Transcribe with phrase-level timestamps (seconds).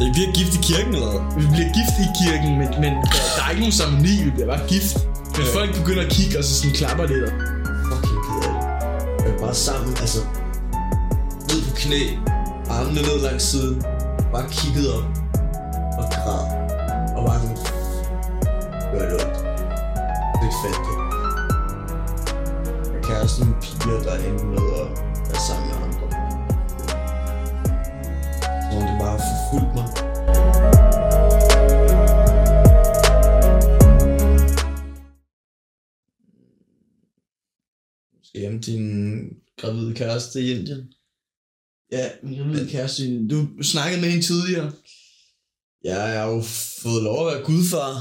[0.00, 1.22] Vi bliver gift i kirken, eller hvad?
[1.40, 4.48] Vi bliver gift i kirken, men, men der, der er ikke nogen ceremoni, vi bliver
[4.54, 4.94] bare gift.
[5.36, 7.24] Men folk begynder at kigge, og så sådan klapper lidt.
[7.28, 7.34] og-
[7.90, 8.62] Fucking ked af det.
[9.24, 10.20] Jeg er bare sammen, altså...
[11.48, 12.00] Ned på knæ.
[12.74, 13.76] Armene ned langs siden.
[14.32, 15.06] Bare kigget op.
[16.00, 16.42] Og græd.
[17.16, 17.58] Og bare sådan...
[18.92, 19.36] Gør det ondt.
[20.40, 20.96] Det er fedt, det.
[22.94, 24.86] Jeg kan også nogle piger, der ender med at
[25.30, 25.63] være sammen
[29.04, 29.86] bare forfulgt mig.
[38.24, 38.88] Skal hjem til din
[39.60, 40.92] gravide kæreste i Indien?
[41.92, 44.72] Ja, min gravide kæreste, du snakkede med hende tidligere.
[45.84, 46.42] Ja, jeg har jo
[46.82, 47.92] fået lov at være gudfar.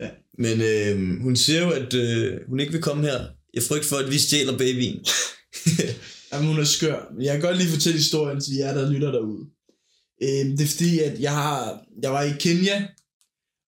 [0.00, 0.10] Ja.
[0.38, 3.20] Men øh, hun siger jo, at øh, hun ikke vil komme her.
[3.54, 5.06] Jeg frygter for, at vi stjæler babyen.
[6.32, 7.12] Jamen, hun er skør.
[7.14, 9.46] Men Jeg kan godt lige fortælle historien til jer, der lytter derude.
[10.22, 12.86] Øh, det er fordi, at jeg, har, jeg var i Kenya,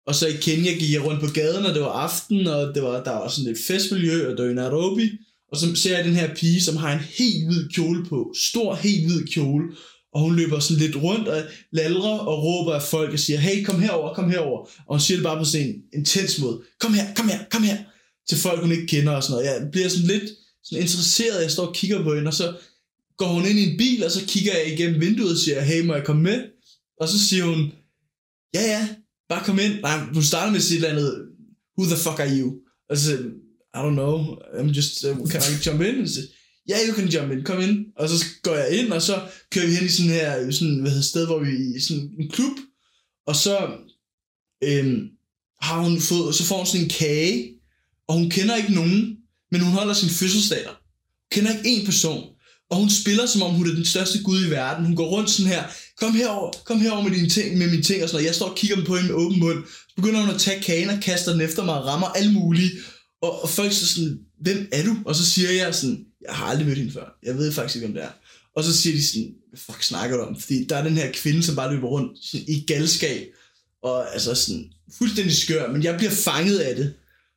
[0.06, 2.82] og så i Kenya gik jeg rundt på gaden, og det var aften, og det
[2.82, 5.10] var, der var sådan et festmiljø, og det var i Nairobi.
[5.52, 8.34] Og så ser jeg den her pige, som har en helt hvid kjole på.
[8.50, 9.64] Stor, helt hvid kjole.
[10.14, 13.64] Og hun løber sådan lidt rundt og lalrer og råber af folk og siger, hey,
[13.64, 14.60] kom herover, kom herover.
[14.60, 16.60] Og hun siger det bare på sådan en intens måde.
[16.80, 17.78] Kom her, kom her, kom her.
[18.28, 19.46] Til folk, hun ikke kender og sådan noget.
[19.46, 20.30] Jeg bliver sådan lidt
[20.64, 21.42] sådan interesseret.
[21.42, 22.54] Jeg står og kigger på hende, og så
[23.18, 25.84] går hun ind i en bil, og så kigger jeg igennem vinduet og siger, hey,
[25.84, 26.44] må jeg komme med?
[27.00, 27.72] Og så siger hun,
[28.54, 28.88] ja, ja,
[29.28, 29.80] bare kom ind.
[29.80, 31.28] Nej, hun starter med at sige et eller andet,
[31.78, 32.54] who the fuck are you?
[32.90, 33.18] Og så siger
[33.76, 34.18] I don't know,
[34.58, 36.02] I'm just, uh, can I jump in?
[36.02, 36.20] Og så,
[36.68, 37.86] ja, yeah, you can jump in, kom ind.
[37.96, 40.90] Og så går jeg ind, og så kører vi hen i sådan her, sådan, hvad
[40.90, 42.56] hedder sted, hvor vi i sådan en klub.
[43.26, 43.56] Og så
[44.64, 45.08] øhm,
[45.60, 47.54] har hun fået, så får hun sådan en kage,
[48.08, 49.16] og hun kender ikke nogen,
[49.50, 50.68] men hun holder sin fødselsdag der.
[50.68, 52.33] Hun kender ikke én person.
[52.70, 54.86] Og hun spiller, som om hun er den største gud i verden.
[54.86, 55.64] Hun går rundt sådan her,
[56.00, 58.26] kom herover, kom herover med dine ting, med mine ting og sådan noget.
[58.26, 59.64] Jeg står og kigger på hende med åben mund.
[59.66, 62.70] Så begynder hun at tage kagen og kaster den efter mig og rammer alle mulige.
[63.22, 64.96] Og, og folk så sådan, hvem er du?
[65.04, 67.18] Og så siger jeg sådan, jeg har aldrig mødt hende før.
[67.22, 68.10] Jeg ved faktisk ikke, hvem det er.
[68.56, 70.40] Og så siger de sådan, hvad fuck snakker du om?
[70.40, 73.26] Fordi der er den her kvinde, som bare løber rundt sådan, i galskab.
[73.82, 74.64] Og altså sådan,
[74.98, 76.94] fuldstændig skør, men jeg bliver fanget af det.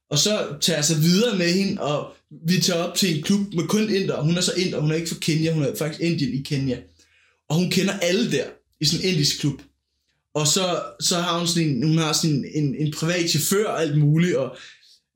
[0.10, 2.14] Og så tager jeg så videre med hende, og
[2.48, 4.24] vi tager op til en klub med kun indere.
[4.24, 6.78] hun er så inder, hun er ikke fra Kenya, hun er faktisk Indien i Kenya.
[7.50, 8.46] Og hun kender alle der,
[8.82, 9.62] i sådan en indisk klub.
[10.34, 13.66] Og så, så har hun sådan en, hun har sådan en, en, en privat chauffør
[13.66, 14.58] og alt muligt, og,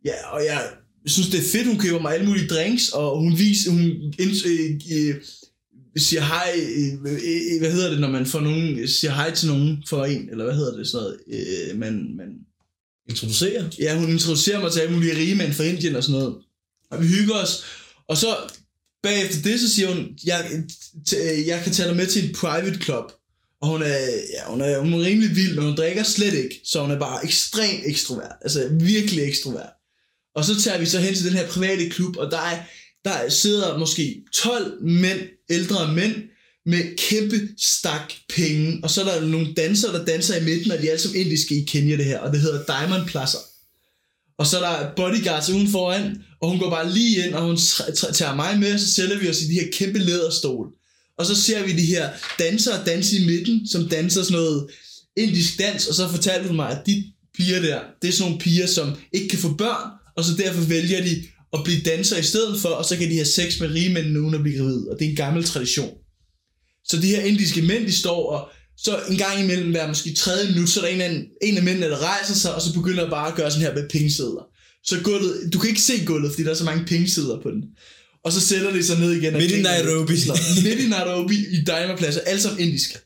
[0.06, 0.70] ja, og jeg
[1.06, 3.82] synes, det er fedt, hun køber mig alle mulige drinks, og hun viser, hun
[4.20, 5.16] ind, øh, øh,
[5.98, 9.84] siger hej, øh, øh, hvad hedder det, når man får nogen, siger hej til nogen
[9.90, 12.30] for en, eller hvad hedder det, sådan noget, øh, man, man,
[13.10, 13.70] Introducerer?
[13.80, 16.36] ja, hun introducerer mig til alle mulige rige mænd fra Indien og sådan noget.
[16.92, 17.64] Og vi hygger os.
[18.08, 18.38] Og så
[19.04, 20.64] bagefter det, så siger hun, jeg,
[21.10, 23.12] t- jeg kan tage dig med til en private club.
[23.62, 23.98] Og hun er,
[24.34, 26.62] ja, hun er, hun er rimelig vild, men hun drikker slet ikke.
[26.66, 28.32] Så hun er bare ekstremt ekstrovert.
[28.42, 29.70] Altså virkelig ekstrovert.
[30.36, 32.64] Og så tager vi så hen til den her private klub, og der, er,
[33.06, 35.20] der sidder måske 12 mænd,
[35.50, 36.16] ældre mænd,
[36.66, 38.80] med kæmpe stak penge.
[38.84, 41.22] Og så er der nogle dansere, der danser i midten, og de er alle sammen
[41.22, 43.38] indiske i Kenya det her, og det hedder Diamond Plaza.
[44.38, 47.58] Og så er der bodyguards uden foran, og hun går bare lige ind, og hun
[48.14, 50.68] tager mig med, og så sælger vi os i de her kæmpe læderstol.
[51.18, 54.68] Og så ser vi de her dansere danse i midten, som danser sådan noget
[55.18, 57.04] indisk dans, og så fortalte hun mig, at de
[57.38, 60.62] piger der, det er sådan nogle piger, som ikke kan få børn, og så derfor
[60.62, 61.24] vælger de
[61.54, 64.18] at blive danser i stedet for, og så kan de have sex med rige mænd
[64.18, 65.94] uden at blive gravid, og det er en gammel tradition.
[66.86, 70.52] Så de her indiske mænd, de står og så en gang imellem hver måske tredje
[70.52, 73.10] minut, så er der en af, en af mændene, der rejser sig, og så begynder
[73.10, 74.44] bare at gøre sådan her med pengesedler.
[74.84, 77.64] Så gulvet, du kan ikke se gulvet, fordi der er så mange pengesedler på den.
[78.24, 79.34] Og så sætter de sig ned igen.
[79.34, 79.62] Midt i.
[79.62, 80.14] Nairobi.
[80.64, 81.64] Midt i Nairobi, i
[81.98, 82.98] Plaza, alle sammen indiske.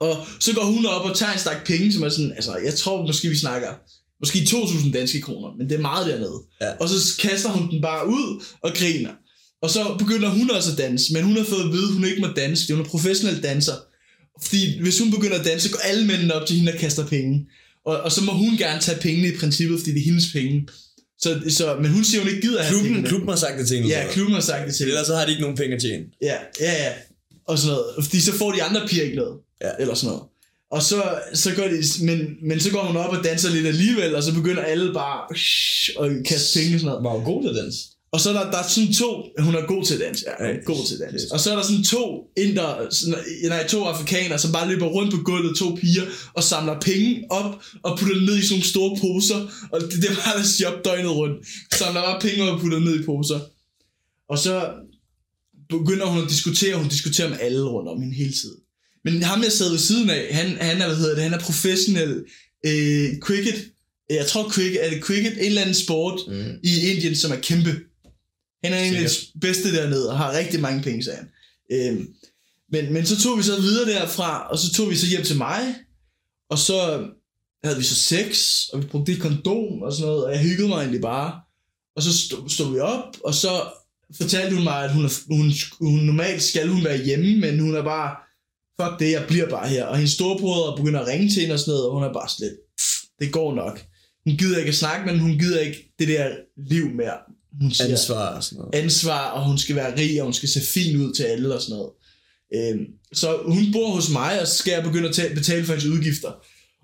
[0.00, 2.74] Og så går hun op og tager en stak penge, som er sådan, altså jeg
[2.74, 3.68] tror måske vi snakker,
[4.20, 6.42] måske 2.000 danske kroner, men det er meget dernede.
[6.60, 6.72] Ja.
[6.80, 9.12] Og så kaster hun den bare ud og griner.
[9.64, 12.04] Og så begynder hun også at danse, men hun har fået at vide, at hun
[12.04, 13.76] ikke må danse, fordi hun er professionel danser.
[14.46, 17.06] Fordi hvis hun begynder at danse, så går alle mændene op til hende og kaster
[17.06, 17.46] penge.
[17.86, 20.66] Og, og så må hun gerne tage pengene i princippet, fordi det er hendes penge.
[21.18, 23.08] Så, så, men hun siger, hun ikke gider at have Klubben, pengene.
[23.08, 23.88] klubben har sagt det til hende.
[23.88, 24.92] Ja, klubben har sagt det til hende.
[24.92, 26.04] Ellers så har de ikke nogen penge at tjene.
[26.22, 26.92] Ja, ja, ja.
[27.48, 28.04] Og sådan noget.
[28.04, 29.36] Fordi så får de andre piger ikke noget.
[29.64, 29.70] Ja.
[29.80, 30.22] Eller sådan noget.
[30.70, 32.18] Og så, så går de, men,
[32.48, 35.18] men så går hun op og danser lidt alligevel, og så begynder alle bare
[36.04, 37.04] at kaste penge og sådan noget.
[37.04, 37.78] Var jo god til at danse.
[38.14, 40.44] Og så er der, der er sådan to, hun er god til at danse, ja,
[40.46, 41.26] er god til at danse.
[41.32, 42.04] Og så er der sådan to
[42.36, 43.18] inder, sådan,
[43.48, 46.02] nej, to afrikanere, som bare løber rundt på gulvet, to piger,
[46.34, 49.40] og samler penge op, og putter dem ned i sådan nogle store poser,
[49.72, 51.36] og det, det er bare der shop døgnet rundt.
[51.72, 53.40] Samler bare penge op og putter dem ned i poser.
[54.28, 54.54] Og så
[55.68, 58.56] begynder hun at diskutere, hun diskuterer med alle rundt om hende hele tiden.
[59.04, 61.38] Men ham, jeg sad ved siden af, han, han er, hvad hedder det, han er
[61.38, 62.24] professionel
[62.66, 63.54] øh, cricket.
[64.10, 65.32] Jeg tror, cricket, er det cricket?
[65.32, 66.52] En eller anden sport Mm.
[66.62, 67.74] i Indien, som er kæmpe.
[68.64, 71.28] Han er en af de bedste dernede, og har rigtig mange penge, sagde han.
[71.72, 72.14] Øhm,
[72.72, 75.36] men, men så tog vi så videre derfra, og så tog vi så hjem til
[75.36, 75.74] mig,
[76.50, 77.08] og så
[77.64, 80.68] havde vi så sex, og vi brugte et kondom og sådan noget, og jeg hyggede
[80.68, 81.40] mig egentlig bare.
[81.96, 83.48] Og så stod, stod vi op, og så
[84.16, 87.74] fortalte hun mig, at hun, er, hun, hun normalt skal hun være hjemme, men hun
[87.74, 88.16] er bare,
[88.80, 89.84] fuck det, jeg bliver bare her.
[89.84, 92.28] Og hendes storebrødre begynder at ringe til hende og sådan noget, og hun er bare
[92.28, 92.56] slet,
[93.20, 93.84] det går nok.
[94.24, 97.18] Hun gider ikke at snakke, men hun gider ikke det der liv mere.
[97.60, 98.74] Hun siger, Ansvar og sådan noget.
[98.74, 101.62] ansvar, og hun skal være rig, og hun skal se fin ud til alle og
[101.62, 101.90] sådan noget.
[102.54, 105.86] Øhm, så hun bor hos mig, og så skal jeg begynde at betale for hendes
[105.86, 106.32] udgifter.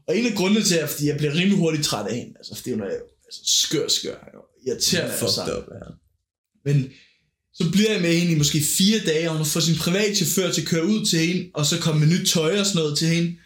[0.09, 2.55] Og en af grundene til, at fordi jeg bliver rimelig hurtigt træt af hende, altså
[2.57, 2.91] fordi hun er jo
[3.27, 5.57] altså, skør, skør, og irriterende alle Fucked sammen.
[5.57, 5.91] up, ja.
[6.65, 6.91] Men
[7.55, 10.53] så bliver jeg med hende i måske fire dage, og hun får sin private chauffør
[10.53, 12.99] til at køre ud til hende, og så kommer med nyt tøj og sådan noget
[12.99, 13.37] til hende.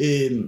[0.00, 0.42] Øhm,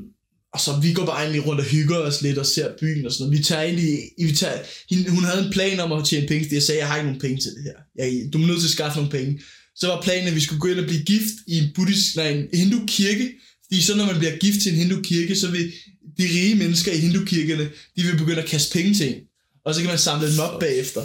[0.54, 3.12] og så vi går bare egentlig rundt og hygger os lidt og ser byen og
[3.12, 3.38] sådan noget.
[3.38, 4.58] Vi tager egentlig, vi tager,
[4.90, 7.06] hende, hun havde en plan om at tjene penge, fordi jeg sagde, jeg har ikke
[7.06, 7.78] nogen penge til det her.
[7.96, 9.40] Jeg, du er nødt til at skaffe nogle penge.
[9.76, 12.28] Så var planen, at vi skulle gå ind og blive gift i en buddhist, nej,
[12.28, 13.31] en hindu-kirke.
[13.66, 15.72] Fordi så når man bliver gift til en hindu-kirke, så vil
[16.19, 19.20] de rige mennesker i hindu-kirkerne, de vil begynde at kaste penge til en.
[19.64, 21.02] Og så kan man samle dem op bagefter.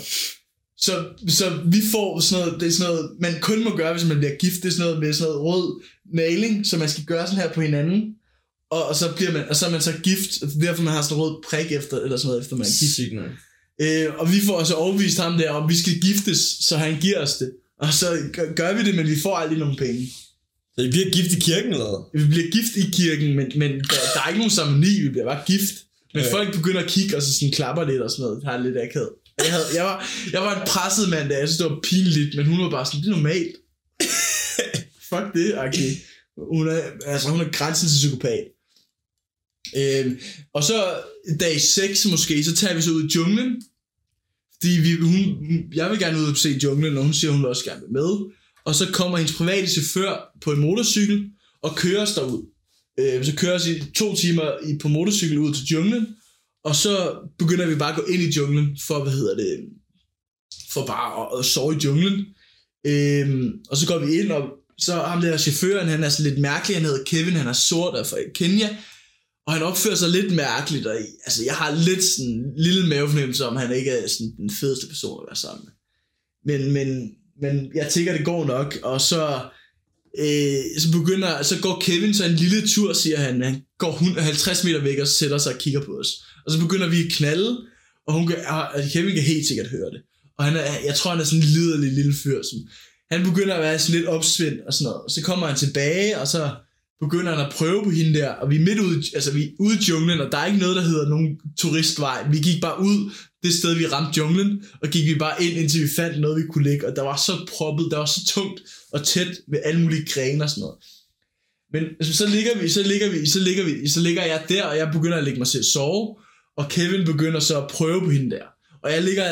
[0.77, 4.07] Så, så vi får sådan noget, det er sådan noget, man kun må gøre, hvis
[4.07, 5.81] man bliver gift, det er sådan noget med sådan noget rød
[6.13, 8.01] maling, så man skal gøre sådan her på hinanden,
[8.71, 10.83] og, og så bliver man, og så er man så gift, og det er derfor
[10.83, 12.93] man har sådan en rød prik efter, eller sådan noget, efter man er gift.
[12.93, 13.31] Sygt nok.
[13.81, 17.19] Øh, og vi får altså overbevist ham der, om vi skal giftes, så han giver
[17.19, 17.51] os det.
[17.79, 20.07] Og så gør, gør vi det, men vi får aldrig nogen penge.
[20.75, 22.09] Så I bliver gift i kirken, eller?
[22.13, 25.25] Vi bliver gift i kirken, men, men der, der er ikke nogen ceremoni, vi bliver
[25.25, 25.73] bare gift.
[26.13, 26.31] Men Okay.
[26.31, 28.41] folk begynder at kigge, og så sådan klapper lidt og sådan noget.
[28.41, 29.09] Det har lidt akavet.
[29.43, 32.35] Jeg, havde, jeg, var, jeg var en presset mand, der jeg synes, det var pinligt,
[32.35, 33.55] men hun var bare sådan, det er normalt.
[35.09, 35.91] Fuck det, okay.
[36.53, 38.43] Hun er, altså, hun er grænsen til psykopat.
[39.77, 40.19] Øhm,
[40.53, 41.01] og så
[41.39, 43.61] dag 6 måske, så tager vi så ud i junglen.
[44.61, 45.37] Fordi vi, hun,
[45.73, 48.03] jeg vil gerne ud og se junglen, og hun siger, hun vil også gerne være
[48.03, 48.33] med.
[48.65, 51.29] Og så kommer hendes private chauffør på en motorcykel
[51.61, 52.45] og kører os derud.
[52.99, 56.07] Øh, så kører os i to timer i, på motorcykel ud til junglen,
[56.63, 59.59] og så begynder vi bare at gå ind i junglen for, hvad hedder det,
[60.69, 62.25] for bare at, at sove i junglen.
[62.85, 66.41] Øhm, og så går vi ind, og så ham der chaufføren, han er sådan lidt
[66.41, 68.77] mærkelig, han hedder Kevin, han er sort og fra Kenya,
[69.47, 70.95] og han opfører sig lidt mærkeligt, og
[71.25, 74.87] altså, jeg har lidt sådan en lille mavefornemmelse om, han ikke er sådan den fedeste
[74.87, 75.73] person at være sammen med.
[76.49, 77.11] Men, men,
[77.41, 79.41] men jeg tænker, det går nok, og så,
[80.19, 83.91] øh, så begynder, så går Kevin så en lille tur, siger han, han går
[84.21, 86.07] 50 meter væk og sætter sig og kigger på os.
[86.45, 87.57] Og så begynder vi at knalde,
[88.07, 90.01] og hun kan, og Kevin kan helt sikkert høre det.
[90.37, 92.59] Og han er, jeg tror, han er sådan en liderlig lille fyr, som,
[93.11, 95.11] han begynder at være sådan lidt opsvind og sådan noget.
[95.11, 96.55] Så kommer han tilbage, og så
[96.99, 99.49] begynder han at prøve på hende der, og vi er midt ude, altså vi er
[99.59, 102.27] ude i junglen, og der er ikke noget, der hedder nogen turistvej.
[102.31, 103.11] Vi gik bare ud
[103.43, 106.47] det sted, vi ramte junglen, og gik vi bare ind, indtil vi fandt noget, vi
[106.47, 108.61] kunne ligge, og der var så proppet, der var så tungt
[108.93, 110.77] og tæt med alle mulige grene og sådan noget.
[111.73, 114.63] Men altså, så ligger vi, så ligger vi, så ligger vi, så ligger jeg der,
[114.63, 116.15] og jeg begynder at lægge mig til at sove,
[116.57, 118.45] og Kevin begynder så at prøve på hende der.
[118.83, 119.23] Og jeg ligger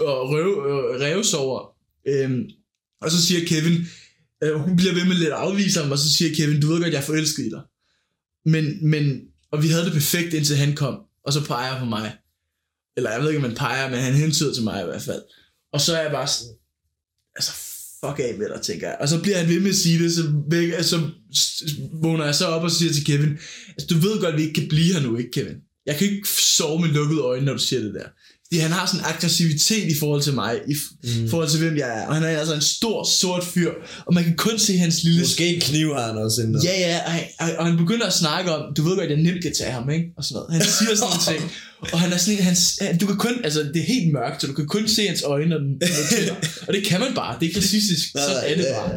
[0.00, 1.74] og røv, øh, revsover,
[2.08, 2.44] øhm,
[3.00, 3.86] og så siger Kevin,
[4.44, 6.80] øh, hun bliver ved med lidt at afvise ham, og så siger Kevin, du ved
[6.80, 7.62] godt, jeg er forelsket i dig.
[8.46, 9.20] Men, men,
[9.52, 12.16] og vi havde det perfekt, indtil han kom, og så peger han på mig.
[12.96, 15.22] Eller jeg ved ikke, om han peger, men han hentyder til mig i hvert fald.
[15.72, 16.54] Og så er jeg bare sådan,
[17.36, 17.52] altså
[18.00, 18.96] fuck af med dig, tænker jeg.
[19.00, 21.10] Og så bliver han ved med at sige det, så, væk, så
[22.02, 24.60] vågner jeg så op og siger til Kevin, altså du ved godt, at vi ikke
[24.60, 25.56] kan blive her nu, ikke Kevin?
[25.86, 28.08] Jeg kan ikke sove med lukkede øjne, når du siger det der.
[28.54, 31.28] Fordi han har sådan en aggressivitet i forhold til mig, i mm.
[31.30, 32.06] forhold til hvem jeg er.
[32.06, 33.70] Og han er altså en stor, sort fyr,
[34.06, 35.20] og man kan kun se hans lille...
[35.20, 36.62] Måske en kniv har han også inden.
[36.64, 39.42] Ja, ja, og, han- og han begynder at snakke om, du ved godt, jeg nemt
[39.42, 40.04] kan tage ham, ikke?
[40.16, 40.52] Og sådan noget.
[40.52, 41.52] Han siger sådan nogle ting.
[41.92, 44.40] Og han er sådan en, han, han- du kan kun, altså det er helt mørkt,
[44.40, 46.36] så du kan kun se hans øjne, når den når den.
[46.68, 48.90] Og det kan man bare, det er ikke racistisk, så er det bare.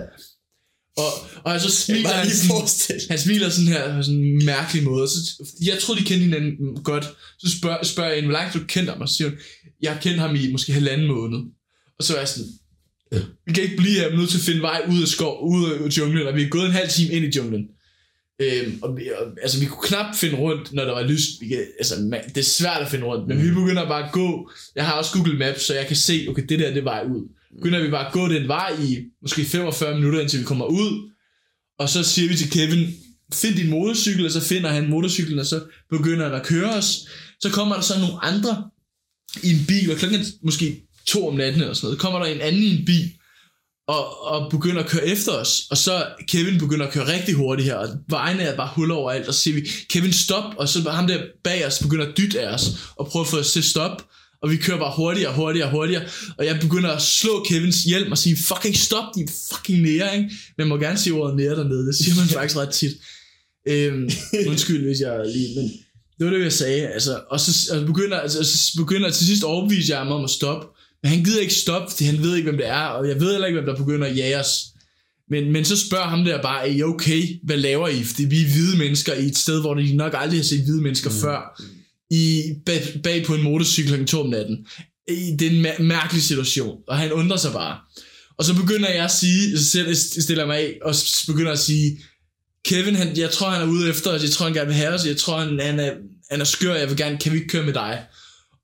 [0.98, 1.12] Og,
[1.44, 5.08] og så Jeg smiler han sådan, han smiler sådan her på sådan en mærkelig måde.
[5.08, 7.06] Så, jeg troede, de kendte hinanden godt.
[7.39, 9.01] Så spørger, spørger jeg hende, hvor langt du kendt ham?
[9.01, 9.38] Og så siger hun,
[9.82, 11.39] jeg har kendt ham i måske halvanden måned.
[12.00, 12.48] Og så er jeg sådan,
[13.46, 15.48] vi kan ikke blive her, vi er nødt til at finde vej ud af skov,
[15.50, 17.68] ud af junglen, og vi er gået en halv time ind i junglen.
[18.42, 21.42] Øhm, og vi, og, altså, vi kunne knap finde rundt, når der var lyst.
[21.42, 24.12] Vi kan, altså, man, det er svært at finde rundt, men vi begynder bare at
[24.12, 24.51] gå.
[24.75, 27.04] Jeg har også Google Maps, så jeg kan se, okay, det der, det er vej
[27.12, 27.30] ud.
[27.58, 31.12] Begynder vi bare at gå den vej i måske 45 minutter, indtil vi kommer ud.
[31.80, 32.94] Og så siger vi til Kevin,
[33.34, 37.08] find din motorcykel, og så finder han motorcyklen, og så begynder han at køre os.
[37.40, 38.70] Så kommer der så nogle andre
[39.44, 42.26] i en bil, og klokken er måske to om natten eller sådan noget, kommer der
[42.26, 43.12] en anden i en bil,
[43.88, 45.68] og, og begynder at køre efter os.
[45.72, 49.28] Og så Kevin begynder at køre rigtig hurtigt her, og vejene er bare huller overalt,
[49.28, 52.42] og så siger vi, Kevin stop, og så ham der bag os begynder at dytte
[52.42, 54.10] af os, og prøve at få os til stop.
[54.41, 56.03] Og vi kører bare hurtigere, hurtigere, hurtigere.
[56.38, 60.32] Og jeg begynder at slå Kevins hjelm og sige, fucking stop, de fucking nære, ikke?
[60.58, 62.91] Men må gerne sige ordet nære dernede, det siger man faktisk ret tit.
[63.67, 64.10] Øhm,
[64.50, 65.72] undskyld, hvis jeg lige, men
[66.17, 66.88] det var det, jeg sagde.
[66.88, 70.29] Altså, og så og begynder, altså, så begynder til sidst overbevise jeg ham om at
[70.29, 70.67] stoppe.
[71.03, 73.32] Men han gider ikke stoppe, fordi han ved ikke, hvem det er, og jeg ved
[73.32, 74.65] heller ikke, hvem der begynder at jage os.
[75.29, 77.24] Men, men så spørger ham der bare, er I okay?
[77.44, 78.03] Hvad laver I?
[78.03, 80.82] Fordi vi er hvide mennesker i et sted, hvor de nok aldrig har set hvide
[80.82, 81.15] mennesker mm.
[81.15, 81.62] før.
[82.12, 84.06] I, bag, bag på en motorcykel kl.
[84.06, 84.68] 2 om natten.
[85.08, 87.78] I, det er en mær- mærkelig situation, og han undrer sig bare.
[88.38, 90.96] Og så begynder jeg at sige, så selv stiller jeg mig af, og
[91.28, 92.00] begynder at sige,
[92.66, 94.94] Kevin, han, jeg tror, han er ude efter os, jeg tror, han gerne vil have
[94.94, 95.94] os, jeg tror, han, han, er,
[96.32, 98.06] han er skør, jeg vil gerne, kan vi ikke køre med dig?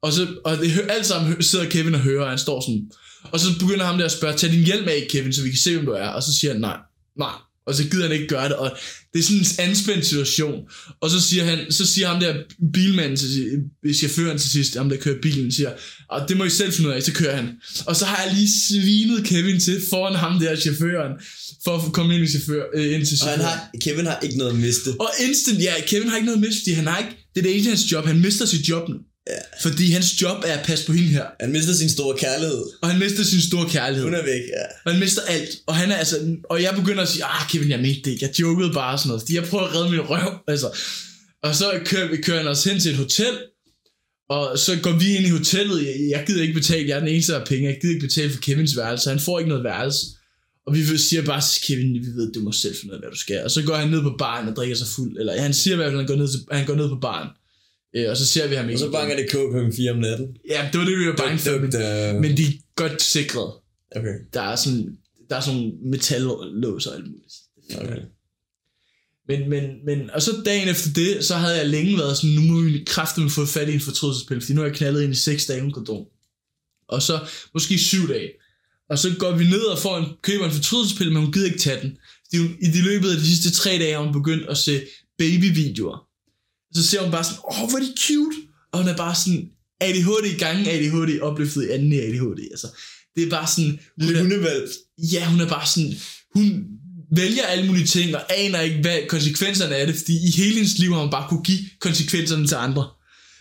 [0.02, 2.92] Og, så, og det, alt sammen sidder Kevin og hører, og han står sådan,
[3.32, 5.58] og så begynder ham der at spørge, tag din hjelm af, Kevin, så vi kan
[5.58, 6.78] se, hvem du er, og så siger han, nej,
[7.18, 7.34] nej,
[7.68, 8.78] og så gider han ikke gøre det, og
[9.14, 10.64] det er sådan en anspændt situation,
[11.02, 12.36] og så siger, han, så siger ham der
[12.74, 13.64] bilmanden til
[13.96, 15.72] chaufføren til sidst, ham der kører bilen, siger,
[16.10, 17.50] og det må I selv finde ud af, så kører han.
[17.86, 21.12] Og så har jeg lige svinet Kevin til foran ham der chaufføren,
[21.64, 23.42] for at komme ind, i chauffør, øh, ind til Og han chaufføren.
[23.42, 24.88] har, Kevin har ikke noget at miste.
[25.00, 27.44] Og instant, ja, Kevin har ikke noget at miste, fordi han har ikke, det er
[27.44, 28.96] det eneste hans job, han mister sit job nu.
[29.30, 29.40] Ja.
[29.62, 31.26] Fordi hans job er at passe på hende her.
[31.40, 32.64] Han mister sin store kærlighed.
[32.82, 34.04] Og han mister sin store kærlighed.
[34.04, 34.66] Hun er væk, ja.
[34.86, 35.50] Og han mister alt.
[35.68, 36.38] Og han er altså...
[36.44, 38.26] Og jeg begynder at sige, ah Kevin, jeg mente det ikke.
[38.26, 39.22] Jeg jokede bare og sådan noget.
[39.22, 40.40] Fordi jeg prøver at redde min røv.
[40.48, 40.78] Altså.
[41.44, 43.38] Og så kører, vi kører han os hen til et hotel.
[44.30, 45.86] Og så går vi ind i hotellet.
[45.86, 46.90] Jeg, jeg gider ikke betale.
[46.90, 47.70] Jeg er den eneste, der har penge.
[47.70, 49.10] Jeg gider ikke betale for Kevins værelse.
[49.10, 50.06] Han får ikke noget værelse.
[50.68, 53.12] Og vi siger bare til Kevin, vi ved, du må selv finde ud af, hvad
[53.12, 53.44] du skal.
[53.44, 55.18] Og så går han ned på baren og drikker sig fuld.
[55.18, 56.96] Eller han siger i hvert fald, at han går ned, til, han går ned på
[57.02, 57.30] baren.
[57.96, 58.94] Øh, og så ser vi ham Og ikke så igen.
[58.94, 59.76] banker det kog kl.
[59.76, 60.38] 4 om natten.
[60.50, 61.60] Ja, det var det, vi var bange for.
[62.12, 63.54] Men, men de er godt sikret.
[63.96, 64.16] Okay.
[64.34, 64.98] Der er sådan,
[65.30, 67.34] der er sådan metallås og alt muligt.
[67.78, 68.02] okay.
[69.28, 72.42] Men, men, men, og så dagen efter det, så havde jeg længe været sådan, nu
[72.42, 75.16] må vi kraftigt få fat i en fortrydelsespille, fordi nu har jeg knaldet ind i
[75.16, 76.06] 6 dage uden kondom.
[76.88, 77.20] Og så
[77.54, 78.30] måske 7 dage.
[78.90, 81.60] Og så går vi ned og får en, køber en fortrydelsespille, men hun gider ikke
[81.60, 81.98] tage den.
[82.26, 84.82] Fordi hun, I de løbet af de sidste 3 dage har hun begyndt at se
[85.18, 86.08] babyvideoer.
[86.76, 88.38] Så ser hun bare sådan, åh, hvor er de cute.
[88.72, 89.50] Og hun er bare sådan,
[89.82, 92.42] ADHD i gangen ADHD, opløftet i anden ADHD.
[92.52, 92.68] Altså,
[93.16, 94.70] det er bare sådan, hun Lille er, hundevalg.
[95.14, 95.94] ja, hun er bare sådan,
[96.36, 96.66] hun
[97.16, 100.78] vælger alle mulige ting, og aner ikke, hvad konsekvenserne af det, fordi i hele hendes
[100.78, 102.90] liv har hun bare kunne give konsekvenserne til andre.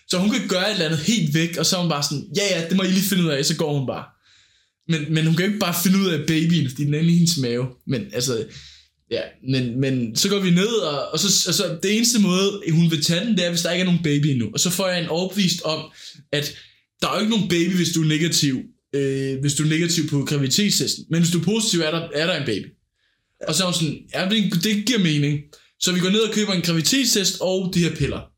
[0.08, 2.24] Så hun kan gøre et eller andet helt væk, og så er hun bare sådan,
[2.36, 4.04] ja ja, det må I lige finde ud af, så går hun bare.
[4.88, 7.16] Men, men hun kan ikke bare finde ud af babyen, fordi den er inde i
[7.16, 7.66] hendes mave.
[7.86, 8.44] Men altså,
[9.12, 12.90] ja, men, men så går vi ned, og, og så, altså, det eneste måde, hun
[12.90, 14.50] vil tage den, det er, hvis der ikke er nogen baby endnu.
[14.54, 15.80] Og så får jeg en overbevist om,
[16.32, 16.54] at
[17.00, 18.62] der er jo ikke nogen baby, hvis du er negativ,
[18.94, 21.04] øh, hvis du er negativ på graviditetstesten.
[21.10, 22.66] Men hvis du er positiv, er der, er der en baby.
[23.48, 25.40] Og så er hun sådan, ja, det, det giver mening.
[25.80, 28.31] Så vi går ned og køber en graviditetstest og de her piller.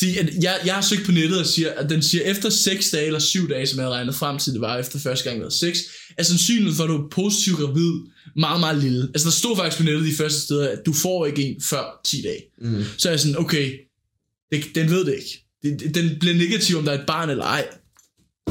[0.00, 2.90] Fordi at jeg, jeg har søgt på nettet og siger, at den siger, efter 6
[2.90, 5.42] dage eller 7 dage, som jeg havde regnet frem til, det var efter første gang,
[5.42, 5.78] var 6,
[6.18, 7.92] er sandsynligheden for, at du er positiv gravid
[8.36, 9.02] meget, meget lille.
[9.14, 12.00] Altså der stod faktisk på nettet de første steder, at du får ikke en før
[12.04, 12.42] 10 dage.
[12.62, 12.82] Mm.
[12.98, 13.72] Så er jeg sådan, okay,
[14.52, 15.44] det, den ved det ikke.
[15.62, 17.66] Det, det- den bliver negativ, om der er et barn eller ej.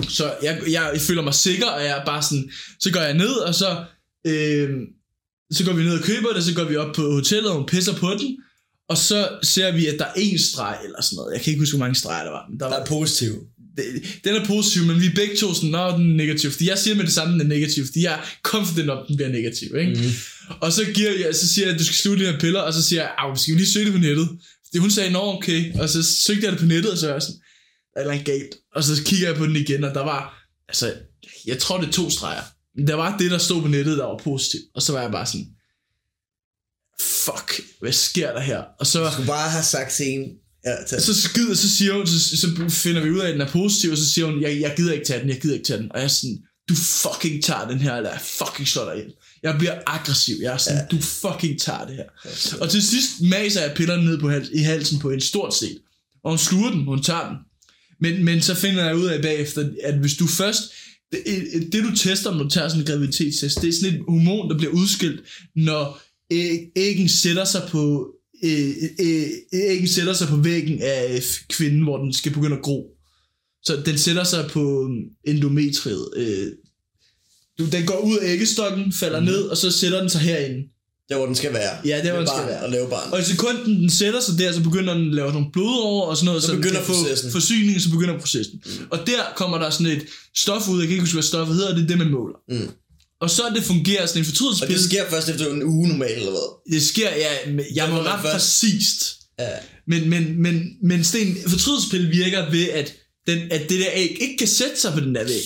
[0.10, 3.14] Så jeg, jeg, jeg føler mig sikker, og jeg er bare sådan, så går jeg
[3.14, 3.84] ned, og så,
[4.28, 4.70] øh,
[5.52, 7.66] så går vi ned og køber det, så går vi op på hotellet, og hun
[7.66, 8.38] pisser på den,
[8.90, 11.34] og så ser vi, at der er en streg eller sådan noget.
[11.34, 12.46] Jeg kan ikke huske, hvor mange streger der var.
[12.50, 13.34] Men der Der var er positiv.
[13.78, 13.86] det,
[14.24, 16.52] den er positiv, men vi er begge to sådan, nå, den er negativ.
[16.52, 19.16] Fordi jeg siger med det samme, den er negativ, fordi jeg er confident om, den
[19.16, 19.76] bliver negativ.
[19.76, 19.94] Ikke?
[19.94, 20.12] Mm.
[20.62, 22.74] Og så, giver jeg, så siger jeg, at du skal slutte de her piller, og
[22.74, 24.30] så siger jeg, at skal vi lige søge det på nettet?
[24.66, 27.14] Fordi hun sagde, nå okay, og så søgte jeg det på nettet, og så er
[27.14, 27.42] jeg sådan,
[27.96, 28.56] er eller galt.
[28.76, 30.94] Og så kigger jeg på den igen, og der var, altså,
[31.46, 32.42] jeg tror det er to streger.
[32.78, 34.64] Men der var det, der stod på nettet, der var positivt.
[34.76, 35.48] Og så var jeg bare sådan,
[37.00, 38.64] fuck, hvad sker der her?
[38.80, 40.32] Og så, Du skulle bare have sagt til en,
[40.66, 43.52] ja, så skider, så siger hun, så, så finder vi ud af, at den er
[43.52, 45.80] positiv, og så siger hun, jeg, jeg gider ikke tage den, jeg gider ikke tage
[45.80, 45.92] den.
[45.92, 46.38] Og jeg er sådan,
[46.70, 49.14] du fucking tager den her, eller jeg fucking slår dig ihjel.
[49.44, 50.98] Jeg bliver aggressiv, jeg er sådan, ja.
[50.98, 52.06] du fucking tager det her.
[52.62, 55.78] Og til sidst maser jeg pillerne ned på hals, i halsen på en stort set.
[56.24, 57.38] Og hun sluger den, hun tager den.
[58.02, 60.62] Men, men så finder jeg ud af bagefter, at hvis du først,
[61.12, 64.50] det, det du tester, når du tager sådan en graviditetstest, det er sådan et hormon,
[64.50, 65.22] der bliver udskilt,
[65.56, 66.02] når
[66.76, 68.70] æggen sætter sig på øh,
[69.00, 72.88] øh, æggen sætter sig på væggen af kvinden, hvor den skal begynde at gro.
[73.64, 74.90] Så den sætter sig på
[75.24, 76.08] endometriet.
[76.16, 76.48] Øh,
[77.60, 79.26] du, den går ud af æggestokken, falder mm.
[79.26, 80.64] ned, og så sætter den sig herinde.
[81.10, 81.78] Der hvor den skal være.
[81.86, 82.64] Ja, der, hvor den skal være.
[82.64, 83.14] Og lave barn.
[83.14, 86.18] Og i sekunden den sætter sig der, så begynder den at lave nogle blodårer og
[86.18, 87.32] sådan noget, Så så, begynder kan få processen.
[87.32, 88.62] forsyning, så begynder processen.
[88.66, 88.88] Mm.
[88.90, 90.06] Og der kommer der sådan et
[90.36, 92.36] stof ud, jeg kan ikke huske, hvad stoffet hedder, det er det, man måler.
[92.50, 92.70] Mm.
[93.22, 94.84] Og så det fungerer sådan en Og det fortrydelsespille.
[94.84, 96.74] sker først efter en uge normalt, eller hvad?
[96.74, 97.32] Det sker, ja,
[97.76, 99.16] jeg må ret først- præcist.
[99.40, 99.50] Ja.
[99.88, 102.94] Men, men, men, men Sten, fortrydelsespil virker ved, at,
[103.28, 105.44] den, at det der æg ikke kan sætte sig på den der væg.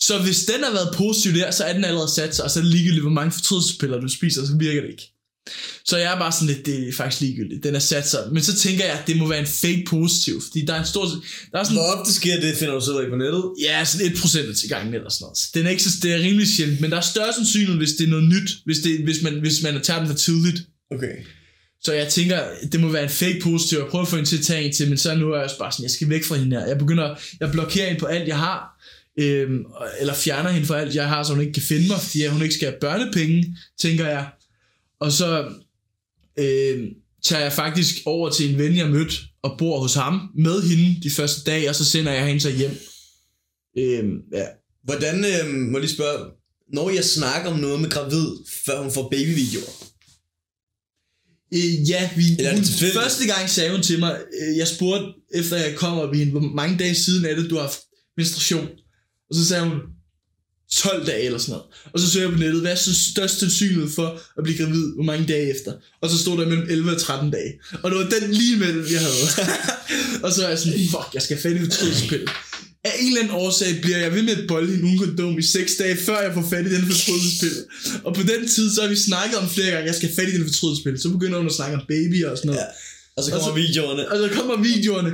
[0.00, 2.58] Så hvis den har været positiv der, så er den allerede sat sig, og så
[2.58, 5.12] er det ligegyldigt, hvor mange fortrydelsespiller du spiser, så virker det ikke.
[5.84, 7.64] Så jeg er bare sådan lidt, det er faktisk ligegyldigt.
[7.64, 8.20] Den er sat sig.
[8.32, 10.86] Men så tænker jeg, at det må være en fake positiv, fordi der er en
[10.86, 11.04] stor...
[11.52, 13.44] Der er sådan, Hvor ofte sker det, finder du så ikke på nettet?
[13.60, 15.38] Ja, sådan 1% til gangen eller sådan noget.
[15.38, 17.92] Så Den er ikke så, det er rimelig sjældent, men der er større sandsynlighed, hvis
[17.98, 20.62] det er noget nyt, hvis, det, hvis, man, hvis man tager den for tidligt.
[20.90, 21.14] Okay.
[21.82, 22.40] Så jeg tænker,
[22.72, 23.78] det må være en fake positiv.
[23.78, 25.44] Jeg prøver at få hende til at tage en til, men så nu er jeg
[25.44, 26.66] også bare sådan, jeg skal væk fra hende her.
[26.66, 28.76] Jeg begynder, jeg blokerer hende på alt, jeg har.
[29.18, 29.64] Øhm,
[30.00, 32.42] eller fjerner hende fra alt, jeg har, så hun ikke kan finde mig, fordi hun
[32.42, 34.26] ikke skal have børnepenge, tænker jeg.
[35.00, 35.52] Og så
[36.38, 36.88] øhm,
[37.24, 41.02] tager jeg faktisk over til en ven, jeg mødte, og bor hos ham med hende
[41.02, 42.76] de første dage, og så sender jeg hende så hjem.
[43.78, 44.46] Øhm, ja.
[44.84, 46.30] Hvordan, øh, må jeg lige spørge,
[46.72, 48.28] når jeg snakker om noget med gravid,
[48.66, 49.86] før hun får babyvideoer,
[51.54, 52.64] Øh, ja, vi, Eller er hun,
[53.00, 56.32] første gang sagde hun til mig, øh, jeg spurgte, efter jeg kom op i hende,
[56.32, 57.80] hvor mange dage siden er det, du har haft
[58.16, 58.68] menstruation?
[59.28, 59.80] Og så sagde hun,
[60.72, 61.64] 12 dage eller sådan noget.
[61.92, 64.84] Og så søger jeg på nettet, hvad er så størst sandsynlighed for at blive gravid,
[64.94, 65.72] hvor mange dage efter?
[66.02, 67.52] Og så stod der mellem 11 og 13 dage.
[67.82, 69.48] Og det var den lige imellem, jeg havde.
[70.24, 72.26] og så er jeg sådan, fuck, jeg skal have fat i fortrydelsespil.
[72.84, 75.42] Af en eller anden årsag bliver jeg ved med at bolde hende uden kondom i
[75.42, 77.56] 6 dage, før jeg får fat i den fortrydelsespil.
[78.04, 80.32] Og på den tid, så har vi snakket om flere gange, jeg skal fat i
[80.36, 81.00] den fortrydelsespil.
[81.02, 82.60] Så begynder hun at snakke om baby og sådan noget.
[82.60, 82.66] Ja.
[83.16, 84.08] og så Og kommer så- videoerne.
[84.12, 85.12] Og så kommer videoerne.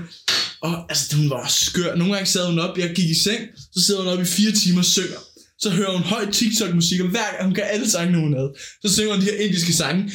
[0.61, 1.95] Og altså, hun var skør.
[1.95, 3.41] Nogle gange sad hun op, jeg gik i seng,
[3.75, 5.19] så sidder hun op i fire timer og synger.
[5.63, 8.53] Så hører hun høj TikTok-musik, og hver gang hun kan alle sangene, hun havde.
[8.85, 10.13] Så synger hun de her indiske sange.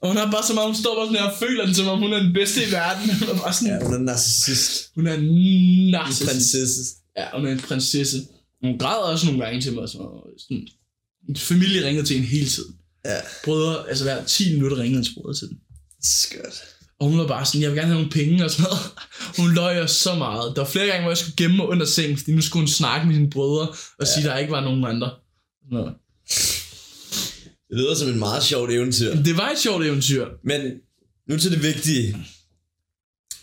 [0.00, 1.86] Og hun har bare så meget, hun står bare sådan her og føler den, som
[1.88, 3.10] om hun er den bedste i verden.
[3.20, 4.90] Hun er bare sådan, Ja, hun er en narcissist.
[4.94, 6.30] hun er en En narcissist.
[6.30, 6.80] prinsesse.
[7.18, 8.18] Ja, hun er en prinsesse.
[8.64, 9.88] Hun græder også nogle gange til mig.
[9.88, 9.98] Så
[10.38, 10.66] sådan,
[11.28, 12.74] en familie ringede til hende hele tiden.
[13.04, 15.58] Ja, Brødre, altså hver 10 minutter ringede hendes brødre til den.
[16.02, 16.64] skørt.
[17.00, 18.80] Og hun var bare sådan, jeg vil gerne have nogle penge og sådan noget.
[19.38, 20.52] Hun løj så meget.
[20.56, 22.68] Der var flere gange, hvor jeg skulle gemme mig under sengen, fordi nu skulle hun
[22.68, 24.04] snakke med sine brødre og ja.
[24.04, 25.10] sige, at der ikke var nogen andre.
[25.70, 25.84] Nå.
[27.68, 29.14] Det lyder som en meget sjovt eventyr.
[29.14, 30.26] Det var et sjovt eventyr.
[30.44, 30.60] Men
[31.28, 32.12] nu til det vigtige.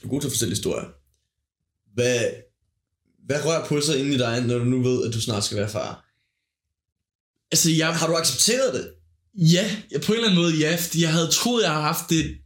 [0.01, 0.87] Du er god til at fortælle historier.
[1.93, 2.19] Hvad,
[3.25, 5.57] hvad rører på sig inde i dig, når du nu ved, at du snart skal
[5.57, 6.05] være far?
[7.51, 8.91] Altså, jeg, Har du accepteret det?
[9.33, 9.71] ja,
[10.05, 12.37] på en eller anden måde, ja, fordi jeg havde troet, jeg havde haft det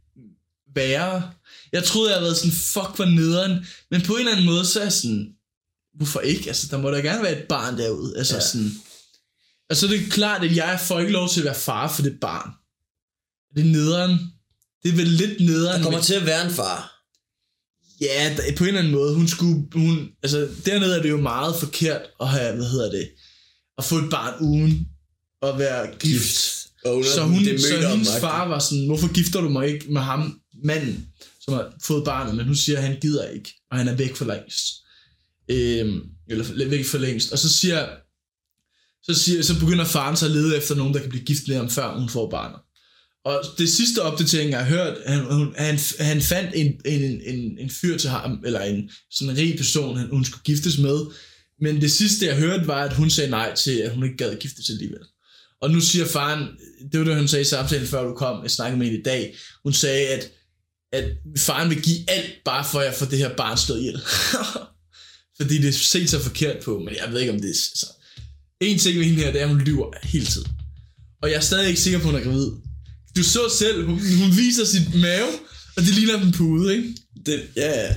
[0.74, 1.30] værre.
[1.72, 3.66] Jeg troede, jeg havde været sådan, fuck, hvor nederen.
[3.90, 5.28] Men på en eller anden måde, så er jeg sådan,
[5.94, 6.48] hvorfor ikke?
[6.48, 8.18] Altså, der må da gerne være et barn derude.
[8.18, 8.40] Altså, Ja.
[8.40, 8.70] sådan,
[9.70, 12.02] og så er det klart, at jeg får ikke lov til at være far for
[12.02, 12.50] det barn.
[13.56, 14.18] Det er nederen.
[14.82, 15.76] Det er vel lidt nederen.
[15.76, 16.88] Der kommer men- til at være en far.
[18.00, 19.14] Ja, der, på en eller anden måde.
[19.14, 23.08] Hun skulle, hun, altså dernede er det jo meget forkert at have, hvad hedder det,
[23.78, 24.88] at få et barn uden
[25.42, 26.66] at være gift.
[26.84, 29.92] Og under Så, hun, det så hendes far var sådan, hvorfor gifter du mig ikke
[29.92, 31.08] med ham, manden,
[31.40, 34.16] som har fået barnet, men hun siger, at han gider ikke, og han er væk
[34.16, 34.64] for længst.
[35.48, 35.94] Øh,
[36.28, 37.32] eller væk for længst.
[37.32, 37.88] Og så siger,
[39.02, 41.56] så, siger, så begynder faren så at lede efter nogen, der kan blive gift med
[41.56, 42.58] ham, før hun får barnet.
[43.24, 47.58] Og det sidste opdatering, jeg har hørt, han, hun, han, han fandt en, en, en,
[47.58, 51.00] en fyr til ham, eller en sådan en rig person, han, hun skulle giftes med.
[51.60, 54.36] Men det sidste, jeg hørte, var, at hun sagde nej til, at hun ikke gad
[54.36, 55.02] giftes alligevel.
[55.60, 56.48] Og nu siger faren,
[56.92, 59.02] det var det, hun sagde i samtalen, før du kom, jeg snakkede med hende i
[59.02, 60.30] dag, hun sagde, at,
[60.92, 61.04] at
[61.38, 64.00] faren vil give alt, bare for at få det her barn slået ihjel.
[65.40, 67.54] Fordi det er set så forkert på, men jeg ved ikke, om det er...
[67.72, 67.86] Altså,
[68.60, 70.48] en ting ved hende her, det er, at hun lyver hele tiden.
[71.22, 72.50] Og jeg er stadig ikke sikker på, at hun er gravid.
[73.16, 75.28] Du så selv, hun, hun viser sit mave,
[75.76, 76.96] og det ligner en pude, ikke?
[77.26, 77.94] Det, ja, ja.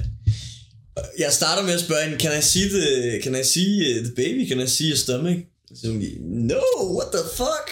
[1.19, 4.15] Jeg starter med at spørge hende, can I see the, can I see uh, the
[4.15, 4.49] baby?
[4.49, 5.39] Can I see your stomach?
[5.75, 6.61] Så hun no,
[6.97, 7.65] what the fuck?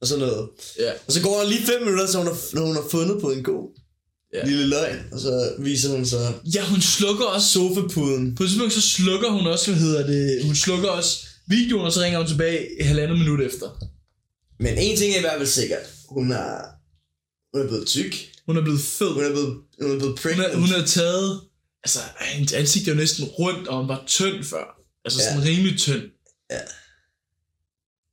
[0.00, 0.48] Og sådan noget.
[0.78, 0.92] Ja.
[1.06, 3.30] Og så går der lige 5 minutter, så hun har, når hun har fundet på
[3.30, 3.83] en god
[4.34, 4.46] Ja.
[4.46, 4.98] lille løgn.
[5.12, 8.34] Og så viser hun så Ja, hun slukker også sofapuden.
[8.34, 11.92] På et tidspunkt så slukker hun også, hvad hedder det, hun slukker også videoen, og
[11.92, 13.68] så ringer hun tilbage et halvandet minut efter.
[14.60, 15.80] Men en ting er i hvert fald sikkert.
[16.08, 16.58] Hun er,
[17.54, 18.14] hun er blevet tyk.
[18.46, 19.08] Hun er blevet fed.
[19.12, 20.52] Hun er blevet, hun er blevet Hun pregnant.
[20.54, 21.40] er, hun er taget,
[21.84, 24.64] altså hendes ansigt er jo næsten rundt, og hun var tynd før.
[25.04, 25.28] Altså Ja.
[25.30, 26.02] sådan rimelig tynd.
[26.50, 26.60] Ja.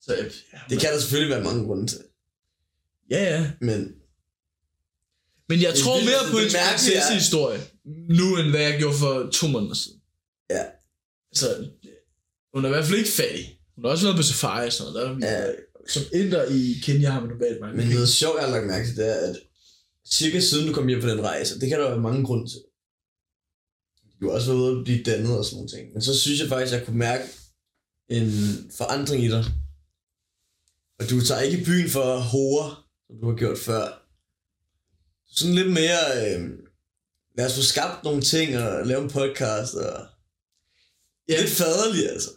[0.02, 0.24] Så ja,
[0.70, 2.00] Det kan der selvfølgelig være mange grunde til.
[3.12, 3.52] ja, ja.
[3.62, 3.88] Men
[5.52, 7.62] Men jeg tror mere på en prinsessehistorie,
[8.20, 10.00] nu end hvad jeg gjorde for to måneder siden.
[10.50, 10.64] Ja.
[11.32, 11.48] Altså,
[12.54, 13.60] hun er i hvert fald ikke fattig.
[13.76, 15.20] Hun har også været på safari og sådan noget.
[15.22, 15.52] Der er Ja.
[15.88, 18.88] Som inder i Kenya har man normalt mange Men noget sjovt, jeg har lagt mærke
[18.88, 19.36] til, det er, at
[20.12, 22.62] cirka siden du kom hjem på den rejse, det kan der være mange grunde til.
[24.22, 25.94] Du har også været ude og blive dannet og sådan nogle ting.
[25.94, 27.24] Men så synes jeg faktisk, at jeg kunne mærke,
[28.10, 28.32] en
[28.78, 29.46] forandring i dig.
[31.00, 32.76] Og du tager ikke i byen for at hore,
[33.08, 34.01] som du har gjort før.
[35.32, 36.50] Sådan lidt mere, øh,
[37.38, 40.08] lad os få skabt nogle ting og lave en podcast og...
[41.30, 41.42] Ja.
[41.42, 42.30] Lidt faderlig, altså.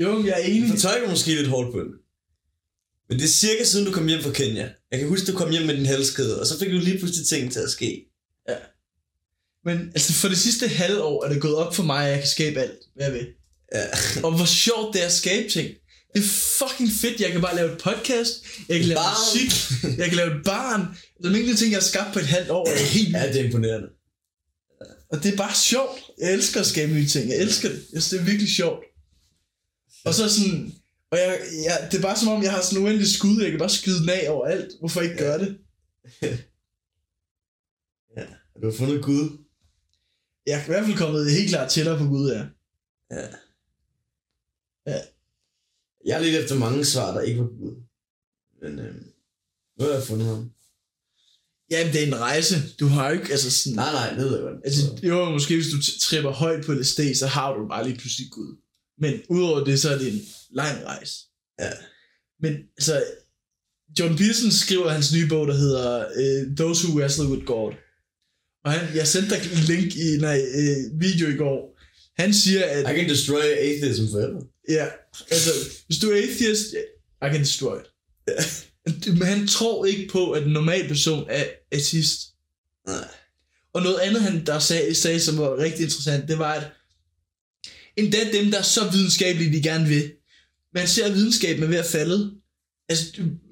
[0.00, 0.70] Jo, jeg er enig.
[0.70, 1.92] fortolker måske lidt hårdt på den.
[3.08, 4.70] Men det er cirka siden du kom hjem fra Kenya.
[4.90, 7.26] Jeg kan huske, du kom hjem med din halskæde, og så fik du lige pludselig
[7.26, 8.06] ting til at ske.
[9.64, 12.18] Men altså, for det sidste halve år er det gået op for mig, at jeg
[12.18, 13.26] kan skabe alt, hvad jeg vil.
[13.74, 13.86] Ja.
[14.24, 15.68] Og hvor sjovt det er at skabe ting.
[16.14, 17.20] Det er fucking fedt.
[17.20, 18.32] Jeg kan bare lave et podcast.
[18.68, 19.16] Jeg kan lave barn.
[19.20, 19.50] musik.
[19.98, 20.80] Jeg kan lave et barn.
[21.22, 22.64] Der er mængde ting, jeg har skabt på et halvt år.
[22.64, 23.88] Det er helt ja, det er imponerende.
[25.10, 26.00] Og det er bare sjovt.
[26.18, 27.30] Jeg elsker at skabe nye ting.
[27.30, 27.78] Jeg elsker det.
[27.92, 28.84] Jeg synes, det er virkelig sjovt.
[30.04, 30.72] Og så sådan...
[31.10, 33.42] Og jeg, jeg, det er bare som om, jeg har sådan en uendelig skud.
[33.42, 34.72] Jeg kan bare skyde den af over alt.
[34.78, 35.58] Hvorfor ikke gøre det?
[38.62, 39.38] Du har fundet Gud.
[40.46, 42.42] Jeg er i hvert fald kommet helt klart tættere på Gud, ja.
[43.10, 43.20] Ja.
[43.20, 43.28] Ja.
[46.06, 47.74] Jeg er lidt efter mange svar, der ikke var Gud.
[48.62, 48.94] Men øh,
[49.78, 50.50] nu har jeg fundet ham.
[51.70, 52.54] Ja, det er en rejse.
[52.80, 53.76] Du har jo ikke, altså sådan...
[53.76, 54.60] Nej, nej, det ved jeg godt.
[54.64, 58.30] Altså, jo, måske hvis du tripper højt på LSD, så har du bare lige pludselig
[58.30, 58.56] Gud.
[58.98, 61.14] Men udover det, så er det en lang rejse.
[61.60, 61.70] Ja.
[62.42, 63.04] Men altså,
[63.98, 67.72] John Pearson skriver hans nye bog, der hedder uh, Those Who Wrestle With God.
[68.64, 71.80] Og han, jeg sendte dig en link i en uh, video i går.
[72.22, 74.42] Han siger, at I can destroy atheism forever.
[74.68, 74.86] Ja,
[75.30, 75.50] altså,
[75.86, 76.74] hvis du er atheist,
[77.22, 77.90] I can destroy it.
[79.06, 82.20] Men han tror ikke på, at en normal person er ateist.
[82.86, 83.08] Nej.
[83.74, 86.64] Og noget andet, han der sagde, sagde, som var rigtig interessant, det var, at
[87.96, 90.12] endda dem, der er så videnskabelige, de gerne vil,
[90.74, 92.30] man ser at videnskaben er ved at falde.
[92.88, 93.04] Altså,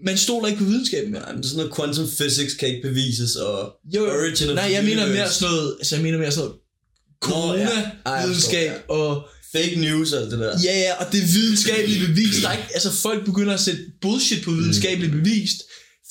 [0.05, 1.20] man stoler ikke på videnskaben mere.
[1.22, 4.55] Nej, men det er sådan noget quantum physics kan ikke bevises, og Jo, origin of
[4.55, 7.27] nej, jeg mener mere sådan noget, altså jeg mener mere sådan noget ja.
[7.27, 10.59] Corona-videnskab, forstår, og fake news og det der.
[10.65, 12.41] ja, ja, og det er videnskabelige bevis.
[12.43, 15.51] Der er ikke, altså folk begynder at sætte bullshit på videnskabeligt bevis,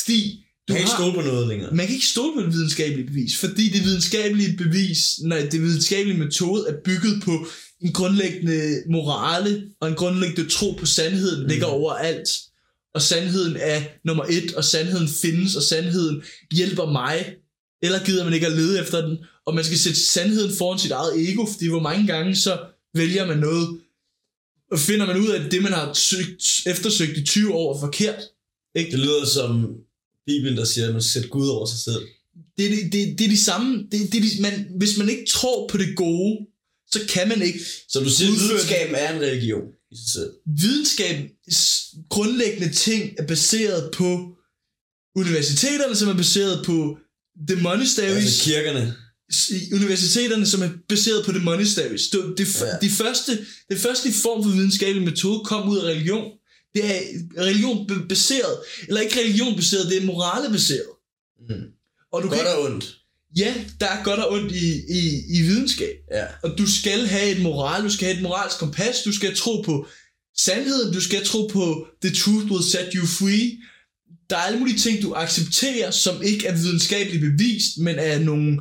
[0.03, 1.75] fordi Du kan ikke har, stole på noget længere.
[1.75, 6.17] man kan ikke stole på det videnskabelige bevis, fordi det videnskabelige bevis, nej, det videnskabelige
[6.17, 7.45] metode er bygget på
[7.81, 11.49] en grundlæggende morale og en grundlæggende tro på sandheden, mm.
[11.49, 12.29] ligger over alt.
[12.95, 16.23] Og sandheden er nummer et, og sandheden findes, og sandheden
[16.55, 17.35] hjælper mig.
[17.83, 20.91] Eller gider man ikke at lede efter den, og man skal sætte sandheden foran sit
[20.91, 22.59] eget ego, fordi hvor mange gange så
[22.95, 23.79] vælger man noget,
[24.71, 27.79] og finder man ud af, at det, man har søgt, eftersøgt i 20 år, er
[27.79, 28.21] forkert.
[28.75, 29.75] Det lyder som
[30.25, 32.01] Bibelen, der siger, at man skal sætte Gud over sig selv.
[32.57, 35.25] det, er det, det, det er de samme, det, det de, man, hvis man ikke
[35.29, 36.45] tror på det gode,
[36.91, 37.59] så kan man ikke.
[37.89, 40.31] Så du siger, at Udføre- videnskaben er en religion i sig selv.
[40.45, 44.37] Videnskabens grundlæggende ting er baseret på
[45.15, 46.97] universiteterne, som er baseret på
[47.47, 48.95] the monasteries, Altså kirkerne.
[49.73, 52.07] Universiteterne, som er baseret på the monasteries.
[52.09, 52.87] Det, det, Ja.
[52.87, 56.31] de første, det første form for videnskabelig metode kom ud af religion.
[56.75, 56.99] Det er
[57.41, 60.91] religion baseret, eller ikke religion baseret, det er morale baseret.
[61.49, 61.55] Mm.
[62.13, 62.97] Og du Godt kan og ondt.
[63.37, 65.95] ja, der er godt og ondt i, i, i videnskab.
[66.11, 66.25] Ja.
[66.43, 69.61] Og du skal have et moral, du skal have et moralsk kompas, du skal tro
[69.61, 69.87] på
[70.37, 73.57] sandheden, du skal tro på the truth will set you free.
[74.29, 78.59] Der er alle mulige ting, du accepterer, som ikke er videnskabeligt bevist, men er nogle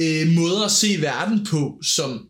[0.00, 2.28] øh, måder at se verden på, som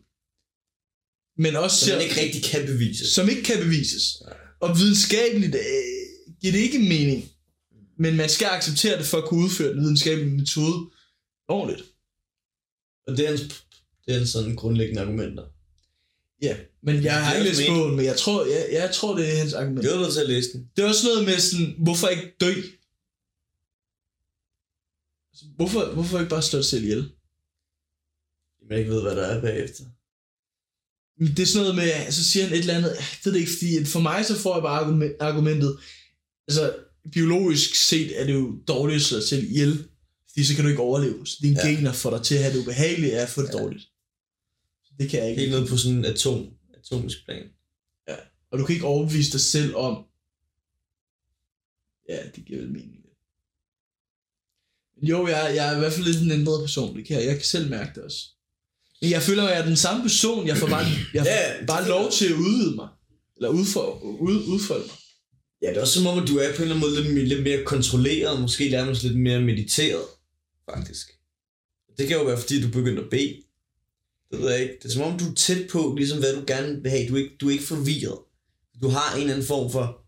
[1.37, 3.13] men også Som ser, ikke rigtig kan bevise.
[3.13, 4.21] som ikke kan bevises.
[4.59, 5.61] Og videnskabeligt øh,
[6.41, 7.29] giver det ikke mening,
[7.97, 10.89] men man skal acceptere det for at kunne udføre den videnskabelige metode
[11.47, 11.87] ordentligt.
[13.07, 13.37] Og det er en,
[14.05, 15.43] det er en sådan grundlæggende argumenter.
[16.41, 19.33] Ja, men jeg har er ikke læst bogen, men jeg tror, jeg, jeg tror, det
[19.33, 19.83] er hans argument.
[19.83, 20.69] Det var nødt til at læse den.
[20.75, 22.53] Det er også noget med sådan, hvorfor ikke dø?
[25.31, 26.85] Altså, Hvorfor, hvorfor ikke bare slå selv
[28.69, 28.75] ihjel?
[28.75, 29.83] Man ikke ved, hvad der er bagefter.
[31.19, 33.39] Men Det er sådan noget med, så siger han et eller andet, jeg ved det
[33.39, 35.79] ikke, fordi for mig så får jeg bare argument, argumentet,
[36.47, 36.75] altså
[37.11, 39.87] biologisk set er det jo dårligt at slå dig selv ihjel,
[40.29, 41.67] fordi så kan du ikke overleve, så dine Ja.
[41.67, 41.75] ja.
[41.75, 43.57] gener får dig til at have det ubehageligt af at få det ja.
[43.59, 43.83] dårligt.
[44.85, 45.41] Så det kan jeg ikke.
[45.41, 47.45] Helt ned på sådan en atom, atomisk plan.
[48.51, 50.05] Og du kan ikke overbevise dig selv om,
[52.09, 53.05] ja, det giver vel mening.
[54.95, 57.25] Men jo, jeg, jeg er i hvert fald lidt en ændret person, det kan jeg,
[57.25, 58.38] jeg kan selv mærke det også.
[59.01, 61.87] Jeg føler, at jeg er den samme person, jeg får bare, jeg får Ja, bare
[61.87, 62.87] lov til at udvide mig.
[63.35, 64.95] Eller udfor, ud, udfolde mig.
[65.61, 67.27] Ja, det er også som om, at du er på en eller anden måde lidt,
[67.27, 70.05] lidt mere kontrolleret, måske nærmest lidt mere mediteret,
[70.71, 71.07] faktisk.
[71.97, 73.43] Det kan jo være, fordi du begynder at bede.
[74.31, 74.77] Det ved jeg ikke.
[74.81, 77.09] Det er som om, du er tæt på, ligesom hvad du gerne vil have.
[77.09, 78.19] Du er ikke, du er ikke forvirret.
[78.81, 80.05] Du har en eller anden form for...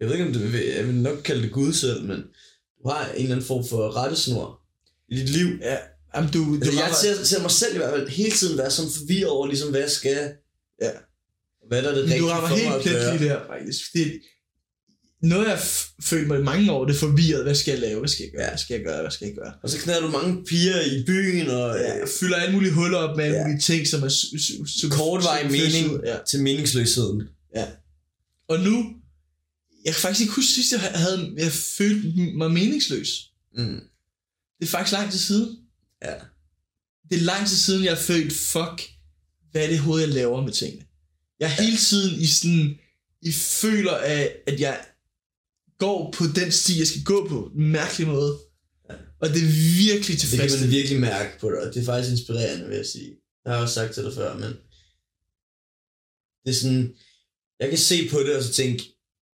[0.00, 2.22] Jeg ved ikke, om det jeg vil nok kalde det Gud selv, men
[2.82, 4.67] du har en eller anden form for rettesnor
[5.10, 5.46] i dit liv.
[5.62, 5.76] Ja,
[6.14, 8.70] jamen du, du Altså, jeg ser, ser mig selv i hvert fald hele tiden være
[8.70, 10.32] sådan forvirret over, ligesom, hvad jeg skal,
[10.82, 10.90] Ja.
[11.68, 13.16] Hvad er det rigtige du rammer for mig helt at plet gøre?
[13.18, 13.92] lige der, faktisk.
[13.94, 14.20] Det,
[15.22, 15.64] noget, jeg har
[16.02, 17.42] følt mig i mange år, det er forvirret.
[17.42, 17.98] Hvad skal jeg lave?
[17.98, 18.42] Hvad skal jeg gøre?
[18.44, 18.48] Ja.
[18.50, 19.00] Hvad skal jeg gøre?
[19.00, 19.52] Hvad skal jeg gøre?
[19.62, 21.98] Og så knæder du mange piger i byen, og Ja, ja.
[21.98, 23.44] jeg fylder alle mulige huller op med alle Ja.
[23.46, 25.50] mulige ting, som er su- superficial.
[25.50, 26.16] mening Ja.
[26.28, 27.22] til meningsløsheden.
[28.48, 28.84] Og nu,
[29.84, 33.30] jeg kan faktisk ikke huske sidst, jeg havde jeg følte mig meningsløs.
[33.56, 33.80] Mm.
[34.58, 35.58] Det er faktisk lang tid siden.
[36.04, 36.14] Ja.
[37.10, 38.90] Det er lang tid siden, jeg har følt, fuck,
[39.50, 40.84] hvad er det hoved, jeg laver med tingene.
[41.40, 42.78] Jeg er hele tiden i sådan,
[43.22, 44.86] I føler af, at jeg
[45.78, 47.50] går på den sti, jeg skal gå på.
[47.56, 48.38] En mærkelig måde.
[48.90, 48.94] Ja.
[49.20, 49.52] Og det er
[49.86, 50.76] virkelig Det kan man tilfredsstillende.
[50.76, 53.10] virkelig mærke på dig, og det er faktisk inspirerende, vil jeg sige.
[53.44, 54.52] Jeg har også sagt til dig før, men
[56.44, 56.94] det er sådan,
[57.60, 58.82] jeg kan se på det og så tænke,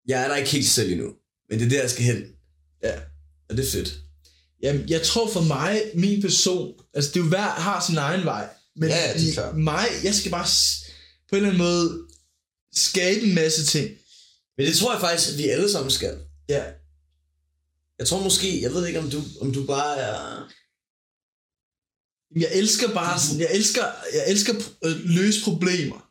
[0.07, 1.15] jeg er der ikke helt selv endnu,
[1.51, 2.23] men det er der, jeg skal hen.
[2.83, 3.01] Ja.
[3.49, 4.01] Og det er fedt.
[4.63, 8.25] Jamen, jeg tror for mig, min person, altså det er jo hver har sin egen
[8.25, 8.49] vej.
[8.77, 9.57] Men Ja, ja, det er klart.
[9.57, 10.47] mig, jeg skal bare
[11.29, 12.09] på en eller anden måde
[12.75, 13.91] skabe en masse ting.
[14.57, 16.19] Men det tror jeg faktisk, at vi alle sammen skal.
[16.49, 16.65] Ja.
[17.99, 20.49] Jeg tror måske, jeg ved ikke, om du, om du bare er...
[22.37, 26.09] Jeg elsker bare sådan, jeg elsker, jeg elsker at løse problemer.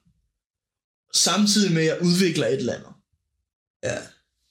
[1.14, 2.92] Samtidig med, at jeg udvikler et eller andet.
[3.84, 3.98] Ja.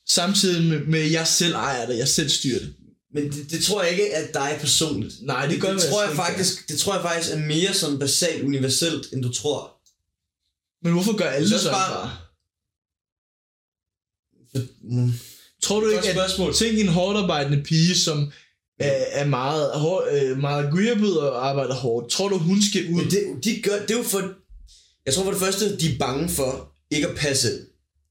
[0.08, 2.74] Samtidig med, med at jeg selv ejer det, jeg selv styrer det.
[3.14, 5.14] Men det, det tror jeg ikke er dig personligt.
[5.22, 6.22] Nej, det gør det, jeg tror jeg ikke.
[6.22, 9.76] faktisk, det tror jeg faktisk er mere sådan basalt universelt, end du tror.
[10.84, 12.16] Men hvorfor gør alle Så det så bare- bare?
[14.82, 15.12] Mm.
[15.62, 16.54] Tror du ikke, at spørgsmål.
[16.54, 18.32] tænk en hårdt arbejdende pige, som
[18.78, 22.10] er, er meget, hår, øh, meget agreeable og arbejder hårdt.
[22.10, 22.94] Tror du, hun skal ud?
[22.96, 24.32] Men det, de gør, det er jo for...
[25.06, 27.66] Jeg tror for det første, de er bange for ikke at passe ind.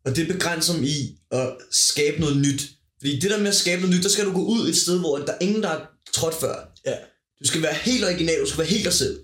[0.06, 2.62] Og det begrænser dem i at skabe noget nyt.
[3.00, 5.00] Fordi det der med at skabe noget nyt, der skal du gå ud et sted,
[5.00, 6.72] hvor der er ingen, der har trådt før.
[6.86, 6.96] Ja.
[7.40, 9.20] Du skal være helt original, du skal være helt dig selv.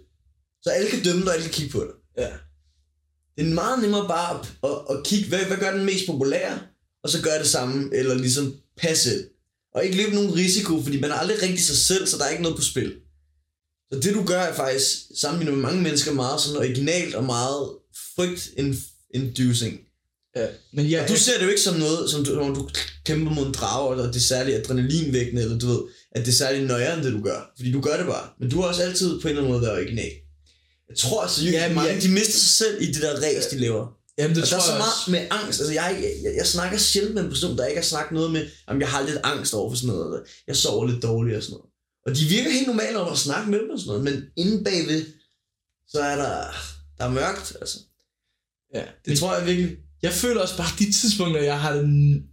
[0.64, 2.24] Så alle kan dømme dig, og alle kan kigge på dig.
[2.24, 2.32] Ja.
[3.38, 6.60] Det er meget nemmere bare at, at, at kigge, hvad, hvad gør den mest populære,
[7.04, 9.26] og så gør det samme, eller ligesom passe.
[9.76, 12.30] Og ikke løbe nogen risiko, fordi man er aldrig rigtig sig selv, så der er
[12.30, 12.96] ikke noget på spil.
[13.94, 17.70] Så det du gør er faktisk, sammenlignet med mange mennesker, meget sådan originalt og meget
[18.16, 19.80] frygtinducing.
[20.36, 20.48] Ja.
[20.74, 22.70] Men jeg, Og du ser det jo ikke som noget, som du, når du
[23.06, 25.80] kæmper mod en drage, og det er særlig adrenalinvækkende, eller du ved,
[26.12, 27.52] at det er særlig nøjere, end det du gør.
[27.58, 28.30] Fordi du gør det bare.
[28.40, 30.12] Men du har også altid på en eller anden måde været original.
[30.90, 33.46] Jeg tror altså, Ja, ja, mange, jeg- de mister sig selv i det der ræs,
[33.48, 33.88] de laver.
[34.18, 35.12] jamen, det Og der tror er så jeg meget også.
[35.12, 35.60] med angst.
[35.60, 38.32] Altså, jeg, ikke- jeg, jeg snakker sjældent med en person, der ikke har snakket noget
[38.32, 40.06] med, om jeg har lidt angst over for sådan noget.
[40.06, 41.70] eller Jeg sover lidt dårligt og sådan noget.
[42.06, 44.04] Og de virker helt normale over at snakke med dem og sådan noget.
[44.04, 45.06] Men inde bagved,
[45.88, 46.34] så er der,
[46.98, 47.78] der er mørkt, altså.
[48.76, 48.80] Ja.
[48.80, 49.78] Det Men tror jeg virkelig.
[50.02, 51.84] Jeg føler også bare, at de tidspunkter, jeg har det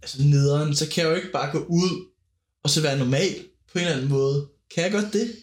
[0.01, 2.13] altså nederen, så kan jeg jo ikke bare gå ud
[2.63, 4.49] og så være normal på en eller anden måde.
[4.73, 5.35] Kan jeg godt det?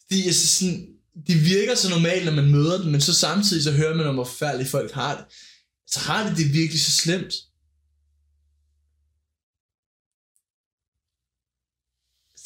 [0.00, 0.86] Fordi altså sådan,
[1.26, 4.14] de virker så normalt, når man møder dem, men så samtidig så hører man om,
[4.14, 5.24] hvor forfærdeligt folk har det.
[5.86, 7.34] Så har de det virkelig så slemt.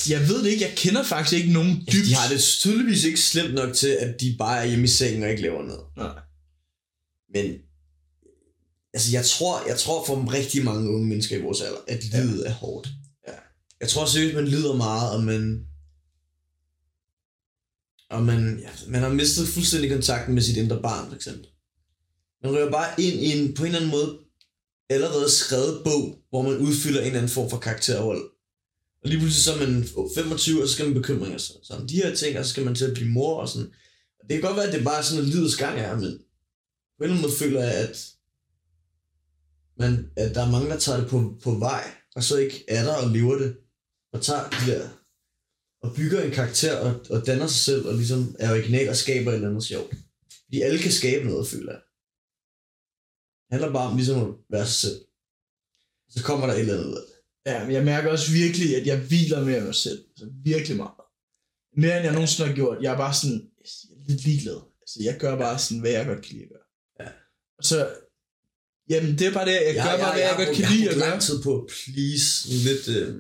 [0.09, 1.89] Jeg ved det ikke, jeg kender faktisk ikke nogen dybt.
[1.89, 4.89] Altså, de har det tydeligvis ikke slemt nok til, at de bare er hjemme i
[4.89, 5.85] sengen og ikke laver noget.
[5.97, 6.23] Nej.
[7.35, 7.59] Men
[8.95, 12.49] altså, jeg tror, jeg tror for rigtig mange unge mennesker i vores alder, at livet
[12.49, 12.89] er hårdt.
[13.29, 13.33] Ja.
[13.81, 15.67] Jeg tror seriøst, man lider meget, og man...
[18.11, 21.47] Og man, ja, man har mistet fuldstændig kontakten med sit indre barn, for eksempel.
[22.43, 24.19] Man rører bare ind i en, på en eller anden måde,
[24.91, 28.23] allerede skrevet bog, hvor man udfylder en eller anden form for karakterrolle.
[29.03, 31.87] Og lige pludselig så er man 25, og så skal man bekymringer sig så om
[31.87, 33.69] de her ting, og så skal man til at blive mor og sådan.
[34.21, 36.19] Og det kan godt være, at det bare er sådan, at livets gang er, men
[36.99, 38.14] på en eller anden måde føler jeg, at,
[39.79, 41.85] man, at der er mange, der tager det på, på vej,
[42.17, 43.57] og så ikke er der og lever det,
[44.13, 44.89] og tager de der,
[45.85, 49.31] og bygger en karakter, og, og danner sig selv, og ligesom er original og skaber
[49.31, 49.95] et eller andet sjovt.
[50.45, 51.83] Fordi alle kan skabe noget, føler jeg.
[53.45, 55.01] Det handler bare om ligesom at være sig selv.
[56.15, 57.15] Så kommer der et eller andet ud af det.
[57.47, 60.01] Ja, men jeg mærker også virkelig, at jeg hviler mere af mig selv.
[60.11, 61.05] Altså virkelig meget.
[61.77, 62.83] Mere end jeg nogensinde har gjort.
[62.83, 63.41] Jeg er bare sådan,
[63.91, 64.61] jeg er lidt ligeglad.
[64.83, 66.67] Altså, jeg gør bare sådan, hvad jeg godt kan lide at gøre.
[67.01, 67.09] Ja.
[67.59, 67.79] Og så,
[68.91, 70.91] jamen det er bare det, jeg, gør bare, hvad jeg, godt kan jeg, lide jeg
[70.91, 71.11] at har gøre.
[71.11, 72.31] lang tid på at please
[72.67, 72.85] lidt.
[72.97, 73.11] Øh,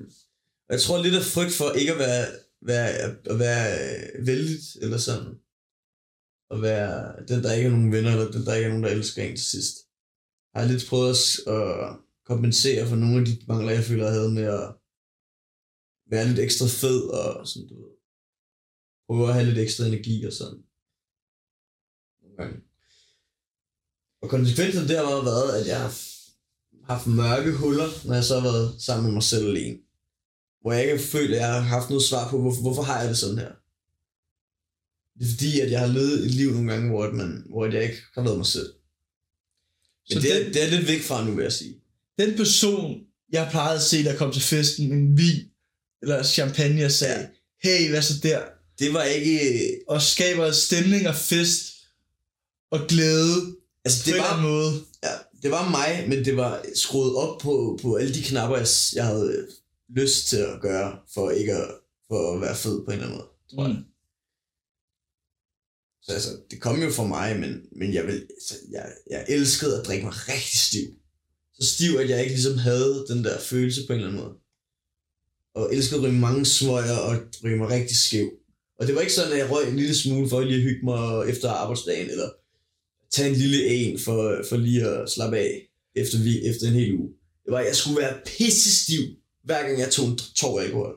[0.73, 2.25] jeg tror lidt af frygt for ikke at være,
[2.71, 2.89] være,
[3.33, 5.31] at være øh, vældig eller sådan.
[6.55, 6.93] At være
[7.31, 9.37] den, der ikke har nogen venner, eller den, der ikke er nogen, der elsker en
[9.37, 9.77] til sidst.
[10.53, 11.21] Jeg har lidt prøvet at,
[11.57, 11.97] at
[12.31, 14.69] kompensere for nogle af de mangler, jeg føler, jeg havde med at
[16.13, 17.93] være lidt ekstra fed og sådan, du ved.
[19.07, 20.61] Prøve at have lidt ekstra energi og sådan.
[22.23, 22.57] Nogle gange.
[24.25, 25.93] Og konsekvensen der har været, at jeg har
[26.93, 29.79] haft mørke huller, når jeg så har været sammen med mig selv alene.
[30.61, 33.09] Hvor jeg ikke følt, at jeg har haft noget svar på, hvorfor, hvorfor har jeg
[33.09, 33.53] det sådan her.
[35.19, 37.83] Det er fordi, at jeg har levet et liv nogle gange, hvor, man, hvor jeg
[37.83, 38.73] ikke har været mig selv.
[40.09, 41.75] Men Så det, er, den, det er lidt væk fra nu, vil jeg sige.
[42.19, 43.01] den person,
[43.33, 45.43] jeg plejede at se, der kom til festen med en vin
[46.03, 47.29] eller champagne og sagde,
[47.65, 47.79] Ja.
[47.79, 48.43] hey, hvad så der?
[48.79, 49.41] Det var ikke...
[49.89, 51.63] Og skaber stemning og fest
[52.71, 54.71] og glæde Altså, det var, måde.
[55.03, 58.67] ja, det var mig, men det var skruet op på, på alle de knapper, jeg,
[58.95, 59.49] jeg havde
[59.89, 61.71] lyst til at gøre, for ikke at,
[62.09, 63.29] for at være fed på en eller anden måde.
[63.51, 63.77] Tror jeg.
[63.77, 63.85] Mm.
[66.03, 69.81] Så altså, det kom jo fra mig, men, men jeg, vil, altså, jeg, jeg elskede
[69.81, 70.89] at drikke mig rigtig stiv.
[71.55, 74.37] Så stiv, at jeg ikke ligesom havde den der følelse på en eller anden måde.
[75.55, 78.31] Og elskede at ryge mange smøger og ryge mig rigtig skæv.
[78.79, 80.85] Og det var ikke sådan, at jeg røg en lille smule for lige at hygge
[80.85, 82.31] mig efter arbejdsdagen, eller
[83.15, 85.53] tage en lille en for, for lige at slappe af
[85.97, 87.11] efter, vi, efter en hel uge.
[87.45, 89.03] Det var, at jeg skulle være pisse stiv,
[89.45, 90.95] hver gang jeg tog en tår alkohol.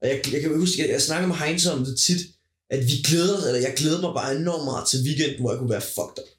[0.00, 2.22] Og jeg, jeg kan huske, at jeg, snakker med Heinz om det tit,
[2.70, 5.74] at vi glæder eller jeg glæder mig bare enormt meget til weekenden, hvor jeg kunne
[5.76, 6.30] være fucked up.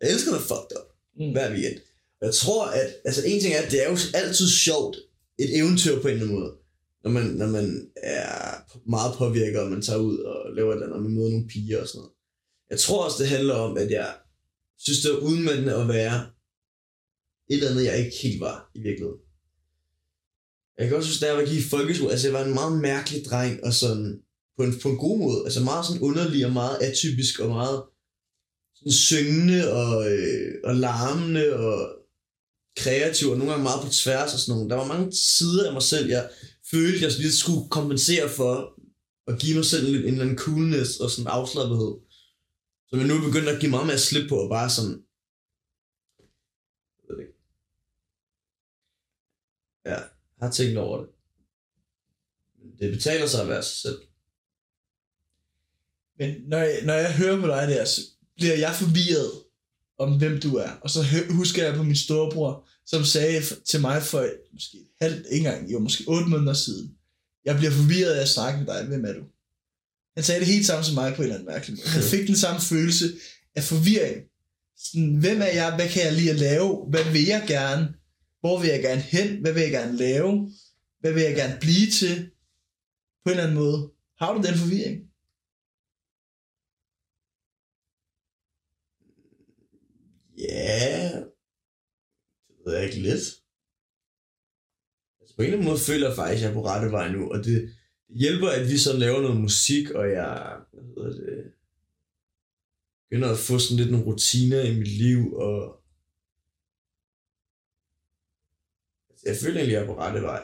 [0.00, 1.32] Jeg elsker at være fucked up Mm.
[1.32, 1.78] hver weekend.
[2.20, 4.96] Og jeg tror, at altså en ting er, at det er jo altid sjovt,
[5.38, 6.52] et eventyr på en eller anden måde,
[7.04, 8.20] når man, når man er
[8.90, 11.48] meget påvirket, og man tager ud og laver et eller andet, og man møder nogle
[11.48, 12.12] piger og sådan noget.
[12.72, 14.14] Jeg tror også, det handler om, at jeg
[14.78, 16.16] synes, det er udmattende at være
[17.50, 19.20] et eller andet, jeg ikke helt var i virkeligheden.
[20.78, 23.24] Jeg kan også huske, da jeg var i folkeskole, altså jeg var en meget mærkelig
[23.24, 24.22] dreng, og sådan,
[24.56, 27.82] på en, på en god måde, altså meget sådan underlig og meget atypisk, og meget
[28.76, 31.76] sådan syngende og, øh, og larmende og
[32.76, 34.70] kreativ, og nogle gange meget på tværs og sådan noget.
[34.70, 36.30] Der var mange sider af mig selv, jeg
[36.70, 38.54] følte, jeg lige skulle kompensere for,
[39.26, 41.94] og give mig selv en, en eller anden coolness og sådan afslappethed.
[42.92, 45.04] Som jeg nu er begyndt at give meget mere slip på, og bare sådan...
[46.98, 47.38] Jeg ved det ikke.
[49.84, 50.08] Ja, jeg
[50.42, 51.10] har tænkt over det.
[52.78, 54.00] Det betaler sig at være sig selv.
[56.18, 58.00] Men når jeg, når jeg hører på dig der, så
[58.36, 59.32] bliver jeg forvirret
[59.98, 60.70] om, hvem du er.
[60.70, 61.00] Og så
[61.30, 65.78] husker jeg på min storebror, som sagde til mig for måske halvt, ikke engang, jo
[65.78, 66.98] måske otte måneder siden.
[67.44, 68.86] Jeg bliver forvirret af at snakke med dig.
[68.86, 69.24] Hvem er du?
[70.14, 71.88] Han sagde det helt samme som mig på en eller anden mærkelig måde.
[71.88, 73.06] Han fik den samme følelse
[73.58, 74.18] af forvirring.
[74.76, 75.74] Sådan, hvem er jeg?
[75.76, 76.90] Hvad kan jeg lige at lave?
[76.90, 77.94] Hvad vil jeg gerne?
[78.40, 79.40] Hvor vil jeg gerne hen?
[79.40, 80.52] Hvad vil jeg gerne lave?
[81.00, 82.30] Hvad vil jeg gerne blive til?
[83.24, 83.92] På en eller anden måde.
[84.18, 84.98] Har du den forvirring?
[90.38, 91.12] Ja,
[92.48, 93.24] det ved jeg ikke lidt.
[95.20, 97.12] Altså på en eller anden måde føler jeg faktisk, at jeg er på rette vej
[97.12, 97.81] nu, og det, det
[98.14, 101.52] hjælper, at vi så laver noget musik, og jeg, hvad hedder det,
[103.10, 105.82] begynder at få sådan lidt nogle rutiner i mit liv, og
[109.10, 110.42] altså, jeg føler egentlig, jeg er på rette vej.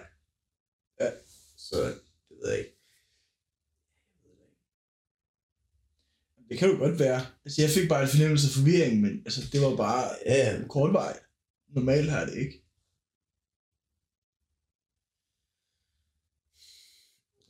[1.00, 1.10] Ja.
[1.56, 1.76] Så
[2.28, 2.74] det ved jeg ikke.
[6.48, 7.20] Det kan jo godt være.
[7.44, 10.68] Altså, jeg fik bare en fornemmelse af forvirring, men altså, det var bare Ja, ja,
[10.68, 11.20] kort vej.
[11.68, 12.67] Normalt har det ikke.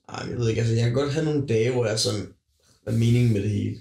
[0.08, 2.26] Ej, jeg ved ikke, altså jeg kan godt have nogle dage, hvor jeg er sådan,
[2.86, 3.76] er meningen med det hele?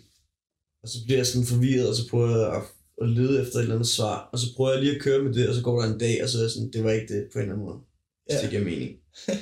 [0.84, 2.64] Og så bliver jeg sådan forvirret, og så prøver jeg at,
[3.02, 5.34] at lede efter et eller andet svar, og så prøver jeg lige at køre med
[5.34, 7.14] det, og så går der en dag, og så er jeg sådan, det var ikke
[7.14, 7.80] det på en eller anden måde.
[8.26, 8.42] Hvis Ja.
[8.42, 8.92] det giver mening.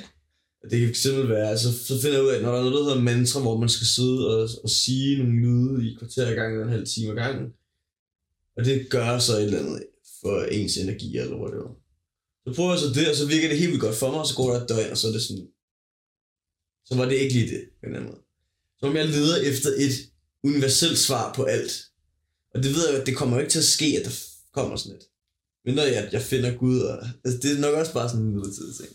[0.62, 2.62] og det kan fx være, altså så finder jeg ud af, at når der er
[2.64, 5.98] noget, der hedder mantra, hvor man skal sidde og, og sige nogle lyde i et
[5.98, 7.46] kvarter i gangen, eller en halv time ad gangen,
[8.56, 9.82] og det gør så et eller andet
[10.20, 11.74] for ens energi, eller hvad det var.
[12.44, 14.26] Så prøver jeg så det, og så virker det helt vildt godt for mig, og
[14.26, 15.46] så går der et døgn, og så er det sådan,
[16.86, 18.20] så var det ikke lige det, på en anden måde.
[18.78, 19.92] Så om jeg leder efter et
[20.44, 21.84] universelt svar på alt.
[22.54, 24.10] Og det ved jeg, at det kommer jo ikke til at ske, at der
[24.52, 25.02] kommer sådan et.
[25.64, 28.74] Mindre jeg, jeg finder Gud, og altså, det er nok også bare sådan en midlertidig
[28.76, 28.88] ting.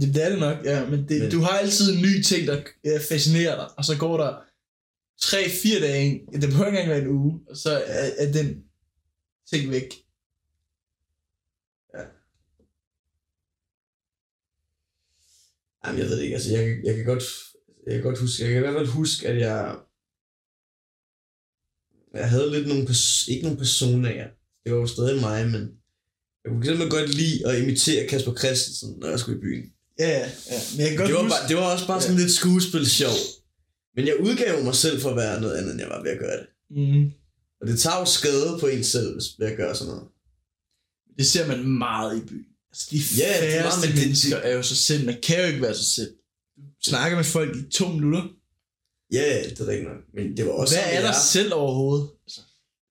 [0.00, 0.84] Det, det er det nok, ja.
[0.90, 2.62] Men, det, men Men- du har altid en ny ting, der
[3.08, 4.36] fascinerer dig, og så går der
[5.22, 8.64] 3-4 dage, det behøver ikke engang være en uge, og så er, er den
[9.50, 9.94] ting væk.
[15.86, 17.24] Jamen, jeg ved det ikke, altså jeg, jeg kan godt,
[17.86, 19.76] jeg kan godt huske, jeg kan i hvert fald huske, at jeg,
[22.14, 22.86] jeg havde lidt nogle,
[23.28, 24.08] ikke nogle personer,
[24.64, 25.62] det var jo stadig mig, men
[26.44, 29.64] jeg kunne simpelthen godt lide at imitere Kasper Christensen, når jeg skulle i byen.
[29.98, 30.18] Ja, ja,
[30.52, 30.58] ja.
[30.76, 32.86] Men jeg kan godt Det var, huske, bare, det var også bare sådan lidt skuespil
[33.00, 33.16] sjov.
[33.96, 36.18] Men jeg udgav mig selv for at være noget andet, end jeg var ved at
[36.18, 36.46] gøre det.
[36.70, 37.04] mm,
[37.60, 40.08] Og det tager jo skade på en selv, hvis jeg gør sådan noget.
[41.18, 42.46] det ser man meget i byen.
[42.90, 45.04] De Ja, det er færreste men det- mennesker er jo sig selv.
[45.06, 46.16] Man kan jo ikke være sig selv.
[46.56, 48.22] Du snakker med folk i to minutter.
[49.12, 50.02] Ja, det er rigtigt nok.
[50.14, 52.10] Men det var også Hvad er der jeg selv overhovedet?
[52.26, 52.40] Altså,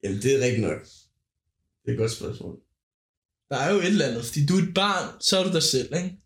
[0.03, 0.81] Jamen, det er rigtigt nok.
[1.81, 2.59] Det er et godt spørgsmål.
[3.49, 5.63] der er jo et eller andet, fordi du er et barn, så er du dig
[5.63, 6.17] selv, ikke?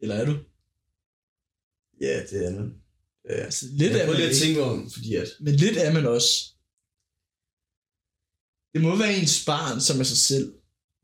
[0.00, 0.36] Eller er du?
[2.00, 2.74] Ja, det er man.
[3.28, 3.34] Ja.
[3.34, 5.28] Altså, lidt jeg er man lige at tænke om, fordi at...
[5.40, 6.30] Men lidt er man også.
[8.72, 10.52] det må være ens barn, som er sig selv.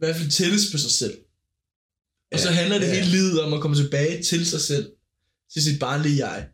[0.05, 1.19] I hvert fald tælles på sig selv.
[2.33, 2.95] Og så Ja, handler det ja.
[2.95, 4.93] hele livet om at komme tilbage til sig selv.
[5.53, 6.49] Til sit barnlige jeg.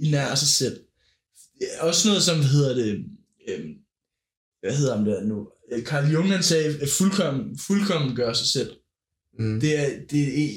[0.00, 0.80] I nær sig selv.
[1.80, 3.04] Også noget som, hvad hedder det,
[3.48, 3.74] øhm,
[4.60, 5.48] hvad hedder han der nu?
[5.72, 8.70] Øh, Carl Jung, han sagde, at fuldkommen, fuldkommen gør sig selv.
[9.38, 9.60] Mm.
[9.60, 10.48] Det er, det er,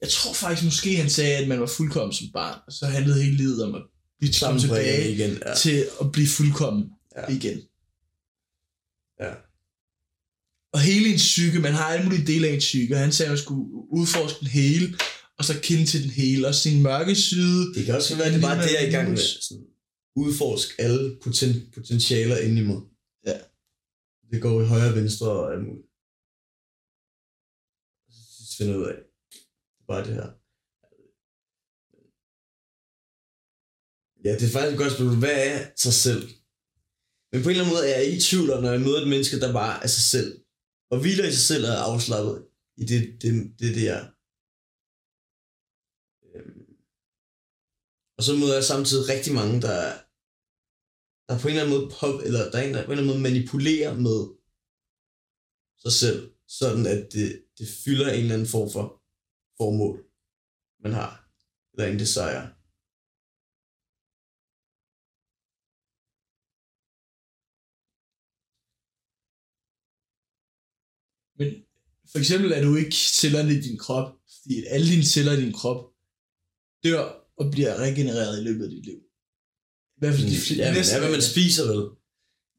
[0.00, 3.22] jeg tror faktisk måske, han sagde, at man var fuldkommen som barn, og så handlede
[3.22, 3.82] hele livet om at
[4.18, 5.42] blive komme tilbage igen.
[5.46, 5.54] Ja.
[5.54, 7.34] til at blive fuldkommen ja.
[7.34, 7.60] igen.
[9.20, 9.32] Ja.
[10.74, 13.28] Og hele ens psyke, man har alle mulige dele af ens psyke, og han sagde,
[13.28, 13.64] at man skulle
[13.98, 14.86] udforske den hele,
[15.38, 17.74] og så kende til den hele, og sin mørke side.
[17.74, 19.18] Det kan også være, det er bare det, jeg er i gang med.
[19.46, 19.66] Sådan,
[20.16, 22.80] udforsk alle poten, potentialer inde i mig.
[23.28, 23.38] Ja.
[24.30, 25.86] Det går i højre og venstre og alt muligt.
[28.14, 28.96] Så sidst finder ud af,
[29.72, 30.28] det er bare det her.
[34.24, 35.18] Ja, det er faktisk et godt spørgsmål.
[35.18, 36.22] Hvad er sig selv?
[37.30, 39.40] Men på en eller anden måde er jeg i tvivl når jeg møder et menneske,
[39.40, 40.41] der bare er sig selv.
[40.92, 42.36] Og hviler i sig selv og er afslappet
[42.82, 44.02] i det, det, det, det er.
[46.28, 46.74] Øhm.
[48.16, 49.78] Og så møder jeg samtidig rigtig mange, der,
[51.26, 53.04] der på en eller anden måde pop, eller der er en, der på en eller
[53.04, 54.18] anden måde manipulerer med
[55.84, 56.20] sig selv,
[56.60, 57.28] sådan at det,
[57.58, 58.86] det fylder en eller anden form for
[59.58, 59.96] formål,
[60.84, 61.12] man har,
[61.72, 62.61] eller en desire.
[71.38, 71.48] Men
[72.12, 74.12] for eksempel er du ikke cellerne i din krop,
[74.42, 75.84] fordi alle dine celler i din krop
[76.84, 77.04] dør
[77.38, 78.94] og bliver regenereret i løbet af dit liv.
[79.96, 81.86] I hvert fald de fl- Ja, er, hvad man spiser vel.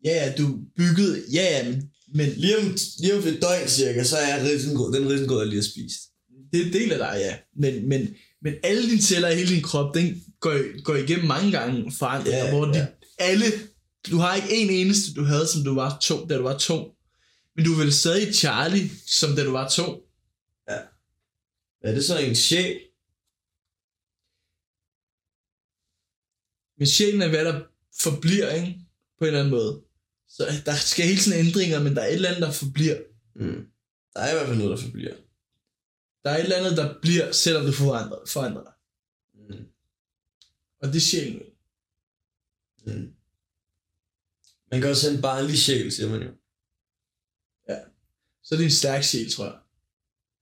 [0.05, 4.03] Ja, ja, du bygget, ja, ja, men, men Lige om, lige om et døgn cirka,
[4.03, 5.99] så er risengrød, den risengrød, jeg lige har spist.
[6.53, 7.37] det er en del af dig, ja.
[7.55, 8.07] Men, men,
[8.41, 12.43] men alle dine celler i hele din krop, den går, går igennem mange gange forandringer,
[12.45, 12.85] Ja, hvor ja.
[13.19, 13.45] alle,
[14.11, 16.91] du har ikke en eneste, du havde, som du var to, da du var to.
[17.55, 20.09] Men du er vel stadig Charlie, som da du var to.
[21.83, 22.79] Er det så en sjæl?
[26.77, 27.65] Men sjælen er, hvad der
[28.03, 28.79] forbliver, ikke?
[29.17, 29.83] På en eller anden måde.
[30.27, 32.99] Så der sker hele tiden ændringer, men der er et eller andet, der forbliver.
[33.35, 33.67] Mm.
[34.13, 35.15] Der er i hvert fald noget, der forbliver.
[36.23, 38.73] Der er et eller andet, der bliver, selvom du forandrer, forandrer dig.
[39.33, 39.67] Mm.
[40.81, 41.41] Og det er sjælen.
[42.85, 43.15] Mm.
[44.71, 46.31] Man kan også have en barnlig sjæl, siger man jo.
[48.43, 49.59] Så er det en stærk sjæl, tror jeg.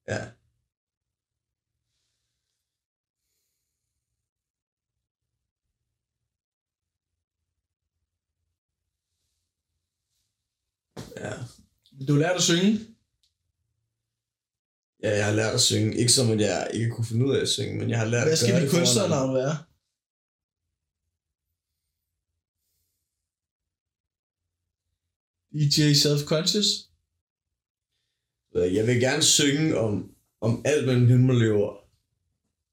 [0.08, 0.32] Ja.
[11.18, 11.34] Ja.
[12.08, 12.80] Du lærte at synge.
[15.04, 15.97] ja, jeg har lært at synge.
[15.97, 18.24] Ikke som, at jeg ikke kunne finde ud af at synge, men jeg har lært
[18.24, 19.56] Hvad at gøre skal det dit kunstnernavn være?
[25.54, 26.91] DJ Self-Conscious?
[28.56, 28.74] Andre.
[28.74, 31.78] Jeg vil gerne synge om, om alt mellem himmel og jord.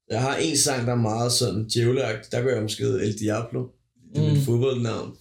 [0.09, 2.31] Jeg har en sang, der er meget sådan djævleagtig.
[2.31, 3.67] Der gør jeg måske El Diablo.
[4.13, 4.33] Det er mm.
[4.33, 5.17] Mit fodboldnavn.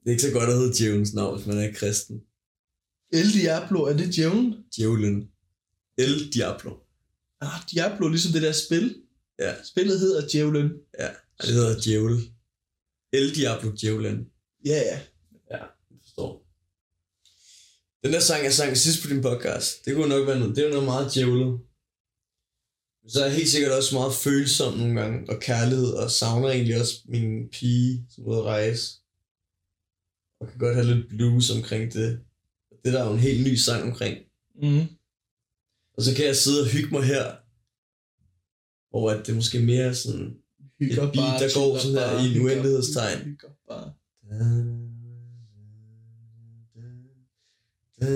[0.00, 2.22] Det er ikke så godt at hedde djævelens navn, hvis man er kristen.
[3.12, 4.54] El Diablo, er det djævlen?
[4.76, 5.28] Djævlen.
[5.98, 6.72] El Diablo.
[7.40, 8.96] Ah, Diablo, ligesom det der spil.
[9.38, 9.64] Ja.
[9.64, 10.70] Spillet hedder Djævlen.
[10.98, 11.08] Ja,
[11.40, 12.32] det hedder djævel.
[13.12, 14.26] El Diablo Djævlen.
[14.64, 15.00] Ja, ja.
[18.08, 20.64] Den der sang, jeg sang sidst på din podcast, det kunne nok være noget, det
[20.66, 21.60] er noget meget djævlet.
[23.08, 26.80] Så er jeg helt sikkert også meget følsom nogle gange, og kærlighed, og savner egentlig
[26.80, 28.84] også min pige, som er ude at rejse.
[30.40, 32.20] Og kan godt have lidt blues omkring det.
[32.84, 34.16] Det der er jo en helt ny sang omkring.
[34.62, 34.84] Mm.
[35.96, 37.24] Og så kan jeg sidde og hygge mig her,
[38.90, 40.36] hvor at det måske mere sådan...
[40.78, 43.18] Hygger Et beat, der går sådan her i en uendelighedstegn.
[43.18, 43.92] Hygger bare.
[48.00, 48.06] Det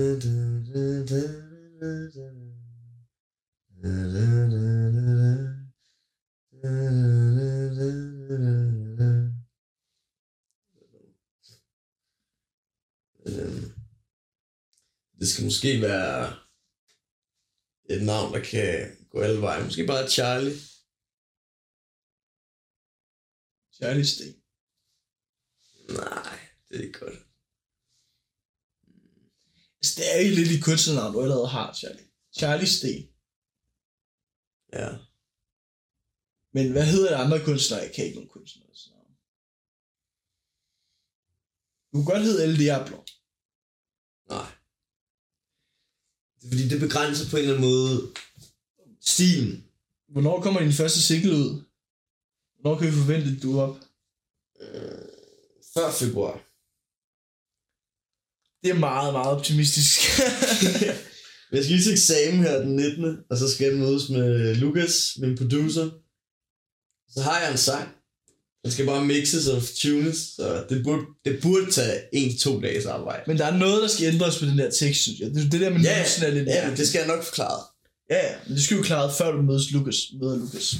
[15.28, 16.38] skal måske være
[17.90, 19.64] et navn, der kan gå alle veje.
[19.64, 20.58] Måske bare Charlie.
[23.72, 24.42] Charlie Sten.
[25.88, 27.31] Nej, det er ikke godt.
[29.82, 32.06] Altså, det er jo lidt i kunstnernavn, du allerede har, Charlie.
[32.38, 33.08] Charlie Sten.
[34.72, 34.88] Ja.
[36.52, 37.80] Men hvad hedder det andre kunstnere?
[37.80, 38.68] Jeg kan ikke nogen kunstnere.
[38.90, 39.16] navn.
[41.88, 42.96] Du kunne godt hedde El Diablo.
[44.28, 44.50] Nej.
[46.36, 48.14] Det er fordi, det begrænser på en eller anden måde
[49.00, 49.68] stilen.
[50.08, 51.64] Hvornår kommer din første single ud?
[52.54, 53.76] Hvornår kan vi forvente, at du er op?
[54.60, 55.08] Øh,
[55.74, 56.51] før februar.
[58.62, 60.00] Det er meget, meget optimistisk.
[61.52, 63.16] Jeg skal lige til eksamen her den 19.
[63.30, 65.90] Og så skal jeg mødes med Lukas, min producer.
[67.14, 67.88] Så har jeg en sang.
[68.64, 72.86] Den skal bare mixes og tunes, så det burde, det burde tage en to dages
[72.86, 73.22] arbejde.
[73.26, 75.30] men der er noget, der skal ændres på den der tekst, synes jeg.
[75.34, 77.60] Det, det der med Ja, nusen er lidt Ja, det skal jeg nok forklare.
[78.10, 80.74] Ja, ja, men det skal jo klare, før du mødes Lukas, møder Lukas.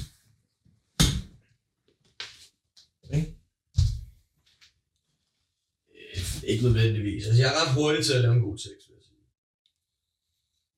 [6.47, 7.25] Ikke nødvendigvis.
[7.25, 9.23] Altså, jeg er ret hurtig til at lave en god tekst, vil jeg sige.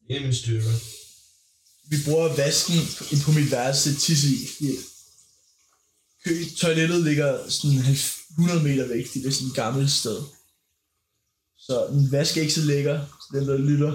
[0.07, 0.75] Det er en mine styrker.
[1.91, 2.79] Vi bruger vasken
[3.25, 4.27] på mit værelse til tisse
[4.67, 4.69] i.
[6.57, 7.77] toilettet ligger sådan
[8.29, 9.13] 100 meter væk.
[9.13, 10.19] Det er sådan et gammelt sted.
[11.57, 13.93] Så min vask er ikke så lækker, så den der lytter.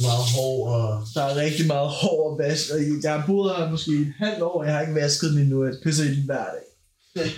[0.00, 1.06] Meget hård og...
[1.14, 4.58] Der er rigtig meget hård vask, og jeg har boet her måske et halvt år,
[4.60, 5.64] og jeg har ikke vasket den endnu.
[5.64, 6.66] Jeg pisser i den hver dag.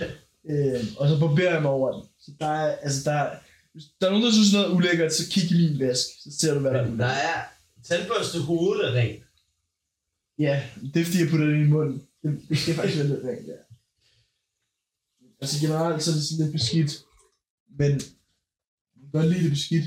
[0.49, 2.03] øh, og så barberer jeg mig over den.
[2.19, 3.37] Så der er, altså der er,
[3.73, 6.07] hvis der er nogen, der synes noget er ulækkert, så kig i min vask.
[6.23, 6.95] Så ser du, hvad der er.
[6.95, 7.41] Der er
[7.83, 9.23] tandbørste hovedet er rent.
[10.39, 10.63] Ja,
[10.93, 12.01] det er fordi, jeg putter det i munden.
[12.23, 13.59] Det, det skal faktisk være lidt rent, ja.
[15.41, 16.91] Altså generelt så er det sådan lidt beskidt.
[17.79, 18.01] Men jeg
[19.01, 19.85] kan godt lide det beskidt.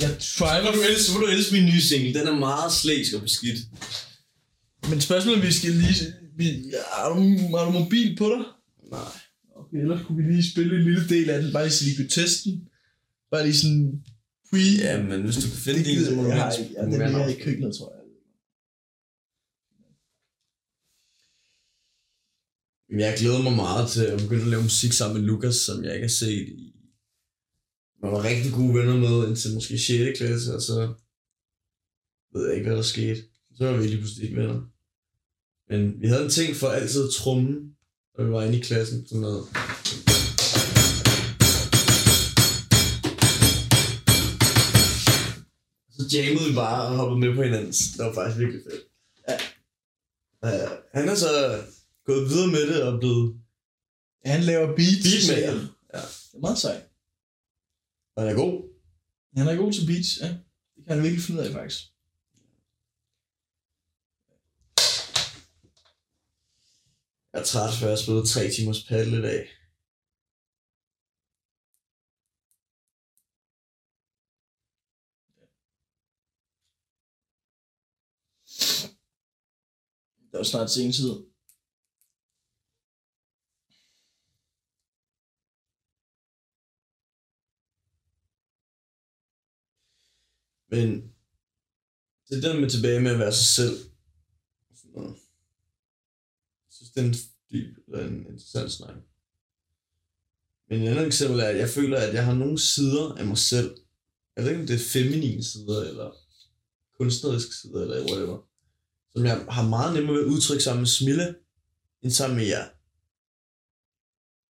[0.00, 2.14] Jeg Så trimer må du elske, så må du elske min nye single.
[2.18, 3.58] Den er meget slæsk og beskidt.
[4.90, 6.14] Men spørgsmålet vi skal lige...
[6.36, 8.44] Vi, har, du, har du mobil på dig?
[8.90, 9.12] Nej.
[9.56, 11.96] Okay, ellers kunne vi lige spille en lille del af den, bare lige så vi
[11.96, 12.68] kunne teste den.
[13.30, 14.04] Bare lige sådan
[14.50, 14.58] pre...
[14.86, 16.72] Ja, men hvis du kan finde det så må du ikke.
[16.76, 18.02] Ja, den mere ligger i køkkenet, tror jeg.
[23.04, 25.94] Jeg glæder mig meget til at begynde at lave musik sammen med Lukas, som jeg
[25.94, 26.72] ikke har set i...
[28.02, 30.18] Man var rigtig gode venner med indtil måske 6.
[30.18, 30.94] klasse, og så
[32.32, 33.22] ved jeg ikke, hvad der skete.
[33.56, 34.60] Så var vi lige pludselig ikke venner.
[35.70, 37.14] Men vi havde en ting for altid at
[38.18, 39.06] når vi var inde i klassen.
[39.08, 39.44] Sådan noget.
[45.94, 47.78] Så jammede vi bare og hoppede med på hinandens.
[47.96, 48.82] Det var faktisk virkelig fedt.
[49.28, 49.36] Ja.
[50.46, 51.62] Uh, han er så
[52.06, 53.40] gået videre med det og blevet...
[54.24, 55.02] Han laver beats.
[55.02, 55.52] Beatmaker.
[55.94, 56.00] Ja.
[56.30, 56.82] Det er meget sejt.
[58.16, 58.54] Og han er god.
[59.36, 60.28] Han er god til beats, ja.
[60.74, 61.80] Det kan han virkelig finde ud af, faktisk.
[67.36, 69.40] Jeg er træt, for jeg har spillet tre timers paddle i dag.
[80.18, 81.12] Det er jo snart sen tid.
[90.68, 91.14] Men
[92.28, 93.76] det der med tilbage med at være sig selv.
[94.74, 95.25] Sådan noget.
[96.96, 97.14] Jeg en
[97.52, 98.94] dyb og en interessant snak.
[100.68, 103.38] Men et andet eksempel er, at jeg føler, at jeg har nogle sider af mig
[103.38, 103.76] selv.
[104.36, 106.10] Jeg ved ikke, om det er feminine sider, eller
[106.98, 108.38] kunstneriske sider, eller whatever.
[109.12, 111.34] Som jeg har meget nemmere ved at udtrykke sammen med Smille,
[112.02, 112.68] end sammen med jer.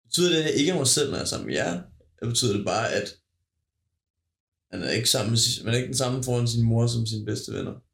[0.06, 1.82] Betyder det, at jeg ikke er mig selv, når jeg er sammen med jer?
[2.22, 3.08] Eller betyder det bare, at
[4.72, 7.26] man er ikke, sammen med, man er ikke den samme foran sin mor som sine
[7.26, 7.87] bedste venner?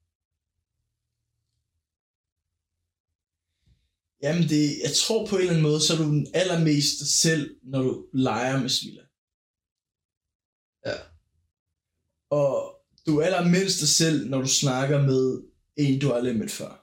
[4.24, 7.08] Jamen, det, jeg tror på en eller anden måde, så er du den allermest dig
[7.08, 9.06] selv, når du leger med Smilla.
[10.86, 10.98] Ja.
[12.30, 12.54] Og
[13.06, 15.44] du er allermindst dig selv, når du snakker med
[15.76, 16.74] en, du aldrig har mødt før.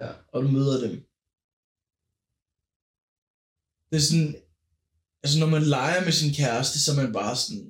[0.00, 0.10] Ja.
[0.32, 0.94] Og du møder dem.
[3.88, 4.32] Det er sådan,
[5.22, 7.66] altså når man leger med sin kæreste, så er man bare sådan,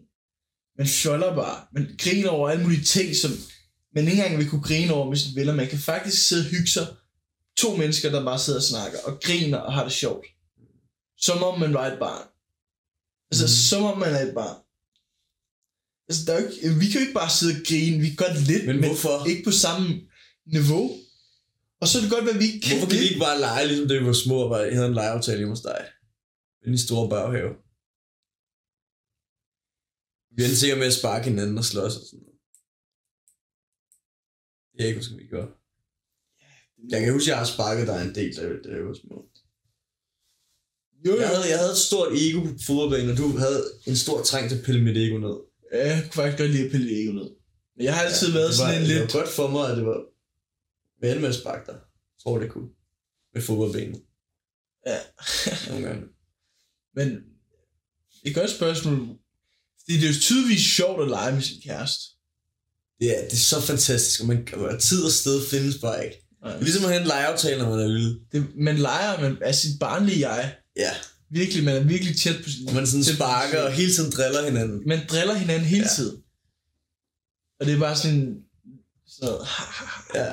[0.78, 3.32] man fjoller bare, man griner over alle mulige ting, som
[3.96, 5.54] man ikke engang vil kunne grine over med sine venner.
[5.54, 6.86] Man kan faktisk sidde og hygge sig.
[7.56, 10.26] To mennesker, der bare sidder og snakker og griner og har det sjovt.
[11.26, 12.26] Som om man var et barn.
[13.30, 13.56] Altså, mm.
[13.68, 14.58] som om man er et barn.
[16.08, 17.96] Altså, der er jo ikke, vi kan jo ikke bare sidde og grine.
[18.04, 19.14] Vi kan godt lidt, Men hvorfor?
[19.30, 19.86] ikke på samme
[20.56, 20.84] niveau.
[21.80, 23.66] Og så er det godt, at vi ikke kan Hvorfor kan vi ikke bare lege,
[23.66, 25.80] ligesom det vi var små, og bare havde en legeaftale hjemme hos dig?
[26.64, 27.52] I den store baghave.
[30.36, 32.25] Vi endte sikkert med at sparke hinanden og slås og sådan.
[34.76, 35.48] Det er ikke, skal vi gøre.
[36.88, 39.28] Jeg kan huske, at jeg har sparket dig en del, da da jeg var små.
[41.06, 41.16] Jo.
[41.20, 44.48] Jeg havde, jeg havde et stort ego på fodboldbanen, og du havde en stor træng
[44.48, 45.36] til at pille mit ego ned.
[45.72, 47.30] Ja, jeg kunne faktisk godt lide at pille ego ned.
[47.76, 49.14] Men jeg har altid ja, været det var, sådan en det lidt...
[49.14, 50.00] var godt for mig, at det var
[51.04, 51.78] ven med at sparke dig.
[52.12, 52.70] Jeg tror, det kunne.
[53.34, 54.02] Med fodboldbanen.
[54.86, 54.98] Ja.
[55.68, 56.06] Nogle gange.
[56.94, 57.08] Men
[58.22, 58.98] det et godt spørgsmål.
[59.80, 62.15] Fordi det er jo tydeligvis sjovt at lege med sin kæreste.
[63.00, 66.16] Det er, det er så fantastisk, og man, og tid og sted findes bare ikke.
[66.42, 66.52] Nej.
[66.52, 68.16] Det er ligesom at have en legeaftale, når man er lille.
[68.32, 70.54] Det, man leger man, af sit barnlige jeg.
[70.76, 70.90] Ja.
[71.30, 72.68] Virkelig, man er virkelig tæt på sin...
[72.68, 74.80] Og man sådan sparker og hele tiden driller hinanden.
[74.86, 75.94] Man driller hinanden hele Ja.
[75.96, 76.16] tiden.
[77.60, 78.36] Og det er bare sådan...
[79.22, 79.40] noget,
[80.14, 80.26] Ja.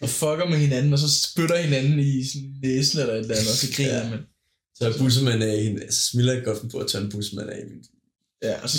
[0.00, 3.50] og fucker med hinanden, og så spytter hinanden i sådan næsen eller et eller andet,
[3.50, 4.04] og så griner Ja.
[4.04, 4.10] ja.
[4.10, 4.18] man.
[4.74, 5.92] Så er bussemand af hende.
[5.92, 7.74] Smiler ikke godt på at tage en bussemand af hende.
[8.42, 8.78] Ja, og så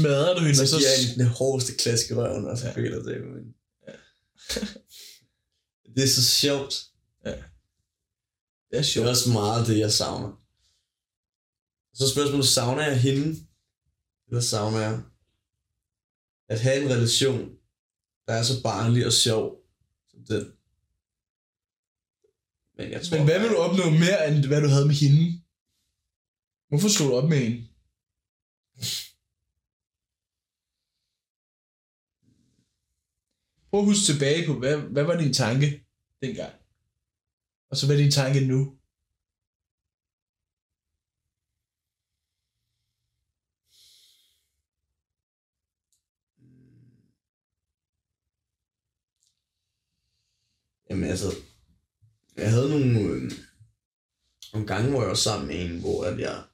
[0.00, 0.78] smadrer du hende, og Så så...
[0.78, 2.72] giver jeg den hårdeste klask i røven, og så Ja.
[2.72, 3.44] føler det med
[5.96, 6.84] Det er så sjovt.
[7.24, 7.42] Det er
[8.70, 9.08] Det er sjovt.
[9.08, 10.36] også meget det, jeg savner.
[11.94, 13.46] Så spørgsmålet, savner jeg hende?
[14.28, 15.00] Eller savner jeg
[16.48, 17.50] at have en relation,
[18.26, 19.56] der er så barnlig og sjov
[20.10, 20.52] som den?
[22.76, 25.40] Men jeg tror Men hvad vil du opnå mere, end hvad du havde med hende?
[26.68, 27.66] Hvorfor slog du op med hende?
[33.70, 35.84] Prøv at huske tilbage på, hvad, hvad var din tanke
[36.22, 36.54] dengang?
[37.70, 38.80] Og så hvad er din tanke nu?
[50.90, 51.30] Jamen altså,
[52.36, 53.32] jeg havde nogle, øh,
[54.52, 56.44] nogle gange, hvor jeg var sammen med en, hvor at jeg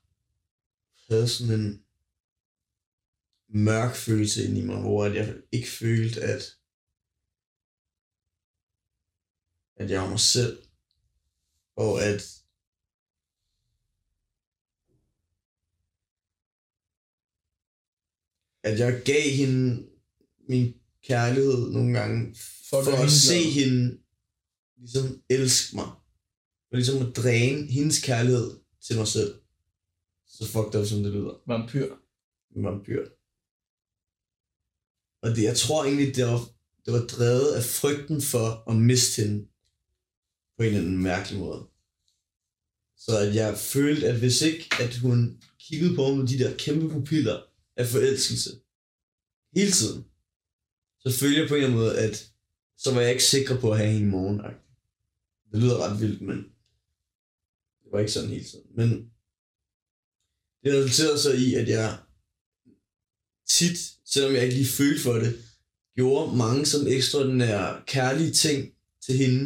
[1.11, 1.86] havde sådan en
[3.49, 6.43] mørk følelse ind i mig, hvor at jeg ikke følte, at,
[9.77, 10.63] at jeg var mig selv,
[11.77, 12.47] og at
[18.63, 19.89] at jeg gav hende
[20.49, 22.37] min kærlighed nogle gange,
[22.71, 23.53] for, for at se glad.
[23.53, 24.01] hende
[24.77, 25.91] ligesom elske mig.
[26.69, 29.41] For ligesom at dræne hendes kærlighed til mig selv.
[30.27, 31.43] Så fucked up, som det lyder.
[31.47, 31.97] Vampyr.
[32.57, 33.16] Vampyr.
[35.27, 36.41] Og det, jeg tror egentlig, det var,
[36.85, 39.47] det var drevet af frygten for at miste hende
[40.57, 41.63] på en eller anden mærkelig måde.
[42.97, 46.57] Så at jeg følte, at hvis ikke, at hun kiggede på mig med de der
[46.57, 47.43] kæmpe pupiller
[47.77, 48.51] af forelskelse
[49.57, 50.05] hele tiden,
[51.01, 52.33] så følte jeg på en eller anden måde, at
[52.77, 54.39] så var jeg ikke sikker på at have hende i morgen.
[55.53, 56.39] Det lyder ret vildt, men
[57.83, 58.67] det var ikke sådan hele tiden.
[58.77, 58.89] Men
[60.63, 61.99] det resulterede så i, at jeg
[63.49, 65.35] tit, selvom jeg ikke lige følte for det,
[65.97, 68.73] gjorde mange sådan ekstraordinære kærlige ting
[69.05, 69.43] til hende,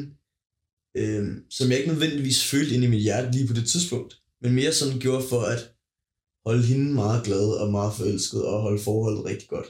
[0.97, 4.55] øh, som jeg ikke nødvendigvis følte ind i mit hjerte lige på det tidspunkt, men
[4.55, 5.75] mere sådan gjorde for at
[6.47, 9.69] holde hende meget glad og meget forelsket og holde forholdet rigtig godt.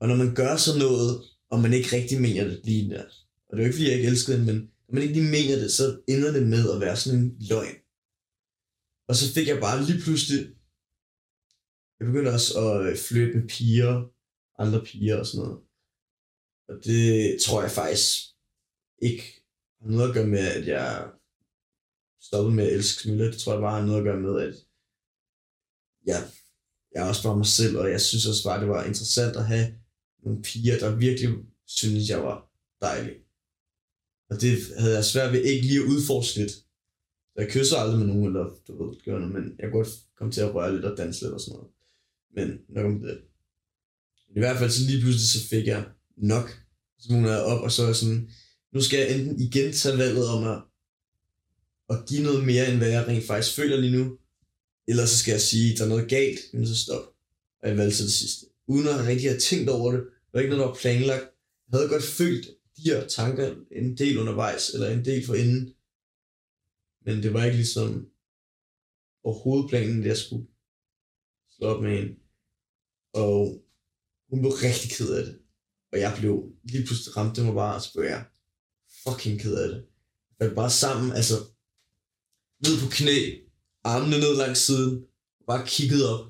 [0.00, 3.04] Og når man gør sådan noget, og man ikke rigtig mener det lige der,
[3.48, 5.30] og det er jo ikke fordi jeg ikke elskede hende, men når man ikke lige
[5.30, 7.76] mener det, så ender det med at være sådan en løgn.
[9.08, 10.46] Og så fik jeg bare lige pludselig,
[11.98, 14.08] jeg begyndte også at øh, flytte med piger,
[14.58, 15.60] andre piger og sådan noget.
[16.68, 18.08] Og det tror jeg faktisk
[18.98, 19.24] ikke
[19.80, 21.10] har noget at gøre med, at jeg
[22.20, 23.26] stoppede med at elske Smilla.
[23.26, 24.54] Det tror jeg bare har noget at gøre med, at
[26.06, 26.20] jeg,
[26.94, 29.66] jeg også var mig selv, og jeg synes også bare, det var interessant at have
[30.24, 31.28] nogle piger, der virkelig
[31.66, 33.16] synes jeg var dejlig.
[34.30, 36.50] Og det havde jeg svært ved ikke lige at udforske lidt.
[36.50, 39.94] Så jeg kysser aldrig med nogen, eller du ved, gør noget, men jeg kunne godt
[40.16, 41.70] komme til at røre lidt og danse lidt og sådan noget.
[42.34, 43.20] Men nok om det.
[44.36, 45.84] I hvert fald så lige pludselig så fik jeg
[46.16, 46.60] nok.
[46.98, 48.30] Så hun er op, og så er sådan,
[48.72, 50.62] nu skal jeg enten igen tage valget om at,
[51.90, 54.18] at give noget mere, end hvad jeg rent faktisk føler lige nu.
[54.88, 57.04] Eller så skal jeg sige, der er noget galt, men så stop.
[57.62, 58.46] Og jeg valgte så det sidste.
[58.66, 60.00] Uden at rigtig have tænkt over det.
[60.00, 61.24] Det var ikke noget, der var planlagt.
[61.70, 65.74] Jeg havde godt følt de her tanker en del undervejs, eller en del forinden.
[67.04, 68.08] Men det var ikke ligesom
[69.24, 70.46] overhovedet planen, det jeg skulle
[71.58, 72.14] slå op med hende.
[73.12, 73.64] Og
[74.30, 75.40] hun blev rigtig ked af det.
[75.92, 78.24] Og jeg blev lige pludselig ramt det mig bare, og så blev jeg
[79.04, 79.86] fucking ked af det.
[80.38, 81.34] Jeg var bare sammen, altså
[82.64, 83.16] ned på knæ,
[83.84, 85.06] armene ned langs siden,
[85.46, 86.26] bare kiggede op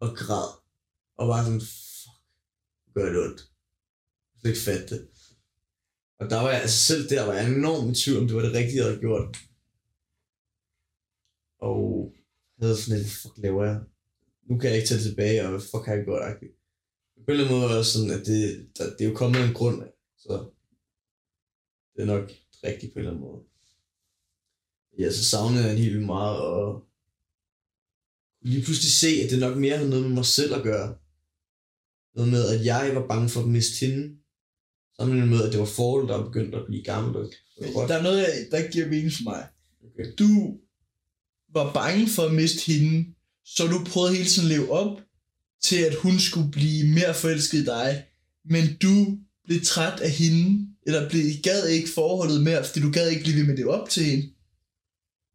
[0.00, 0.48] og græd.
[1.18, 2.20] Og bare sådan, fuck,
[2.94, 3.40] gør det ondt.
[4.32, 5.08] Jeg kunne ikke fatte det.
[6.20, 8.42] Og der var jeg, altså selv der var jeg enormt i tvivl, om det var
[8.42, 9.36] det rigtige, jeg havde gjort.
[11.58, 12.12] Og
[12.58, 13.80] jeg havde sådan lidt, fuck laver jeg?
[14.48, 16.22] Nu kan jeg ikke tage det tilbage, og fuck har jeg gjort?
[16.22, 16.52] agtigt.
[17.24, 19.46] På en eller anden måde det sådan, at det, der, det er jo kommet af
[19.46, 19.82] en grund
[20.18, 20.50] så
[21.94, 22.30] det er nok
[22.64, 23.42] rigtigt på en eller anden måde.
[24.98, 26.84] Ja, så savnede jeg en helt vildt meget, og
[28.42, 30.96] lige pludselig se, at det nok mere havde noget med mig selv at gøre.
[32.14, 34.16] Noget med, at jeg var bange for at miste hende,
[34.96, 37.16] sammenlignet med, at det var forholdet, der var begyndt at blive gammelt.
[37.76, 39.48] Og der er noget, der ikke giver mening for mig.
[39.86, 40.06] Okay.
[40.18, 40.58] Du
[41.48, 43.14] var bange for at miste hende,
[43.46, 45.00] så du prøvede hele tiden at leve op
[45.62, 48.04] til, at hun skulle blive mere forelsket i dig,
[48.44, 53.08] men du blev træt af hende, eller blev, gad ikke forholdet mere, fordi du gad
[53.10, 54.32] ikke blive ved med det op til hende.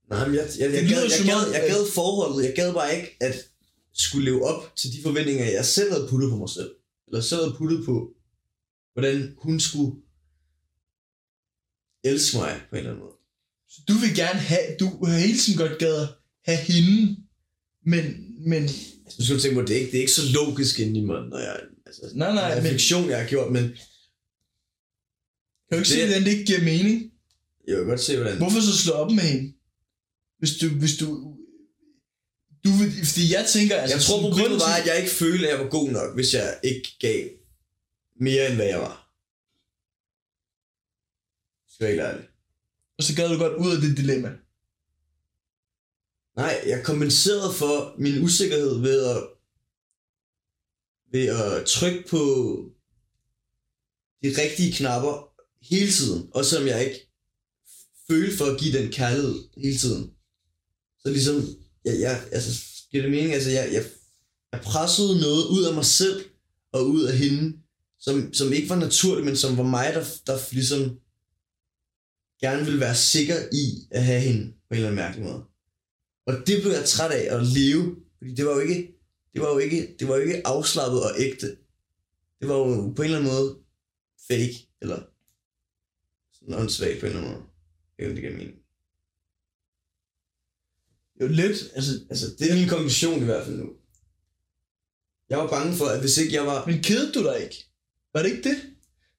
[0.09, 2.45] Nej, men jeg, jeg, jeg, jeg, gad, jeg, gad, jeg gad forholdet.
[2.45, 3.35] Jeg gad bare ikke at
[3.93, 6.71] skulle leve op til de forventninger, jeg selv havde puttet på mig selv.
[7.07, 8.13] Eller selv havde puttet på,
[8.93, 9.95] hvordan hun skulle
[12.03, 13.17] elske mig på en eller anden måde.
[13.69, 16.07] Så du vil gerne have, du har hele tiden godt gad
[16.45, 17.17] have hende,
[17.85, 18.03] men,
[18.49, 18.63] men
[19.05, 20.99] Altså, nu skal du tænke på, det er ikke, det er ikke så logisk inde
[20.99, 21.59] i mig, når jeg...
[21.85, 23.75] Altså, nej, nej, men refleksion, jeg har gjort, men kan
[25.71, 27.11] du ikke se, det- hvordan det ikke giver mening?
[27.67, 28.37] jeg vil godt se, hvordan...
[28.37, 29.53] Hvorfor så slå op med hende?
[30.39, 31.07] Hvis du, hvis du,
[32.65, 35.47] du vil, fordi jeg tænker, altså, jeg tror, problemet grunden var, at jeg ikke følte,
[35.47, 37.29] at jeg var god nok, hvis jeg ikke gav
[38.19, 38.97] mere, end hvad jeg var.
[41.73, 42.27] Skal jeg være helt ærlig.
[42.97, 44.31] og så gad du godt ud af det dilemma.
[46.35, 49.23] Nej, jeg kompenserede for min usikkerhed ved at,
[51.11, 52.17] ved at trykke på
[54.23, 56.29] de rigtige knapper hele tiden.
[56.33, 57.11] Og som jeg ikke
[58.07, 60.11] følte for at give den kærlighed hele tiden.
[60.99, 61.35] Så ligesom,
[61.85, 63.85] jeg, jeg, altså, giver det mening, altså, jeg, jeg,
[64.51, 66.25] jeg pressede noget ud af mig selv
[66.71, 67.57] og ud af hende,
[67.99, 70.99] som, som ikke var naturligt, men som var mig, der, der ligesom
[72.41, 75.43] gerne ville være sikker i at have hende på en eller anden mærkelig måde.
[76.25, 78.97] Og det blev jeg træt af at leve, fordi det var jo ikke,
[79.33, 81.47] det var jo ikke, det var jo ikke afslappet og ægte.
[82.39, 83.57] Det var jo på en eller anden måde
[84.27, 84.99] fake, eller
[86.33, 87.45] sådan åndssvagt på en eller anden måde.
[87.97, 88.57] Det jo det giver mening.
[91.21, 91.71] Jo, lidt.
[91.75, 93.69] Altså, Altså, det er min konklusion i hvert fald nu.
[95.29, 96.65] Jeg var bange for, at hvis ikke jeg var...
[96.65, 97.65] men kedede du dig ikke?
[98.13, 98.57] Var det ikke det?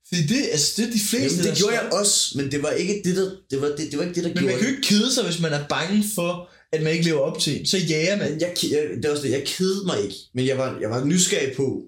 [0.09, 2.71] Fordi det, altså, det er de fleste, Jamen, det gjorde jeg også, men det var
[2.71, 4.69] ikke det, der, det var, det, det var ikke det, der Men gjorde man kan
[4.69, 7.67] jo ikke kede sig, hvis man er bange for, at man ikke lever op til.
[7.67, 8.41] Så jager man.
[8.41, 11.05] Jeg, jeg, det er også det, jeg kedede mig ikke, men jeg var, jeg var
[11.05, 11.85] nysgerrig på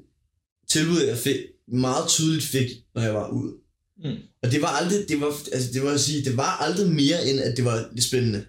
[0.69, 1.37] tilbuddet, jeg fik,
[1.69, 3.53] meget tydeligt fik, når jeg var ude.
[3.99, 4.17] Mm.
[4.43, 7.27] Og det var aldrig, det var, altså det var at sige, det var aldrig mere,
[7.29, 8.47] end at det var lidt spændende.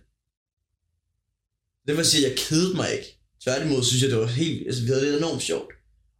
[1.87, 3.19] Det vil sige, at jeg kedede mig ikke.
[3.43, 5.73] Tværtimod synes jeg, det var helt, altså vi havde det enormt sjovt.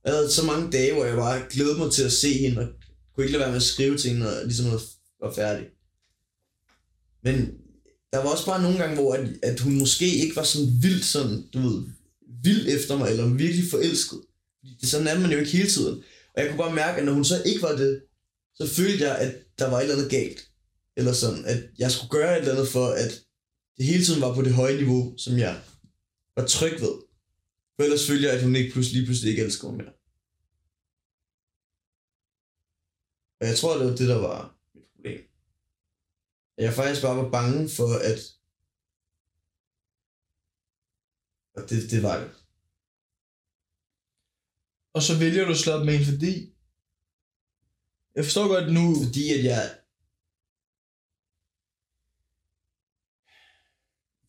[0.05, 2.68] Jeg havde så mange dage, hvor jeg bare glædede mig til at se hende, og
[3.16, 4.82] kunne ikke lade være med at skrive til hende, og ligesom noget
[5.22, 5.66] var færdig.
[7.24, 7.53] Men
[8.16, 11.05] der var også bare nogle gange, hvor at, at hun måske ikke var sådan vildt
[11.05, 11.84] sådan, du ved,
[12.43, 14.22] vild efter mig, eller virkelig forelsket.
[14.82, 16.03] Det, sådan er man jo ikke hele tiden.
[16.34, 18.01] Og jeg kunne bare mærke, at når hun så ikke var det,
[18.55, 20.49] så følte jeg, at der var et eller andet galt.
[20.97, 23.22] Eller sådan, at jeg skulle gøre et eller andet for, at
[23.78, 25.61] det hele tiden var på det høje niveau, som jeg
[26.36, 26.95] var tryg ved.
[27.76, 29.93] For ellers følte jeg, at hun ikke pludselig, lige pludselig ikke elsker mig mere.
[33.41, 34.55] Og jeg tror, det var det, der var.
[36.58, 38.20] At jeg faktisk bare var bange for, at...
[41.56, 42.32] Og det, det var det.
[44.93, 46.56] Og så vælger du at slå op med en, fordi...
[48.16, 48.86] Jeg forstår godt nu...
[49.06, 49.80] Fordi at jeg...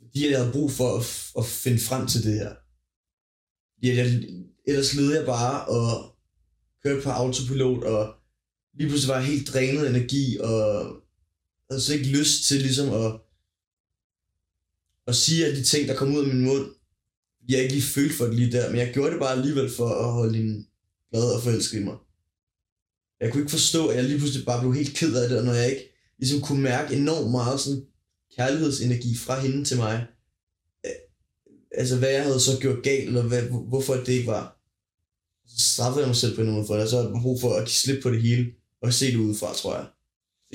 [0.01, 1.05] Fordi at jeg havde brug for at,
[1.39, 2.55] at finde frem til det her.
[3.75, 4.07] Fordi at jeg,
[4.67, 6.17] ellers led jeg bare og
[6.83, 8.03] kørte på autopilot, og
[8.73, 10.63] lige pludselig var jeg helt drænet energi, og
[11.71, 13.21] havde så ikke lyst til ligesom at,
[15.07, 16.67] at sige alle de ting, der kom ud af min mund.
[17.49, 19.89] Jeg ikke lige følte for det lige der, men jeg gjorde det bare alligevel for
[19.89, 20.67] at holde hende
[21.11, 21.97] glad og forelsket i mig.
[23.21, 25.45] Jeg kunne ikke forstå, at jeg lige pludselig bare blev helt ked af det, og
[25.45, 27.87] når jeg ikke ligesom kunne mærke enormt meget sådan
[28.37, 30.07] kærlighedsenergi fra hende til mig.
[30.87, 30.93] Øh,
[31.73, 34.61] altså, hvad jeg havde så gjort galt, eller hvad, hvorfor det ikke var.
[35.47, 37.41] Så straffede jeg mig selv på en måde for det, og så havde jeg brug
[37.41, 38.47] for at give slip på det hele,
[38.83, 39.87] og se det udefra, tror jeg.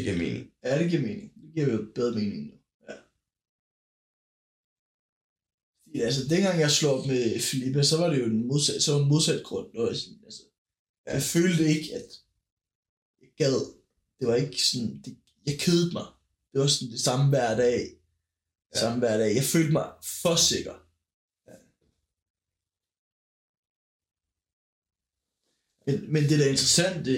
[0.02, 0.52] Det giver mening.
[0.64, 1.34] Ja, det giver mening.
[1.42, 2.54] Det giver jo bedre mening nu.
[2.90, 2.96] Ja.
[5.84, 8.94] Fordi, altså, dengang jeg slog op med Filippe, så var det jo en modsat, så
[8.94, 9.72] var en modsat grund.
[9.72, 10.44] Det var sådan, altså,
[11.06, 12.10] jeg følte ikke, at
[13.22, 13.60] jeg gad.
[14.20, 16.08] Det var ikke sådan, det, jeg kedede mig.
[16.52, 17.82] Det var sådan det samme hver dag.
[18.74, 18.80] Ja.
[18.80, 19.36] Samme hver dag.
[19.36, 19.88] Jeg følte mig
[20.22, 20.76] for sikker.
[21.48, 21.56] Ja.
[25.86, 27.18] Men, men det der er interessant, det,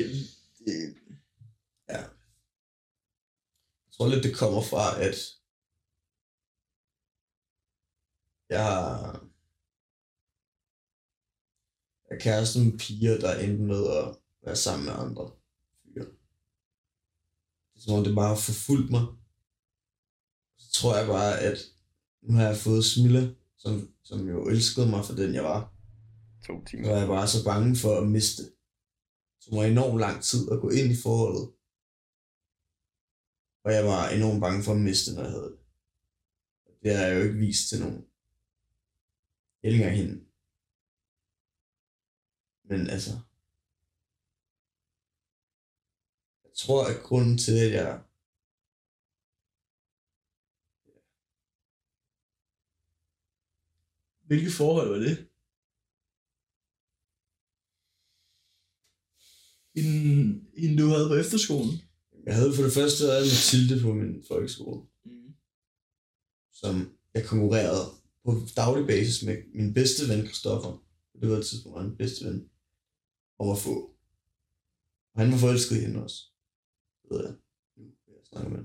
[0.59, 0.95] det,
[3.93, 5.17] Jeg tror lidt, det kommer fra, at
[8.49, 8.65] jeg
[12.09, 14.15] jeg er kæreste med piger, der endte med at
[14.45, 15.31] være sammen med andre
[15.83, 16.05] fyre.
[17.69, 19.05] Det er som om, det bare har forfulgt mig.
[20.57, 21.57] Så tror jeg bare, at
[22.21, 23.23] nu har jeg fået Smilla,
[23.57, 23.71] som,
[24.03, 25.73] som jo elskede mig for den, jeg var.
[26.47, 26.89] To Så timer.
[26.89, 28.43] var jeg bare så bange for at miste.
[29.41, 31.45] Så var enormt lang tid at gå ind i forholdet.
[33.63, 35.59] Og jeg var enormt bange for at miste, når jeg havde det.
[36.83, 38.07] Det har jeg jo ikke vist til nogen.
[39.63, 40.25] Ikke engang hende.
[42.63, 43.11] Men altså...
[46.43, 48.03] Jeg tror, at grunden til, at jeg
[54.27, 55.29] Hvilke forhold var det?
[59.75, 61.92] Hende, hende du havde på efterskolen?
[62.25, 65.33] Jeg havde for det første været Mathilde på min folkeskole, Mm.
[66.53, 67.85] som jeg konkurrerede
[68.25, 70.83] på daglig basis med min bedste ven, Christoffer.
[71.21, 72.49] Det var et tidspunkt, var min bedste ven.
[73.39, 73.75] Og var få.
[75.13, 76.19] Og han var forelsket i hende også.
[77.03, 77.35] Det ved jeg.
[77.77, 78.63] Nu vil jeg snakke med.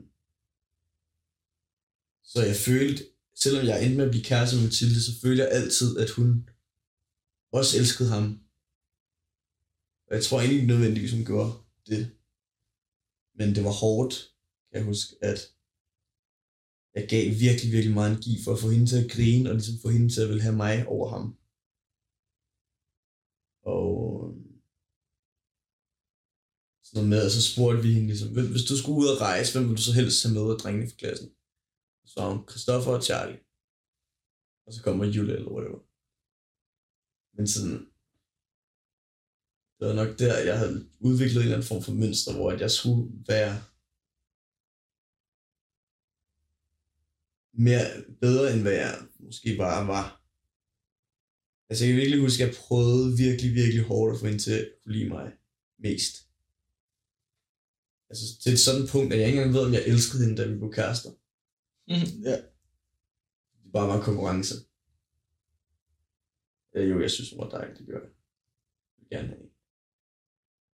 [2.22, 3.04] Så jeg følte,
[3.34, 6.48] selvom jeg endte med at blive kæreste med Mathilde, så følte jeg altid, at hun
[7.52, 8.40] også elskede ham.
[10.06, 11.52] Og jeg tror egentlig ikke nødvendigvis, hun gjorde
[11.86, 12.17] det.
[13.38, 14.14] Men det var hårdt,
[14.68, 15.40] kan jeg huske, at
[16.96, 19.78] jeg gav virkelig, virkelig meget energi for at få hende til at grine, og ligesom
[19.84, 21.24] få hende til at ville have mig over ham.
[23.74, 23.88] Og
[24.24, 24.34] øh,
[26.86, 29.48] sådan noget med, og så spurgte vi hende ligesom, hvis du skulle ud og rejse,
[29.52, 31.28] hvem ville du så helst have med af drengene fra klassen?
[32.10, 33.40] Så var hun Christoffer og Charlie.
[34.66, 35.80] Og så kommer Julie eller whatever.
[37.36, 37.78] Men sådan,
[39.78, 42.60] det var nok der, jeg havde udviklet en eller anden form for mønster, hvor at
[42.60, 43.62] jeg skulle være
[47.52, 47.86] mere
[48.20, 50.22] bedre, end hvad jeg måske bare var.
[51.68, 54.52] Altså, jeg kan virkelig huske, at jeg prøvede virkelig, virkelig hårdt at få hende til
[54.52, 55.32] at kunne lide mig
[55.78, 56.14] mest.
[58.10, 60.48] Altså, til et sådan punkt, at jeg ikke engang ved, om jeg elskede hende, da
[60.48, 61.10] vi blev kærester.
[61.88, 62.22] Mm.
[62.28, 62.36] Ja.
[63.62, 64.54] Det bare var en konkurrence.
[66.74, 68.10] Ja, jo, jeg synes, hun var dejlig, det gør jeg.
[68.96, 69.47] Jeg vil gerne have.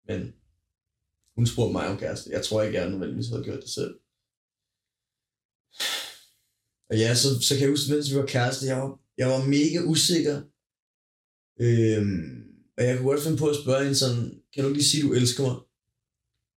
[0.08, 0.34] Men
[1.36, 2.30] hun spurgte mig om kæreste.
[2.30, 3.94] Jeg tror ikke, jeg nødvendigvis havde gjort det selv.
[6.90, 9.44] Og ja, så, så kan jeg huske, mens vi var kæreste, jeg var, jeg var
[9.44, 10.36] mega usikker.
[11.60, 12.44] Øhm,
[12.76, 15.02] og jeg kunne godt finde på at spørge hende sådan, kan du ikke lige sige,
[15.02, 15.56] du elsker mig?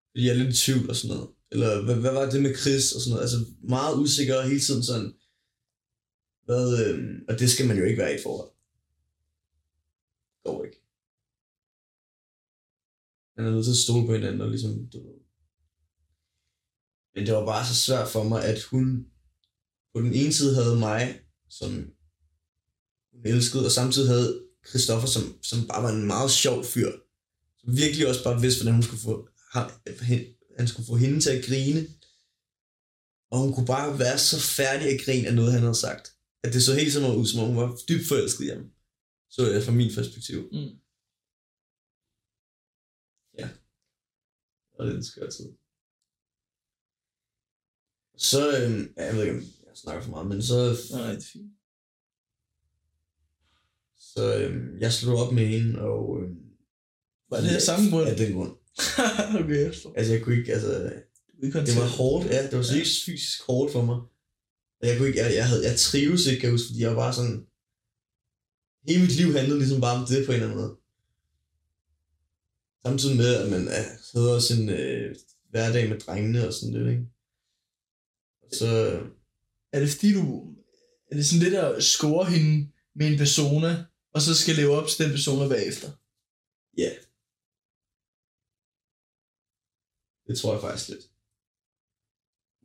[0.10, 1.30] Fordi jeg er lidt i tvivl og sådan noget.
[1.52, 3.26] Eller hvad, hvad var det med Chris og sådan noget?
[3.26, 3.40] Altså
[3.76, 5.14] meget usikker og hele tiden sådan,
[6.46, 8.52] hvad, øhm, og det skal man jo ikke være i et forhold.
[10.44, 10.77] Går ikke.
[13.38, 15.20] Man er nødt til at stole på hinanden og ligesom, du ved.
[17.16, 19.08] Men det var bare så svært for mig, at hun
[19.94, 21.72] på den ene side havde mig, som
[23.12, 26.92] hun elskede, og samtidig havde Christoffer, som, som bare var en meget sjov fyr.
[27.60, 29.72] Som virkelig også bare vidste, hvordan hun skulle få, ham-
[30.58, 31.82] han skulle få hende til at grine.
[33.32, 36.06] Og hun kunne bare være så færdig at grine af noget, han havde sagt.
[36.44, 38.72] At det så helt som ud, som om hun var dybt forelsket i ham.
[39.30, 40.40] Så jeg fra min perspektiv.
[40.52, 40.72] Mm.
[43.40, 43.50] Ja.
[44.80, 45.50] Og det er en skør tid.
[48.18, 48.52] Så,
[48.98, 51.52] ja, jeg ved ikke, om jeg snakker for meget, men så, Nej, det er fint.
[53.98, 56.38] så øhm, jeg slog op med hende, og øhm,
[57.30, 58.10] Var det her samme grund?
[58.10, 58.54] af den grund.
[59.40, 59.94] okay, jeg forstår.
[59.98, 60.72] Altså, jeg kunne ikke, altså,
[61.42, 64.00] det var hårdt, ja, det var seriøst fysisk hårdt for mig.
[64.82, 67.02] Jeg kunne ikke, jeg, jeg, havde, jeg trives ikke, kan jeg huske, fordi jeg var
[67.06, 67.38] bare sådan,
[68.88, 70.74] hele mit liv handlede ligesom bare om det på en eller anden måde.
[72.88, 73.84] Samtidig med, at man ja,
[74.14, 75.16] havde også en øh,
[75.50, 77.06] hverdag med drengene og sådan lidt, ikke?
[78.44, 78.70] Og så,
[79.74, 80.24] Er det fordi du...
[81.12, 82.54] Er det sådan lidt at score hende
[82.96, 83.72] med en persona,
[84.14, 85.90] og så skal leve op til den persona bagefter?
[86.84, 86.92] ja.
[90.28, 91.06] Det tror jeg faktisk lidt.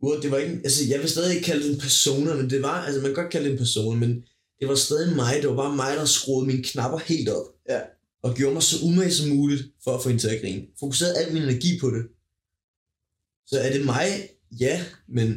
[0.02, 2.62] Ur, det var ikke, altså jeg vil stadig ikke kalde det en persona, men det
[2.62, 4.12] var, altså man kan godt kalde det en persona, men
[4.58, 7.46] det var stadig mig, det var bare mig, der skruede mine knapper helt op.
[7.68, 7.80] Ja.
[8.22, 10.66] Og gjorde mig så umage som muligt, for at få hende til at grine.
[10.80, 12.08] Fokuserede al min energi på det.
[13.46, 14.28] Så er det mig?
[14.60, 15.28] Ja, men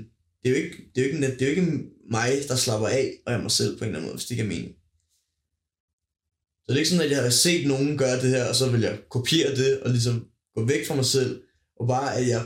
[0.43, 2.87] det er jo ikke, det er jo ikke, det er jo ikke mig, der slapper
[2.87, 4.75] af, og jeg mig selv på en eller anden måde, hvis det ikke er mening.
[6.63, 8.71] Så det er ikke sådan, at jeg har set nogen gøre det her, og så
[8.71, 11.41] vil jeg kopiere det, og ligesom gå væk fra mig selv,
[11.79, 12.45] og bare at jeg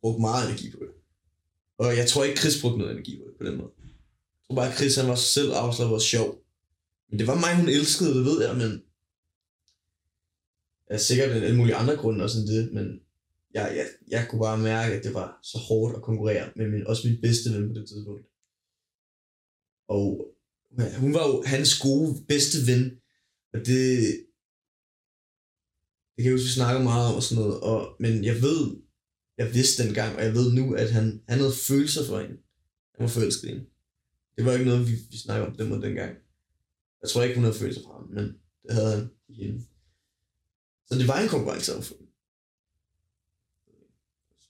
[0.00, 0.92] brugte meget energi på det.
[1.78, 3.70] Og jeg tror ikke, Chris brugte noget energi på det på den måde.
[3.78, 6.38] Jeg tror bare, at Chris han var selv afslappet og sjov.
[7.10, 8.82] Men det var mig, hun elskede, det ved jeg, men...
[10.92, 13.00] Er sikkert en alle mulige andre grunde også sådan det, men
[13.54, 16.86] jeg, jeg, jeg kunne bare mærke, at det var så hårdt at konkurrere med min,
[16.86, 18.26] også min bedste ven på det tidspunkt.
[19.88, 20.34] Og
[20.98, 23.00] hun var jo hans gode bedste ven,
[23.52, 24.02] og det,
[26.12, 28.76] det kan jeg huske, vi snakker meget om og sådan noget, og, men jeg ved,
[29.38, 32.36] jeg vidste dengang, og jeg ved nu, at han, han havde følelser for hende.
[32.94, 33.66] Han var forelsket i hende.
[34.36, 36.16] Det var ikke noget, vi, vi snakkede om den måde dengang.
[37.02, 38.24] Jeg tror ikke, hun havde følelser for ham, men
[38.62, 39.64] det havde han i hende.
[40.92, 41.94] Så det var en konkurrence om for.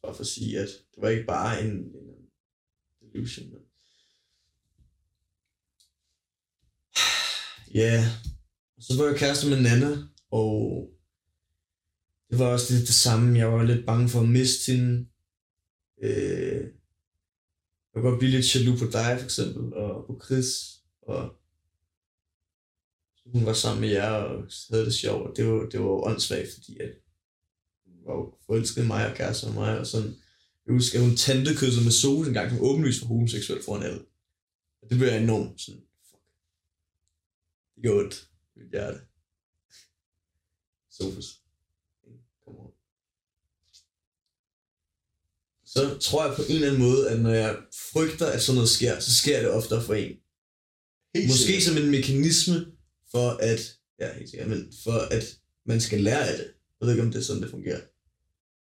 [0.03, 1.74] Bare for at sige, at det var ikke bare en,
[3.01, 3.51] en delusion.
[3.51, 3.61] Men...
[7.74, 8.05] Ja, yeah.
[8.80, 10.88] så var jeg kæreste med Nana, og
[12.30, 13.38] det var også lidt det samme.
[13.38, 15.07] Jeg var lidt bange for at miste hende.
[16.03, 16.62] Øh,
[17.84, 20.80] jeg kunne godt blive lidt jaloux på dig, for eksempel, og på Chris.
[21.03, 21.41] Og
[23.33, 26.05] hun var sammen med jer og havde det sjovt, og det var, det var jo
[26.05, 26.93] åndssvagt, fordi at
[27.87, 30.14] hun var jo forelsket mig og kæreste med mig, og sådan,
[30.66, 34.01] jeg husker, at hun tantekyssede med Sofus en gang, som åbenlyst var homoseksuel foran alle.
[34.83, 35.80] Og det blev jeg enormt sådan,
[36.11, 36.22] fuck.
[37.74, 38.99] Det gjorde ondt i mit hjerte.
[40.91, 41.26] Sofus.
[42.45, 42.70] Come on.
[45.64, 47.57] Så tror jeg på en eller anden måde, at når jeg
[47.93, 50.16] frygter, at sådan noget sker, så sker det oftere for en.
[51.14, 51.62] Helt Måske sikkert.
[51.62, 52.57] som en mekanisme
[53.13, 55.25] for at, ja, helt sikkert, men for at
[55.67, 56.47] man skal lære af det.
[56.81, 57.81] Jeg ved ikke, om det er sådan, det fungerer.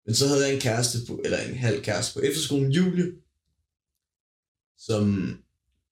[0.07, 3.12] Men så havde jeg en kæreste på, eller en halv kæreste på efterskolen, Julie,
[4.78, 5.34] som,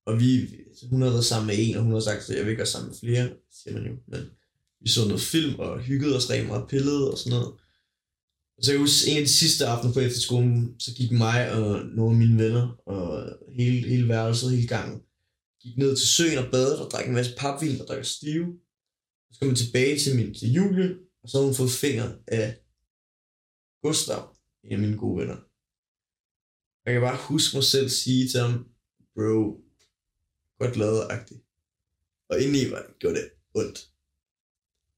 [0.06, 0.48] og vi,
[0.90, 2.66] hun havde været sammen med en, og hun havde sagt, at jeg vil ikke være
[2.66, 4.20] sammen med flere, siger man jo, men
[4.80, 7.54] vi så noget film, og hyggede os rigtig meget, pillede og sådan noget.
[8.58, 11.86] Og så jeg huske, en af de sidste aftener på efterskolen, så gik mig og
[11.86, 13.28] nogle af mine venner, og
[13.58, 15.00] hele, hele værelset, hele gangen,
[15.66, 18.60] gik ned til søen og badede og drak en masse papvin og drak stive.
[19.32, 22.58] Så kom jeg tilbage til, min, til Julie, og så havde hun fået fingre af
[23.82, 25.38] Gustav, en af mine gode venner.
[26.84, 28.54] Jeg kan bare huske mig selv sige til ham,
[29.14, 29.38] bro,
[30.58, 31.40] godt lavet agtigt.
[32.28, 33.90] Og indeni var det, gjorde det ondt.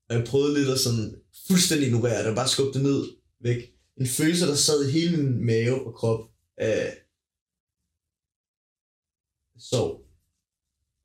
[0.09, 3.03] Og jeg prøvede lidt at sådan fuldstændig ignorere det, og bare skubbe det ned
[3.41, 3.61] væk.
[3.97, 6.99] En følelse, der sad i hele min mave og krop af
[9.59, 10.08] sorg.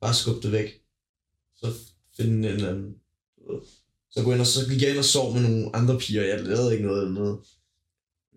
[0.04, 0.68] Bare skubbe det væk.
[1.54, 1.66] Så
[2.16, 3.00] finde en eller anden...
[4.10, 6.22] Så, gå ind og, så gik jeg ind og sov med nogle andre piger.
[6.22, 7.46] Jeg lavede ikke noget eller noget.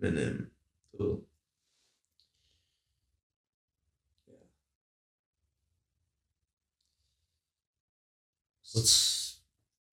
[0.01, 0.45] Men øhm,
[0.91, 1.17] du ved.
[4.27, 4.33] Ja.
[8.63, 8.79] Så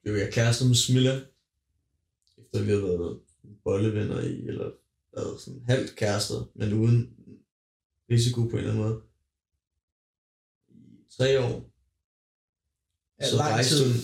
[0.02, 1.14] blev jeg kæreste med Smilla.
[2.38, 3.20] Efter vi havde været
[3.64, 4.70] bollevenner i, eller
[5.14, 7.16] været sådan halvt kærester, men uden
[8.10, 9.13] risiko på en eller anden måde.
[11.16, 11.70] Tre år.
[13.20, 13.92] Ja, så rejste hun.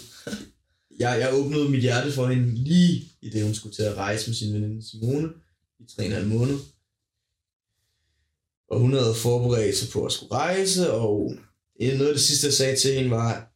[0.98, 4.28] Jeg, jeg åbnede mit hjerte for hende lige i det, hun skulle til at rejse
[4.28, 5.28] med sin veninde Simone
[5.78, 6.58] i tre og en halv måned.
[8.68, 11.36] Og hun havde forberedt sig på at skulle rejse, og
[11.80, 13.52] noget af det sidste, jeg sagde til hende var,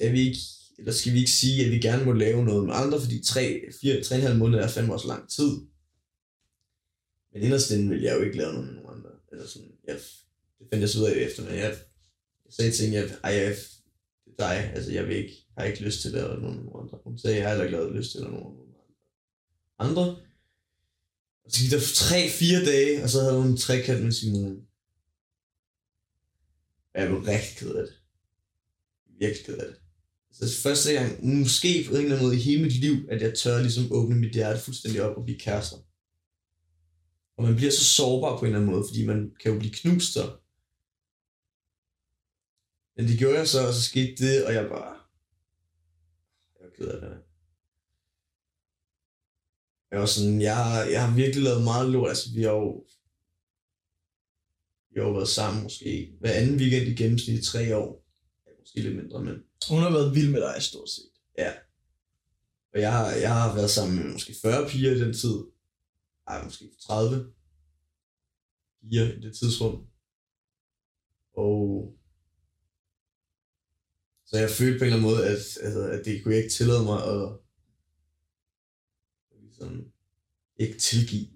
[0.00, 0.38] at vi ikke,
[0.78, 3.60] eller skal vi ikke sige, at vi gerne må lave noget med andre, fordi 3,
[3.80, 5.60] 4, 3 halv måned er fandme også lang tid.
[7.32, 9.10] Men inderst inde ville jeg jo ikke lave noget med nogen andre.
[9.32, 9.94] Eller sådan, jeg,
[10.58, 11.76] det fandt jeg så ud af efter, men jeg,
[12.52, 13.56] jeg sagde til hende, at ej, jeg,
[14.24, 16.98] det er dig, altså jeg vil ikke, har ikke lyst til at eller nogen andre.
[17.04, 18.58] Hun sagde, jeg har heller ikke lavet lyst til at lave nogen
[19.78, 20.16] andre.
[21.44, 24.56] Og så gik der 3-4 dage, og så havde hun en trekant med Simone.
[26.94, 27.94] Og jeg blev rigtig ked af det.
[29.18, 29.76] Virkelig ked af det.
[30.32, 33.34] Så første gang, måske på en eller anden måde i hele mit liv, at jeg
[33.34, 35.76] tør ligesom åbne mit hjerte fuldstændig op og blive kærester.
[37.36, 39.72] Og man bliver så sårbar på en eller anden måde, fordi man kan jo blive
[39.72, 40.41] knust der.
[42.96, 44.96] Men det gjorde jeg så, og så skete det, og jeg bare...
[46.54, 47.18] Jeg var ked af det.
[49.90, 52.08] Jeg var sådan, jeg har, jeg har virkelig lavet meget lort.
[52.08, 52.86] Altså, vi har jo,
[54.90, 58.04] vi har jo været sammen måske hver anden weekend i gennemsnit i tre år.
[58.46, 59.34] Ja, måske lidt mindre, men
[59.68, 61.12] Hun har været vild med dig, stort set.
[62.74, 65.44] Og jeg har, jeg har været sammen med måske 40 piger i den tid.
[66.26, 67.32] Ej, måske 30
[68.80, 69.86] piger i det tidsrum.
[71.34, 71.94] Og
[74.32, 76.54] så jeg følte på en eller anden måde, at, altså, at det kunne jeg ikke
[76.54, 77.38] tillade mig at
[79.42, 79.92] ligesom,
[80.56, 81.26] ikke tilgive.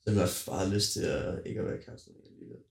[0.00, 2.62] Så jeg bare havde lyst til at ikke at være kæreste med hende alligevel.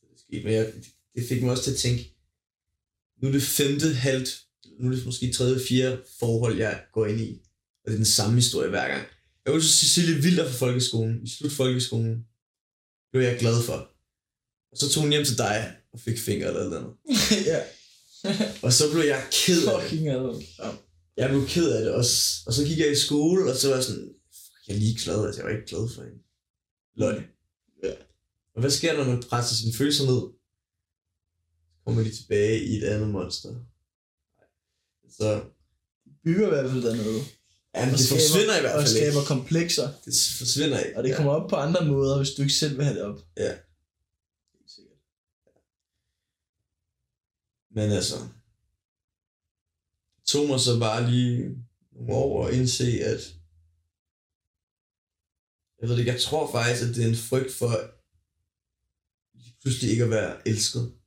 [0.00, 0.44] Det skete.
[0.44, 0.72] Men jeg,
[1.14, 2.16] det fik mig også til at tænke,
[3.16, 4.50] nu er det femte halvt
[4.80, 7.42] nu er det måske tredje, fjerde forhold, jeg går ind i.
[7.84, 9.06] Og det er den samme historie hver gang.
[9.44, 11.22] Jeg var så Cecilie Vilder fra folkeskolen.
[11.22, 12.26] I slut folkeskolen
[13.12, 13.90] blev jeg glad for.
[14.72, 16.96] Og så tog hun hjem til dig fik fingre eller noget andet.
[17.52, 17.62] ja.
[18.62, 20.06] Og så blev jeg ked af det.
[20.58, 20.70] Ja.
[21.16, 21.90] Jeg blev ked af det.
[21.92, 22.04] Og,
[22.46, 24.98] og så gik jeg i skole, og så var jeg sådan, fuck, jeg er lige
[25.04, 25.26] glad.
[25.26, 26.18] Altså, jeg var ikke glad for hende.
[26.96, 27.16] Løg.
[27.84, 27.92] Ja.
[28.54, 30.20] Og hvad sker, når man presser sine følelser ned?
[31.74, 33.54] Så kommer de tilbage i et andet monster.
[35.18, 35.42] Så
[36.24, 37.20] Bygger i hvert fald dernede.
[37.74, 39.10] ja, men Og det skaber- forsvinder i hvert Og fald ikke.
[39.10, 39.86] skaber komplekser.
[40.04, 40.96] Det forsvinder ikke.
[40.98, 43.18] Og det kommer op på andre måder, hvis du ikke selv vil have det op.
[43.36, 43.48] Ja.
[44.58, 44.96] Helt sikkert.
[47.70, 48.16] Men altså,
[50.16, 53.20] det tog mig så bare lige nogle år at indse, at
[55.80, 57.72] jeg ved ikke, jeg tror faktisk, at det er en frygt for
[59.60, 61.00] pludselig ikke at være elsket.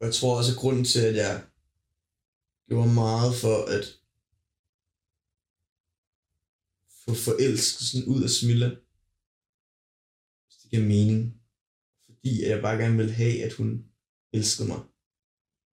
[0.00, 1.46] Og jeg tror også, at grunden til, at jeg
[2.68, 3.84] gjorde meget for at
[7.04, 8.68] få forelskelsen ud af Smilla,
[10.44, 11.45] hvis det giver mening,
[12.26, 13.84] fordi jeg bare gerne vil have, at hun
[14.32, 14.78] elskede mig.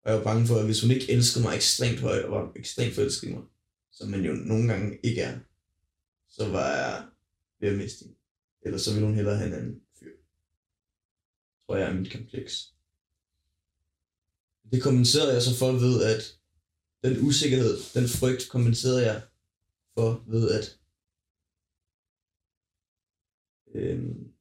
[0.03, 2.51] Og jeg var bange for, at hvis hun ikke elskede mig ekstremt højt, og var
[2.55, 3.43] ekstremt forelsket i mig,
[3.91, 5.39] som man jo nogle gange ikke er,
[6.29, 7.07] så var jeg
[7.59, 8.17] ved at miste hende.
[8.61, 10.15] Eller så ville hun hellere have en anden fyr.
[11.65, 12.73] Tror jeg er mit kompleks.
[14.71, 16.39] Det kompenserede jeg så for ved, at
[17.03, 19.21] den usikkerhed, den frygt kompenserede jeg
[19.93, 20.79] for ved, at
[23.75, 24.32] øhm,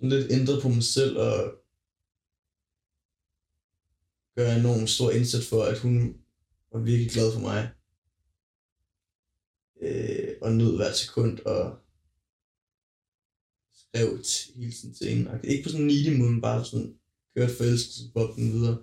[0.00, 1.34] sådan lidt ændret på mig selv og
[4.34, 6.22] gør en enormt stor indsats for, at hun
[6.72, 7.62] var virkelig glad for mig.
[9.80, 11.78] Øh, og nød hvert sekund og
[13.72, 15.40] skrev t- hele tiden til hende.
[15.44, 16.98] Ikke på sådan en needy måde, men bare sådan
[17.36, 18.78] kørt forelskelsesboblen videre.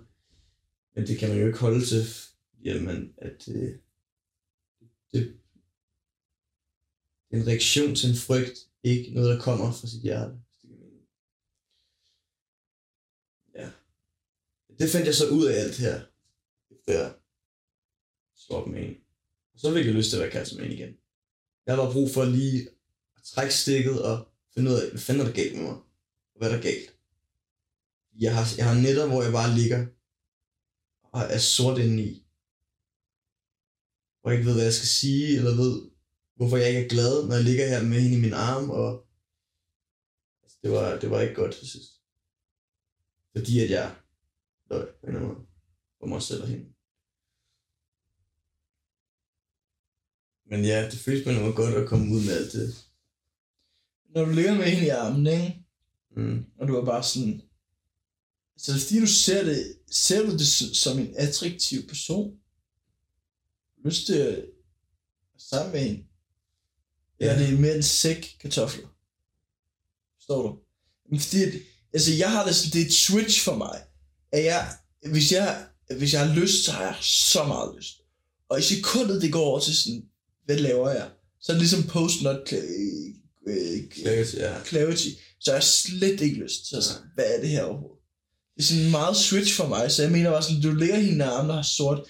[0.94, 2.02] Men det kan man jo ikke holde til,
[2.64, 3.78] jamen, at øh,
[5.12, 5.40] det,
[7.30, 10.32] det er en reaktion til en frygt, ikke noget, der kommer fra sit hjerte.
[10.32, 11.06] hvis det giver mening.
[13.54, 13.70] Ja.
[14.78, 16.00] Det fandt jeg så ud af alt her,
[16.70, 17.14] efter jeg
[18.36, 18.96] slog med en.
[19.54, 20.94] Og så fik jeg lyst til at være kæreste med en igen.
[21.66, 22.68] Jeg var brug for lige
[23.16, 25.76] at trække stikket og finde ud af, hvad fanden er der galt med mig?
[26.32, 26.94] Og hvad er der galt?
[28.18, 29.86] Jeg har, jeg har netter, hvor jeg bare ligger
[31.12, 32.26] og er sort indeni.
[34.20, 35.90] Hvor jeg ikke ved, hvad jeg skal sige, eller ved,
[36.36, 39.06] hvorfor jeg ikke er glad, når jeg ligger her med hende i min arm, og
[40.42, 41.92] altså, det, var, det var ikke godt til sidst.
[43.32, 43.96] Fordi at jeg
[44.70, 45.46] løg på en eller anden måde
[46.00, 46.64] for mig selv og hende.
[50.50, 52.88] Men ja, det føles på en måde godt at komme ud med alt det.
[54.14, 55.64] Når du ligger med hende i armen, ikke?
[56.16, 56.44] Mm.
[56.58, 57.42] Og du er bare sådan...
[58.56, 62.30] Så det er fordi, du ser det, ser du det som en attraktiv person?
[63.76, 64.44] Du har lyst til at
[65.38, 66.06] sammen med hende?
[67.20, 67.30] Ja.
[67.30, 68.88] Eller er det mere en sæk kartofler?
[70.14, 70.58] Forstår du?
[71.10, 71.38] Men fordi,
[71.92, 73.87] altså jeg har det sådan, det er et switch for mig.
[74.32, 74.68] At jeg,
[75.10, 75.66] hvis jeg,
[75.98, 77.94] hvis jeg har lyst, så har jeg så meget lyst.
[78.50, 80.02] Og i sekundet, det går over til sådan,
[80.44, 81.08] hvad laver jeg?
[81.40, 82.56] Så er det ligesom post-nut cla-
[83.48, 84.64] øh, Clarity, ja.
[84.64, 85.08] clarity,
[85.40, 87.98] så har jeg slet ikke lyst at sige, hvad er det her overhovedet?
[88.56, 91.18] Det er sådan meget switch for mig, så jeg mener bare sådan, du ligger hende
[91.18, 92.00] i armen, der har sort.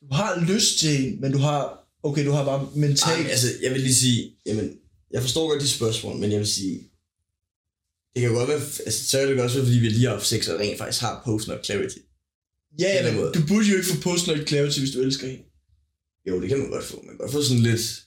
[0.00, 3.18] Du har lyst til hende, men du har, okay, du har bare Ej, mentalt...
[3.18, 4.70] men altså, jeg vil lige sige, jamen,
[5.10, 6.80] jeg forstår godt de spørgsmål, men jeg vil sige,
[8.14, 10.48] det kan godt være, altså, så kan det også være, fordi vi lige har sex,
[10.48, 11.96] og rent faktisk har post nok clarity.
[12.80, 13.32] ja, ja, men måde.
[13.34, 15.42] du burde jo ikke få post-nut clarity, hvis du elsker hende.
[16.28, 16.96] Jo, det kan man godt få.
[16.96, 18.02] Man kan godt få sådan lidt...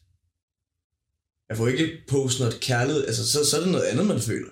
[1.49, 3.05] Jeg får ikke post noget kærlighed.
[3.07, 4.49] Altså, så, så er det noget andet, man føler.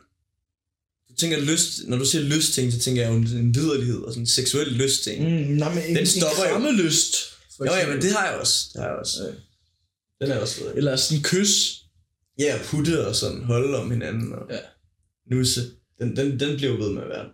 [1.09, 1.87] Du tænker lyst...
[1.87, 4.67] Når du siger lyst ting, så tænker jeg jo en liderlighed og sådan en seksuel
[4.67, 5.23] lyst ting.
[5.23, 5.55] Mm.
[5.55, 6.53] Nej, men en, Den stopper en jo.
[6.53, 7.15] krammelyst.
[7.57, 8.69] for Jo, ja, men det har jeg også.
[8.73, 9.23] Det har jeg også.
[9.23, 9.31] Ja.
[10.25, 10.73] Den er også ved.
[10.75, 11.81] Eller sådan en kys.
[12.39, 14.59] Ja, putte og sådan holde om hinanden og Ja
[15.25, 15.61] nusse.
[15.99, 17.23] Den, den, den bliver ved med at være.
[17.23, 17.31] der.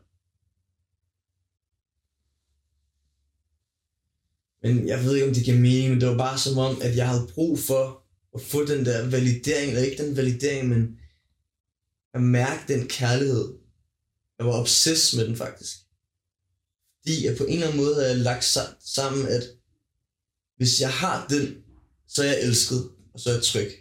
[4.63, 6.95] Men jeg ved ikke, om det giver mening, men det var bare som om, at
[6.95, 8.03] jeg havde brug for
[8.35, 10.97] at få den der validering, eller ikke den validering, men
[12.13, 13.53] at mærke den kærlighed.
[14.37, 15.77] Jeg var obsess med den faktisk.
[17.01, 18.43] Fordi at på en eller anden måde havde jeg lagt
[18.79, 19.43] sammen, at
[20.57, 21.63] hvis jeg har den,
[22.07, 23.71] så er jeg elsket, og så er jeg tryg.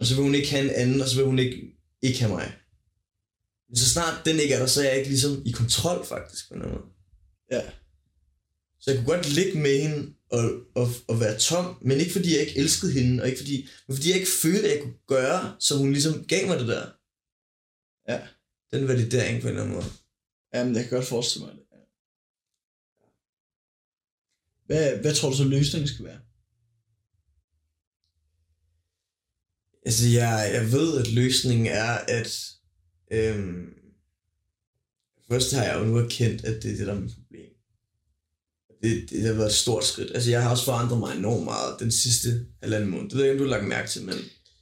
[0.00, 1.62] Og så vil hun ikke have en anden, og så vil hun ikke,
[2.02, 2.52] ikke have mig.
[3.68, 6.48] Men så snart den ikke er der, så er jeg ikke ligesom i kontrol faktisk
[6.48, 6.94] på en eller anden måde.
[7.50, 7.70] Ja.
[8.80, 12.32] Så jeg kunne godt ligge med hende og, og, og være tom, men ikke fordi
[12.32, 14.98] jeg ikke elskede hende, og ikke fordi, men fordi jeg ikke følte, at jeg kunne
[15.06, 16.86] gøre, så hun ligesom gav mig det der.
[18.08, 18.20] Ja.
[18.72, 19.90] Den validering på en eller anden måde.
[20.54, 21.62] Jamen, jeg kan godt forestille mig det.
[21.72, 21.78] Ja.
[24.66, 26.20] Hvad, hvad tror du så løsningen skal være?
[29.86, 32.57] Altså, jeg, jeg ved, at løsningen er, at...
[33.10, 33.66] Øhm,
[35.30, 37.50] først har jeg jo nu erkendt, at det er det, der er mit problem.
[38.82, 40.10] Det, det har været et stort skridt.
[40.14, 43.10] Altså, jeg har også forandret mig enormt meget den sidste halvanden måned.
[43.10, 44.14] Det ved jeg ikke, du har lagt mærke til, men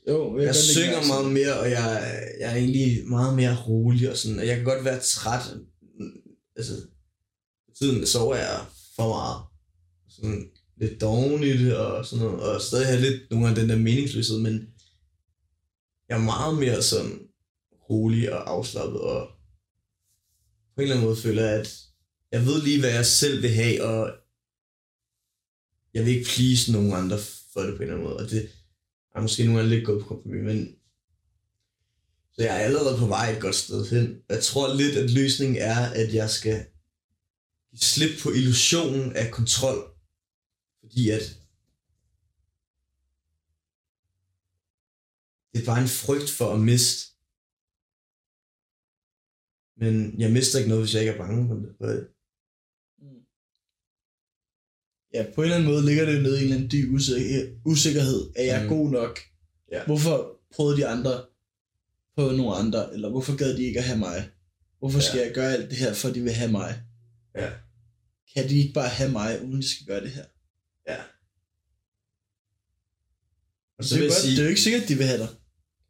[0.09, 4.11] Jo, jeg, jeg synger mærke meget mere, og jeg, jeg er egentlig meget mere rolig
[4.11, 4.39] og sådan.
[4.39, 5.43] Og jeg kan godt være træt.
[6.57, 6.73] Altså,
[7.79, 8.65] tiden sover jeg
[8.97, 9.43] for meget.
[10.09, 12.41] Sådan lidt doven i det og sådan noget.
[12.41, 14.69] Og stadig have lidt nogle af den der meningsløshed, men
[16.09, 17.19] jeg er meget mere sådan
[17.91, 19.29] rolig og afslappet, og
[20.75, 21.83] på en eller anden måde føler jeg, at
[22.33, 24.13] jeg ved lige, hvad jeg selv vil have, og
[25.95, 27.19] jeg vil ikke please nogen andre
[27.53, 28.49] for det på en eller anden måde, og det
[29.15, 30.77] er måske nogle gange lidt gået på kompromis, men
[32.33, 34.23] så jeg er allerede på vej et godt sted hen.
[34.29, 36.67] Jeg tror lidt, at løsningen er, at jeg skal
[37.71, 39.79] give slip på illusionen af kontrol,
[40.81, 41.41] fordi at
[45.53, 47.16] det er bare en frygt for at miste
[49.77, 51.77] men jeg mister ikke noget, hvis jeg ikke er bange for det.
[51.81, 52.09] Det.
[55.15, 56.93] Ja, på en eller anden måde ligger det jo nede i en eller anden dyb
[56.93, 58.31] usikker- usikkerhed.
[58.37, 58.69] Er jeg Mm.
[58.69, 58.77] mm.
[58.79, 59.19] god nok?
[59.73, 59.85] Ja.
[59.87, 61.25] Hvorfor prøvede de andre
[62.17, 62.95] på nogle andre?
[62.95, 64.31] Eller hvorfor gad de ikke at have mig?
[64.79, 65.25] Hvorfor skal Ja.
[65.27, 66.83] jeg gøre alt det her, for de vil have mig?
[67.37, 67.51] Ja.
[68.35, 70.25] Kan de ikke bare have mig, uden de skal gøre det her?
[70.89, 70.99] Ja.
[73.79, 74.33] Og Så det, vil er jeg godt, sige...
[74.33, 75.29] det er jo ikke sikkert, de vil have dig.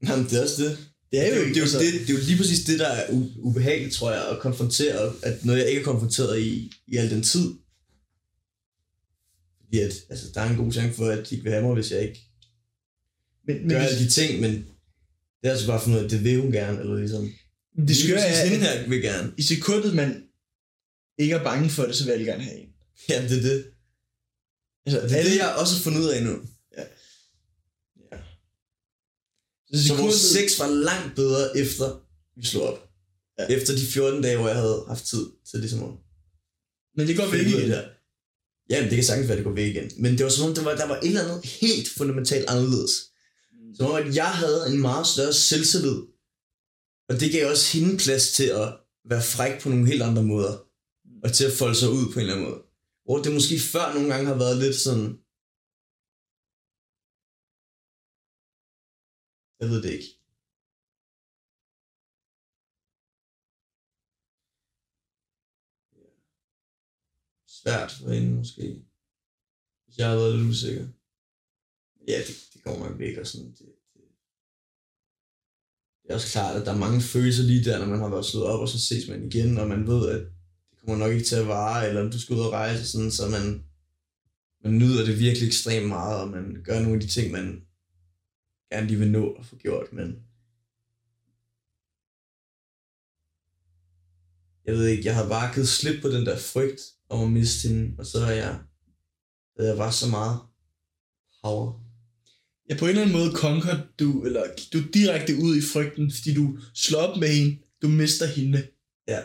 [0.08, 0.78] Jamen, det er også det.
[1.10, 2.86] Det er jo det, er altså, jo, det, det er jo lige præcis det, der
[2.88, 7.10] er ubehageligt, tror jeg, at konfrontere, at noget, jeg ikke er konfronteret i, i al
[7.10, 7.54] den tid.
[9.64, 11.74] Fordi at, altså, der er en god chance for, at de ikke vil have mig,
[11.74, 12.20] hvis jeg ikke
[13.46, 14.52] men, men gør hvis- alle de ting, men
[15.40, 17.32] det er altså bare for noget, at det vil hun gerne, eller ligesom...
[17.88, 19.32] det skøre er, hende at her vil gerne.
[19.36, 20.22] i sekundet, man
[21.18, 22.68] ikke er bange for det, så vil jeg gerne have en.
[23.08, 23.64] Jamen, det er det.
[24.86, 26.36] Altså, Det er det, jeg også har fundet ud af nu.
[29.82, 32.00] Så vores sex var langt bedre, efter
[32.36, 32.88] vi slog op.
[33.38, 33.46] Ja.
[33.56, 35.90] Efter de 14 dage, hvor jeg havde haft tid til ligesom at
[36.96, 37.70] men det går væk igen.
[37.70, 37.84] der.
[38.70, 39.90] Ja, men det kan sagtens være, at det går væk igen.
[39.96, 42.90] Men det var som om, der var, der var et eller andet helt fundamentalt anderledes.
[43.76, 45.98] Som om, at jeg havde en meget større selvtillid.
[47.08, 48.68] Og det gav også hende plads til at
[49.10, 50.54] være fræk på nogle helt andre måder.
[51.24, 52.60] Og til at folde sig ud på en eller anden måde.
[53.04, 55.18] Hvor det måske før nogle gange har været lidt sådan...
[59.60, 60.16] Jeg ved det ikke.
[67.46, 68.82] Svært for hende måske.
[69.84, 70.86] Hvis jeg har været lidt usikker.
[72.08, 73.50] Ja, det, det går nok væk og sådan.
[73.50, 73.58] Det,
[73.94, 74.02] det.
[76.02, 78.26] det er også klart, at der er mange følelser lige der, når man har været
[78.26, 80.20] slået op, og så ses man igen, og man ved, at
[80.70, 83.28] det kommer nok ikke til at vare, eller du skal ud og rejse, sådan, så
[83.28, 83.64] man,
[84.64, 87.65] man nyder det virkelig ekstremt meget, og man gør nogle af de ting, man
[88.72, 90.22] gerne lige vil nå at få gjort, men
[94.66, 97.68] jeg ved ikke, jeg har bare givet slip på den der frygt om at miste
[97.68, 98.60] hende, og så er jeg,
[99.56, 100.40] havde jeg bare så meget
[101.44, 101.86] power.
[102.70, 106.34] Ja, på en eller anden måde konker du, eller du direkte ud i frygten, fordi
[106.34, 108.68] du slår op med hende, du mister hende.
[109.08, 109.22] Ja.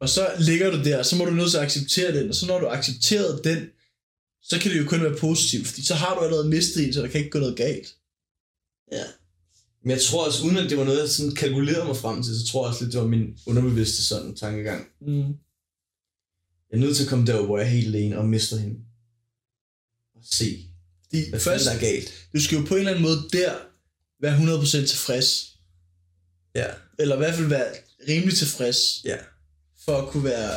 [0.00, 2.34] Og så ligger du der, og så må du nødt til at acceptere den, og
[2.34, 3.68] så når du accepteret den,
[4.42, 7.00] så kan det jo kun være positivt, fordi så har du allerede mistet en, så
[7.02, 7.94] der kan ikke gå noget galt.
[8.92, 9.04] Ja.
[9.82, 12.40] Men jeg tror også, uden at det var noget, jeg sådan kalkulerede mig frem til,
[12.40, 14.86] så tror jeg også lidt, det var min underbevidste sådan tankegang.
[15.00, 15.18] Mm.
[16.70, 18.76] Jeg er nødt til at komme derud, hvor jeg er helt alene og mister hende.
[20.14, 20.58] Og se,
[21.04, 22.12] Fordi hvad først, der er galt.
[22.34, 23.54] du skal jo på en eller anden måde der
[24.20, 25.56] være 100% tilfreds,
[26.54, 26.66] Ja.
[26.98, 27.74] eller i hvert fald være
[28.08, 29.16] rimelig tilfreds, Ja.
[29.84, 30.56] for at kunne være,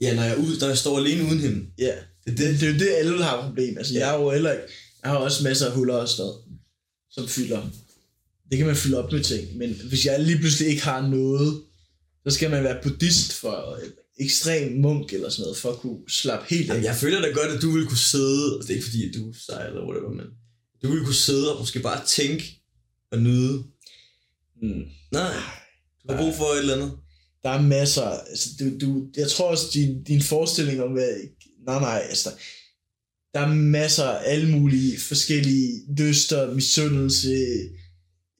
[0.00, 1.66] Ja, når jeg, er ude, når jeg står alene uden hende.
[1.78, 2.68] ja, Det er det, det.
[2.68, 3.78] er jo det, alle har problem.
[3.78, 4.00] Altså, Ja.
[4.00, 4.64] jeg er jo heller ikke,
[5.02, 6.32] jeg har også masser af huller og sådan
[7.10, 7.70] som fylder.
[8.50, 11.62] Det kan man fylde op med ting, men hvis jeg lige pludselig ikke har noget,
[12.26, 13.78] så skal man være buddhist for
[14.20, 16.74] ekstrem munk eller sådan noget, for at kunne slappe helt af.
[16.74, 19.08] Jamen, jeg føler da godt, at du ville kunne sidde, og det er ikke fordi,
[19.08, 20.26] at du er sej eller whatever, men
[20.82, 22.60] du ville kunne sidde og måske bare tænke
[23.12, 23.64] og nyde.
[24.62, 24.82] Mm.
[25.12, 25.32] Nej,
[26.02, 26.92] du har brug for et eller andet.
[27.42, 31.08] Der er masser, altså, du, du, jeg tror også, din, din forestilling om, hvad,
[31.66, 32.36] nej nej, altså, der,
[33.40, 37.36] der er masser af alle mulige forskellige lyster, misundelse,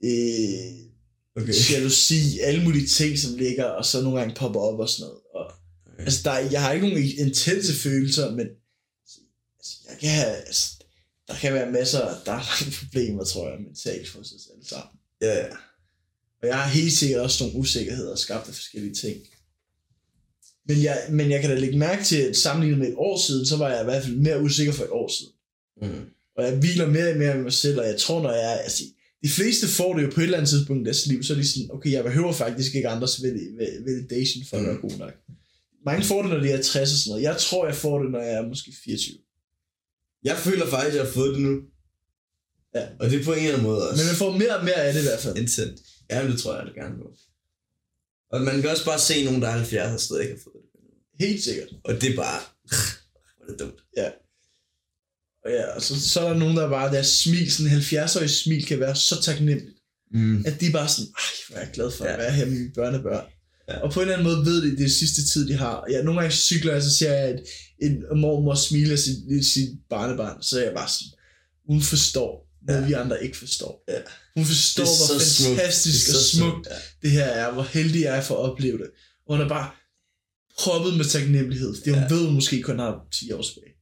[0.04, 0.80] øh,
[1.36, 1.52] Okay.
[1.70, 5.20] jalousi, alle mulige ting, som ligger, og så nogle gange popper op og sådan noget.
[5.34, 5.44] Og,
[5.86, 6.02] okay.
[6.04, 8.46] altså, der, er- jeg har ikke nogen intense følelser, men
[9.58, 10.84] altså, jeg kan have, altså,
[11.28, 14.98] der kan være masser, der er mange problemer, tror jeg, mentalt for os alle sammen.
[15.20, 15.46] Ja, ja.
[16.42, 19.16] Og jeg har helt sikkert også nogle usikkerheder skabt af forskellige ting.
[20.68, 23.46] Men jeg, men jeg kan da lægge mærke til, at sammenlignet med et år siden,
[23.46, 25.32] så var jeg i hvert fald mere usikker for et år siden.
[25.82, 26.04] Mm.
[26.36, 28.58] Og jeg hviler mere og mere med mig selv, og jeg tror, når jeg er...
[28.58, 28.82] Altså,
[29.24, 31.36] de fleste får det jo på et eller andet tidspunkt i deres liv, så er
[31.36, 34.80] de sådan, okay, jeg behøver faktisk ikke andres valid- valid- validation for at være Mm.
[34.80, 35.12] god nok.
[35.86, 37.22] Mange får det, når de er 60 og sådan noget.
[37.22, 39.16] Jeg tror, jeg får det, når jeg er måske 24.
[40.24, 41.54] Jeg føler faktisk, at jeg har fået det nu.
[42.74, 42.84] Ja.
[43.00, 44.02] Og det er på en eller anden måde også.
[44.02, 45.36] Men man får mere og mere af det i hvert fald.
[45.36, 45.74] Intent.
[46.10, 47.06] Ja, det tror jeg, det gerne på.
[48.32, 50.62] Og man kan også bare se nogen, der er 70 og stadig ikke har fået
[50.62, 51.26] det.
[51.26, 51.68] Helt sikkert.
[51.84, 52.40] Og det er bare...
[53.36, 53.80] Hvor er det dumt.
[55.44, 58.30] Og ja, og så, så er der nogen, der bare, deres smil, sådan en 70-årig
[58.30, 59.76] smil, kan være så taknemmeligt.
[60.14, 60.44] Mm.
[60.46, 62.16] at de er bare sådan, ej, hvor er jeg glad for at Ja.
[62.16, 63.24] være her med mine børnebørn.
[63.68, 63.78] Ja.
[63.80, 65.84] Og på en eller anden måde ved de, det er sidste tid, de har.
[65.90, 67.44] Ja, nogle gange cykler jeg, så ser jeg et,
[67.82, 71.12] en mormor smile af sit, sit barnebarn, så er jeg bare sådan,
[71.66, 72.86] hun forstår noget, Ja.
[72.86, 73.84] vi andre ikke forstår.
[73.88, 74.00] Ja.
[74.36, 75.58] Hun forstår, Det hvor smukt.
[75.58, 76.76] fantastisk Det er og smukt Ja.
[77.02, 78.90] det her er, hvor heldig jeg er for at opleve det.
[79.26, 79.70] Og hun er bare
[80.58, 82.08] proppet med taknemmelighed, fordi hun Ja.
[82.14, 83.74] ved, hun måske kun har 10 år tilbage.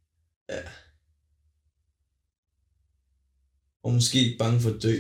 [3.84, 4.96] Og måske ikke bange for at dø.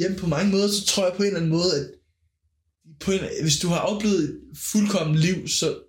[0.00, 1.90] Jamen på mange måder, så tror jeg på en eller anden måde, at
[3.00, 5.82] på en, hvis du har oplevet et fuldkommen liv, så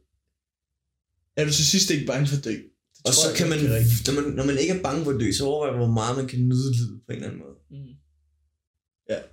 [1.38, 2.55] er du til sidst ikke bange for at dø.
[3.02, 3.60] Det Og så jeg kan man,
[4.06, 6.28] når man, når man ikke er bange for at dø, så overvejer hvor meget man
[6.28, 7.57] kan nyde livet på en eller anden måde.
[7.72, 7.91] Mm.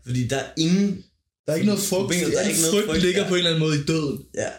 [0.06, 1.04] Fordi der er ingen...
[1.46, 2.08] Der er ikke noget frygt.
[2.10, 3.28] Der er ikke noget frygt frygt, ligger ja.
[3.28, 4.18] på en eller anden måde i døden.
[4.34, 4.50] Ja,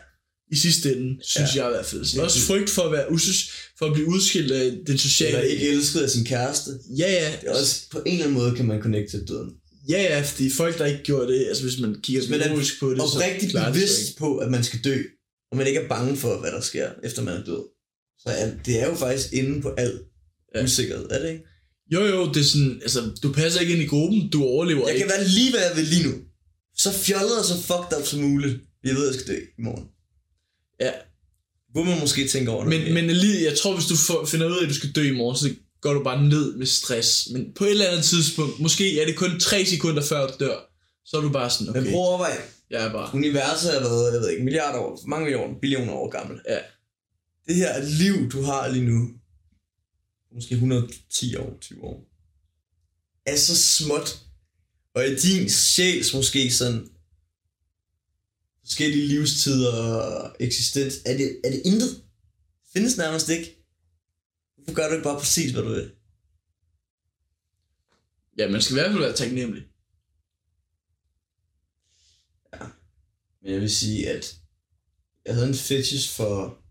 [0.52, 1.62] I sidste ende, synes Ja.
[1.62, 2.06] jeg i hvert fald.
[2.06, 5.38] Så Ja, også frygt for at, være usus, for at blive udskilt af den sociale...
[5.38, 6.72] eller ikke elsket af sin kæreste.
[6.98, 7.32] Ja, ja.
[7.42, 9.52] Det er også, på en eller anden måde kan man connecte til døden.
[9.90, 12.92] Ja, ja, fordi folk, der ikke gjorde det, altså hvis man kigger er logisk på
[12.92, 15.04] det, Og så rigtig det bevidst på, at man skal dø,
[15.52, 17.64] og man ikke er bange for, hvad der sker, efter man er død.
[18.20, 18.30] Så
[18.66, 20.02] det er jo faktisk inde på alt
[20.56, 20.64] Ja.
[20.64, 21.44] usikkerhed, er det ikke?
[21.94, 24.96] Jo, jo, det er sådan, altså, du passer ikke ind i gruppen, du overlever Jeg
[24.96, 25.08] ikke.
[25.08, 26.14] kan være lige, hvad jeg vil lige nu.
[26.78, 28.58] Så fjollet og så fucked up som muligt.
[28.84, 29.86] Jeg ved, jeg skal dø i morgen.
[30.82, 30.92] Ja,
[31.72, 32.70] Hvor man måske tænker over det.
[32.80, 35.16] men, men lige, jeg tror, hvis du finder ud af, at du skal dø i
[35.16, 35.50] morgen, så
[35.82, 37.28] går du bare ned med stress.
[37.34, 40.58] Men på et eller andet tidspunkt, måske er det kun 3 sekunder før du dør,
[41.06, 42.38] så er du bare sådan, Men okay, prøv at overveje.
[42.70, 43.10] jeg er bare...
[43.16, 46.40] Universet er været, jeg ved ikke, milliarder år, mange millioner, billioner år gammel.
[46.50, 46.58] Ja.
[47.50, 49.20] Det her liv, du har lige nu,
[50.32, 52.10] måske 110 år, 20 år,
[53.26, 54.26] er så småt.
[54.94, 56.90] Og i din sjæls måske sådan
[58.64, 62.04] forskellige livstider og eksistens, er det, er det intet.
[62.74, 63.66] Findes nærmest ikke.
[64.56, 65.92] Hvorfor gør du ikke bare præcis, hvad du vil?
[68.38, 69.64] Ja, man skal i hvert fald være taknemmelig.
[73.42, 74.40] Men jeg vil sige, at
[75.26, 76.64] jeg havde en fetish for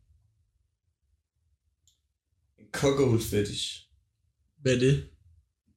[2.72, 3.88] cuckold fetish.
[4.62, 5.10] Hvad er det?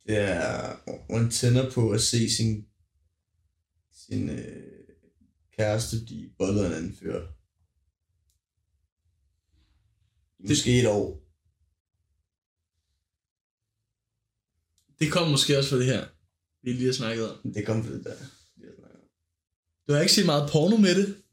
[0.08, 2.66] Det er, hvor man tænder på at se sin,
[3.94, 4.72] sin øh,
[5.58, 7.22] kæreste blive bollet en anden fyr.
[10.48, 11.22] Måske et år.
[15.00, 16.08] Det kom måske også fra det her,
[16.64, 17.54] vi lige har snakket om.
[17.54, 18.16] Det kom fra det der.
[19.88, 21.24] Du har ikke set meget porno med det?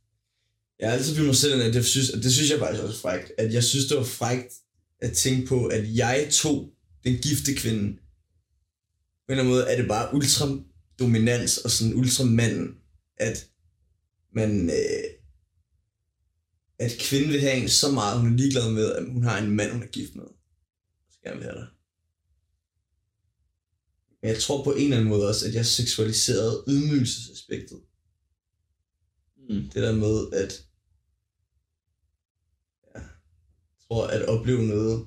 [0.78, 2.96] Jeg har altid bildet mig selv, at jeg synes, og det synes jeg faktisk også
[2.96, 4.52] er frækt, at jeg synes, det var frækt
[4.98, 6.72] at tænke på, at jeg tog
[7.04, 7.98] den gifte kvinde.
[9.26, 10.46] På en eller anden måde er det bare ultra
[10.98, 12.78] dominans og sådan ultramanden,
[13.16, 13.48] at
[14.32, 15.04] man, øh,
[16.78, 19.50] at kvinden vil have en så meget, hun er ligeglad med, at hun har en
[19.50, 20.24] mand, hun er gift med.
[21.10, 21.68] Så gerne vil have dig.
[24.20, 27.80] Men jeg tror på en eller anden måde også, at jeg seksualiserede ydmygelsesaspektet.
[29.36, 29.70] Mm.
[29.70, 30.64] Det der med, at
[32.94, 33.08] ja, jeg
[33.88, 35.06] tror, at opleve noget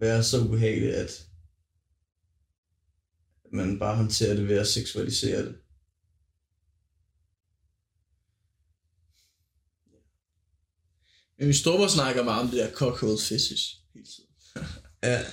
[0.00, 1.28] være så ubehageligt, at
[3.52, 5.58] man bare håndterer det ved at seksualisere det.
[11.38, 14.30] Men min storebror snakker meget om det der cockhold fetish hele tiden.
[15.02, 15.24] Ja.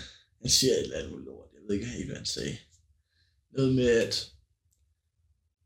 [0.42, 1.50] Han siger et eller andet lort.
[1.54, 2.58] Jeg ved ikke helt, hvad han sagde.
[3.52, 4.32] Noget med, at,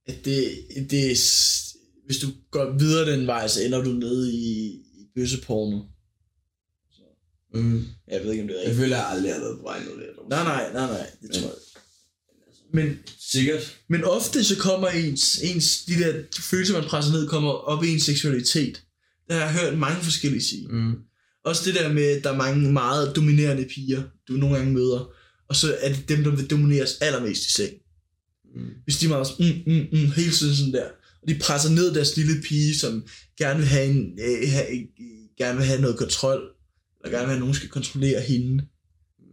[0.05, 1.15] at det, det er,
[2.09, 5.79] hvis du går videre den vej, så ender du nede i, i bøsseporno.
[7.53, 7.85] Mm.
[8.07, 8.81] Jeg ved ikke, om det er Jeg rigtigt.
[8.83, 10.29] føler, at jeg aldrig har været på vej noget der.
[10.29, 11.09] Nej, nej, nej, nej.
[11.21, 11.55] Det tror jeg.
[12.73, 13.77] Men, Sikkert.
[13.89, 17.89] men ofte så kommer ens, ens, de der følelser, man presser ned, kommer op i
[17.93, 18.83] ens seksualitet.
[19.27, 20.67] Det har jeg hørt mange forskellige sige.
[20.67, 20.93] Mm.
[21.45, 25.13] Også det der med, at der er mange meget dominerende piger, du nogle gange møder.
[25.49, 27.73] Og så er det dem, der vil domineres allermest i seng.
[28.55, 28.69] Mm.
[28.83, 30.87] Hvis de er meget mm, mm, mm, hele tiden sådan der.
[31.21, 33.05] Og de presser ned deres lille pige, som
[33.37, 34.85] gerne vil have, en, øh, have, øh,
[35.37, 36.41] gerne vil have noget kontrol.
[37.03, 38.65] Eller gerne vil have, at nogen skal kontrollere hende.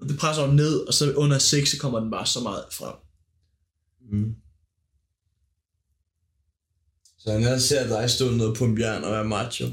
[0.01, 2.65] Og det presser dem ned, og så under sex, så kommer den bare så meget
[2.73, 2.95] frem.
[4.13, 4.35] Mm.
[7.19, 9.67] Så når jeg ser dig stå nede på en bjørn og være macho,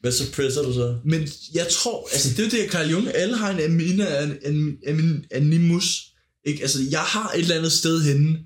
[0.00, 0.98] hvad så presser du så?
[1.04, 4.78] Men jeg tror, altså det er det, Carl Jung, alle har en amina, an, an,
[4.86, 6.14] an, animus.
[6.44, 6.62] Ikke?
[6.62, 8.38] Altså jeg har et eller andet sted henne,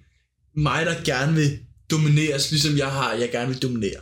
[0.57, 1.59] mig der gerne vil
[1.91, 4.01] domineres, ligesom jeg har, jeg gerne vil dominere.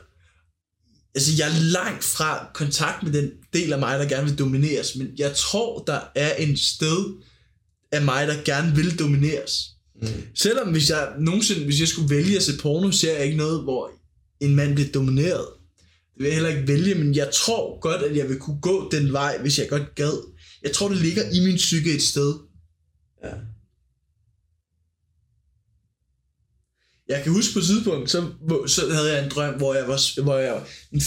[1.14, 4.96] Altså jeg er langt fra kontakt med den del af mig, der gerne vil domineres,
[4.96, 7.22] men jeg tror, der er en sted
[7.92, 9.70] af mig, der gerne vil domineres.
[10.02, 10.09] Mm.
[10.34, 13.62] Selvom hvis jeg nogensinde, hvis jeg skulle vælge at se porno, ser jeg ikke noget,
[13.62, 13.90] hvor
[14.40, 15.46] en mand bliver domineret.
[16.14, 18.88] Det vil jeg heller ikke vælge, men jeg tror godt, at jeg vil kunne gå
[18.90, 20.34] den vej, hvis jeg godt gad.
[20.62, 22.34] Jeg tror, det ligger i min psyke et sted.
[23.24, 23.30] Ja.
[27.08, 28.26] Jeg kan huske på et tidspunkt, så,
[28.66, 30.62] så havde jeg en drøm, hvor jeg var, hvor jeg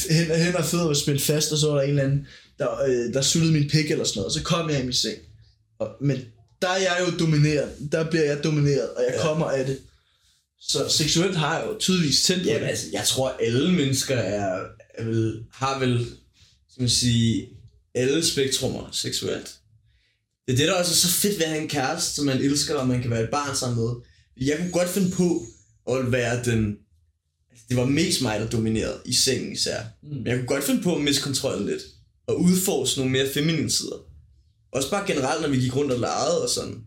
[0.10, 2.28] hen, hen og fødder var spændt fast, og så var der en eller anden,
[2.60, 4.94] der, øh, der suttede min pik eller sådan noget, og så kom jeg i min
[4.94, 5.18] seng.
[5.80, 6.18] Og, men
[6.62, 9.22] der er jeg jo domineret, der bliver jeg domineret, og jeg Ja.
[9.22, 9.28] ja.
[9.28, 9.78] kommer af det.
[10.62, 12.70] Så seksuelt har jeg jo tydeligvis tændt på Jamen det.
[12.70, 14.60] altså, jeg tror alle mennesker er,
[14.94, 16.06] er vel, har vel,
[16.72, 17.50] skal man sige,
[17.96, 19.56] alle spektrummer seksuelt.
[20.48, 22.38] Det er det, der også er så fedt ved at have en kæreste, som man
[22.38, 23.94] elsker, og man kan være et barn sammen med.
[24.48, 25.46] Jeg kunne godt finde på
[25.86, 26.78] og være den...
[27.52, 29.84] Altså, det var mest mig, der dominerede i sengen især.
[30.04, 30.10] Mm.
[30.10, 31.84] Men jeg kunne godt finde på at miste kontrollen lidt.
[32.28, 33.98] Og udforske nogle mere feminine sider.
[34.72, 36.84] Også bare generelt, når vi gik rundt og legede og sådan.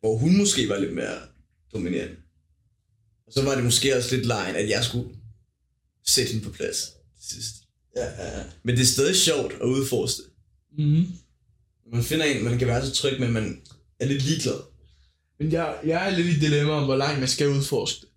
[0.00, 1.18] Hvor hun måske var lidt mere
[1.74, 2.16] dominerende.
[3.26, 5.08] Og så var det måske også lidt lejen, at jeg skulle
[6.06, 7.54] sætte hende på plads til sidst.
[7.96, 8.44] Ja, ja, ja.
[8.62, 10.30] Men det er stadig sjovt at udforske det.
[10.78, 11.06] Mm.
[11.92, 13.62] Man finder en, man kan være så tryg at man
[14.00, 14.60] er lidt ligeglad.
[15.38, 18.08] Men jeg, jeg er lidt i dilemma om, hvor langt man skal udforske det.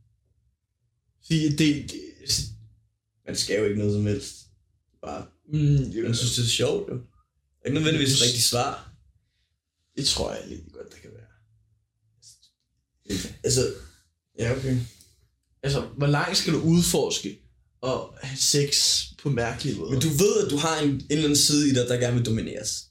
[1.25, 2.01] Fordi det, det
[3.25, 4.35] Man skal jo ikke noget som helst.
[5.01, 6.95] Bare, mm, man synes, det er sjovt, jo.
[6.95, 7.01] Det
[7.61, 8.93] er ikke nødvendigvis et rigtigt svar.
[9.97, 11.21] det tror jeg lidt godt, det kan være.
[13.43, 13.73] Altså,
[14.39, 14.77] ja, okay.
[15.63, 17.39] Altså, hvor langt skal du udforske
[17.81, 19.91] og have sex på mærkelige måder?
[19.91, 22.15] Men du ved, at du har en, en eller anden side i dig, der gerne
[22.15, 22.85] vil domineres.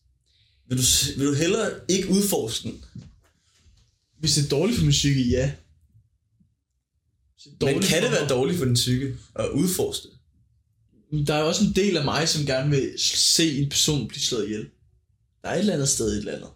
[0.68, 0.82] Vil du,
[1.18, 2.84] vil du hellere ikke udforske den?
[4.24, 5.52] Hvis det er dårligt for min psyke, ja.
[7.44, 11.28] Det Men kan det være dårligt for din psyke at udforske det?
[11.28, 14.44] Der er også en del af mig, som gerne vil se en person blive slået
[14.44, 14.66] ihjel.
[15.42, 16.48] Der er et eller andet sted et eller andet.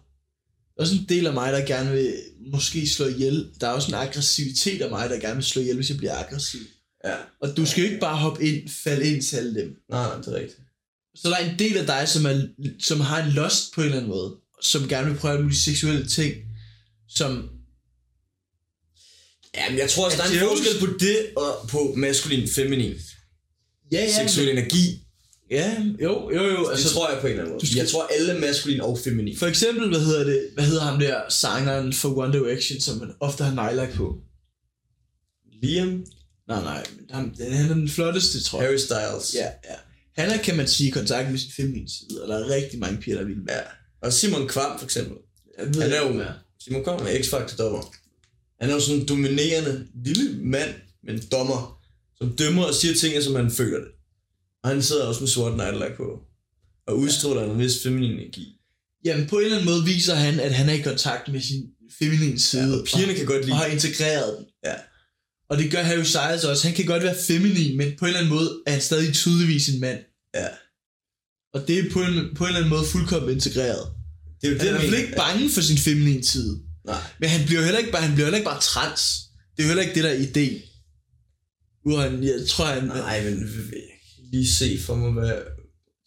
[0.75, 2.13] Der er også en del af mig, der gerne vil
[2.51, 3.49] måske slå ihjel.
[3.61, 6.15] Der er også en aggressivitet af mig, der gerne vil slå ihjel, hvis jeg bliver
[6.15, 6.61] aggressiv.
[7.05, 7.15] Ja.
[7.41, 9.75] Og du skal jo ikke bare hoppe ind, falde ind til alle dem.
[9.89, 10.61] Nej, nej, det er rigtigt.
[11.15, 12.47] Så der er en del af dig, som, er,
[12.79, 14.35] som har en lust på en eller anden måde.
[14.61, 16.33] Som gerne vil prøve alle mulige seksuelle ting.
[17.09, 17.58] Som,
[19.55, 22.93] Ja, men jeg tror også, der er en forskel på det og på maskulin feminin.
[23.91, 25.03] ja, ja, Seksuel energi.
[25.51, 26.63] ja, jo, jo, jo.
[26.65, 27.67] Det Altså, tror jeg på en eller anden måde.
[27.67, 29.37] skal- Jeg tror alle maskulin og feminin.
[29.37, 33.11] For eksempel, hvad hedder det, hvad hedder ham der sangeren for One Direction, som man
[33.19, 34.15] ofte har nejlagt på?
[35.63, 36.05] Liam,
[36.47, 38.67] Nej, nej, men ham, den- han er den flotteste, tror jeg.
[38.69, 39.35] Harry Styles.
[39.35, 39.75] Ja, ja.
[40.21, 42.79] Han er, kan man sige, i kontakt med sin feminine side, og der er rigtig
[42.79, 43.45] mange piger, der vil med.
[43.53, 43.59] ja.
[44.01, 45.17] Og Simon Kvam for eksempel.
[45.59, 46.31] Jeg ved Han er jo er.
[46.63, 47.93] Simon Kvam er X-Factor dommer.
[48.61, 50.73] Han er jo sådan en dominerende lille mand,
[51.03, 51.81] men dommer,
[52.17, 53.87] som dømmer og siger ting, som han føler det.
[54.63, 56.19] Og han sidder også med sort neglelak på.
[56.87, 58.55] Og udstråler en vis feminin energi.
[59.05, 61.63] Jamen, på en eller anden måde viser han, at han er i kontakt med sin
[61.99, 63.53] feminine side, Ja, og pigerne kan godt og, lide.
[63.53, 64.45] og har integreret den.
[64.65, 64.73] Ja.
[65.49, 66.67] Og det gør Harry Styles også.
[66.67, 69.69] Han kan godt være feminin, men på en eller anden måde er han stadig tydeligvis
[69.69, 69.99] en mand.
[70.35, 70.47] Ja.
[71.53, 73.87] Og det er på en, på en eller anden måde fuldkommen integreret.
[74.41, 76.59] Det er jo Han er i hvert fald ikke bange for sin feminine side.
[76.85, 77.01] Nej.
[77.19, 79.01] Men han bliver heller ikke bare, han bliver heller ikke bare trans.
[79.57, 80.65] Det er jo heller ikke det, der er idé.
[82.01, 82.87] Han, jeg tror, han...
[82.87, 83.49] Nej, men
[84.31, 85.35] lige se for mig, hvad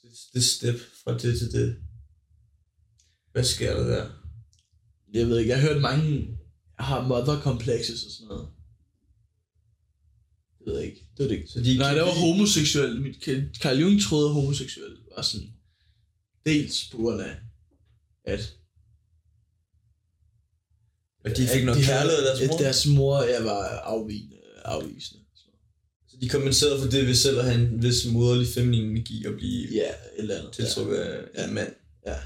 [0.03, 0.75] det, det step
[1.05, 1.77] fra det til det.
[3.33, 4.11] Hvad sker der der?
[5.13, 6.39] Jeg ved ikke, jeg har hørt mange
[6.79, 8.49] har mother complexes og sådan noget.
[10.67, 10.97] Jeg ved ikke.
[11.17, 11.49] Det var det ikke.
[11.49, 13.01] Så de Nej, det var homoseksuel.
[13.01, 15.49] Mit- Carl Jung troede, at homoseksuel var sådan...
[16.47, 17.37] Dels på grund af,
[18.25, 18.57] at...
[21.25, 22.59] At de fik noget de kærlighed af deres mor.
[22.59, 25.21] Deres mor ja, var afvigende, afvisende.
[26.09, 29.33] Så de kompenserede for det ved selv at have en vis moderlig feminin energi og
[29.35, 30.53] blive Ja, et eller andet.
[30.53, 31.49] tiltrukket af Ja.
[31.49, 31.73] en mand.
[32.07, 32.17] Ja.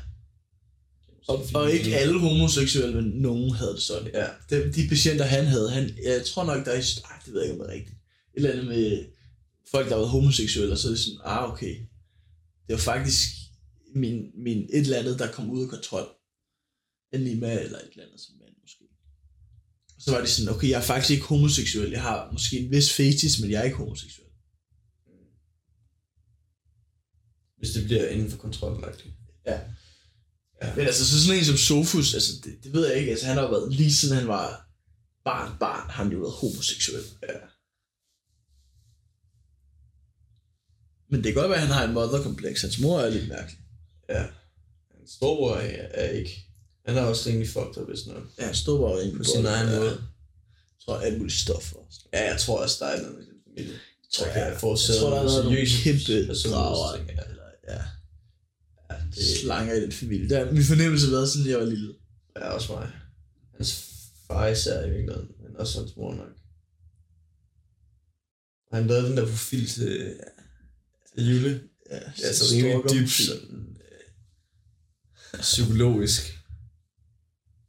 [1.29, 4.11] Og, og ikke alle homoseksuelle, men nogen havde det sådan.
[4.15, 4.27] Ja.
[4.51, 7.51] De, de patienter, han havde, han, jeg tror nok, der er, ej, det ved jeg
[7.51, 7.97] ikke, om det er rigtigt.
[7.97, 9.05] Et eller andet med
[9.71, 11.75] folk, der har været homoseksuelle, og så er det sådan, ah, okay.
[12.67, 13.29] Det var faktisk
[13.95, 16.07] min, min et eller andet, der kom ud af kontrol.
[17.13, 18.35] Enten med eller et eller andet som.
[18.41, 18.46] Og
[20.07, 21.91] så var det sådan, okay, jeg er faktisk ikke homoseksuel.
[21.91, 24.29] Jeg har måske en vis fetis, men jeg er ikke homoseksuel.
[27.59, 28.85] Hvis det bliver inden for kontrol.
[29.47, 29.61] Ja.
[30.63, 30.75] Ja.
[30.77, 33.11] Men altså, så sådan en som Sofus, altså, det, det ved jeg ikke.
[33.11, 34.69] Altså, han har været, lige siden han var
[35.25, 37.05] barn, barn, har han jo været homoseksuel.
[37.23, 37.39] Ja.
[41.11, 42.63] Men det kan godt være, at han har en mother-kompleks.
[42.63, 43.61] Hans mor er lidt mærkelig.
[44.09, 44.27] Ja.
[44.97, 46.46] Hans storebror er, er ikke.
[46.87, 48.25] Han er også rimelig fucked up, hvis noget.
[48.39, 49.91] Ja, stod bare inde På sin egen måde.
[49.91, 52.01] Jeg tror, alt muligt stof også.
[52.13, 53.73] Ja, jeg tror også, der er noget med den familie.
[53.73, 56.97] Jeg tror, Ja, jeg kan fortsætte jeg tror, der er noget nogle kæmpe drager.
[56.97, 57.13] ja.
[57.31, 57.83] Eller, ja,
[58.91, 60.29] Ja, det slanger i den familie.
[60.29, 61.95] Der, min fornemmelse har været sådan, jeg var lille.
[62.37, 62.91] er også mig.
[63.57, 63.85] Hans
[64.27, 66.33] far især i virkeligheden, men også hans mor nok.
[68.73, 70.15] Han lavede den der profil til,
[71.15, 71.61] til Jule.
[71.91, 73.77] Ja, Det er altså rimelig dybt sådan,
[75.35, 76.36] øh, psykologisk.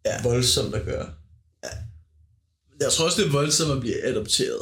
[0.07, 0.21] Ja.
[0.23, 1.13] Voldsomt at gøre.
[2.79, 4.61] Jeg tror også, det er voldsomt at blive adopteret.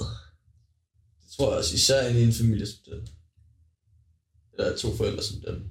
[1.23, 3.07] Det tror jeg også, især i en familie som den.
[4.57, 5.63] Der er to forældre som dem.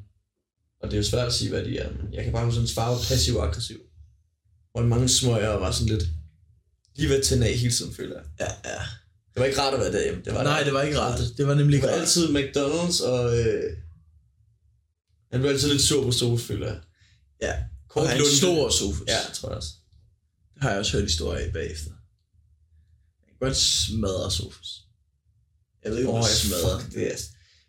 [0.81, 2.57] Og det er jo svært at sige, hvad de er, men jeg kan bare huske,
[2.57, 3.81] at hans far var passiv og aggressiv.
[4.75, 6.05] Og mange smøger var sådan lidt
[6.97, 8.25] lige ved at tænde af hele tiden, føler jeg.
[8.41, 8.79] Ja, ja.
[9.35, 10.23] Det var ikke rart at være derhjemme.
[10.25, 10.65] Det var Nej, der.
[10.65, 11.21] det var ikke rart.
[11.37, 12.01] Det var nemlig Det ikke rart.
[12.01, 13.77] altid McDonald's, og øh,
[15.33, 16.81] han blev altid lidt sur på Sofus, føler jeg.
[17.43, 17.55] Ja.
[17.95, 18.37] Kort Og lunte.
[18.37, 19.09] stor Sofus.
[19.09, 19.73] Ja, tror jeg også.
[20.55, 21.91] Det har jeg også hørt historier af bagefter.
[23.27, 24.71] kan godt smadre Sofus.
[25.83, 26.81] Jeg ved ikke, om oh, jeg smadrer.
[26.81, 27.19] fuck, det er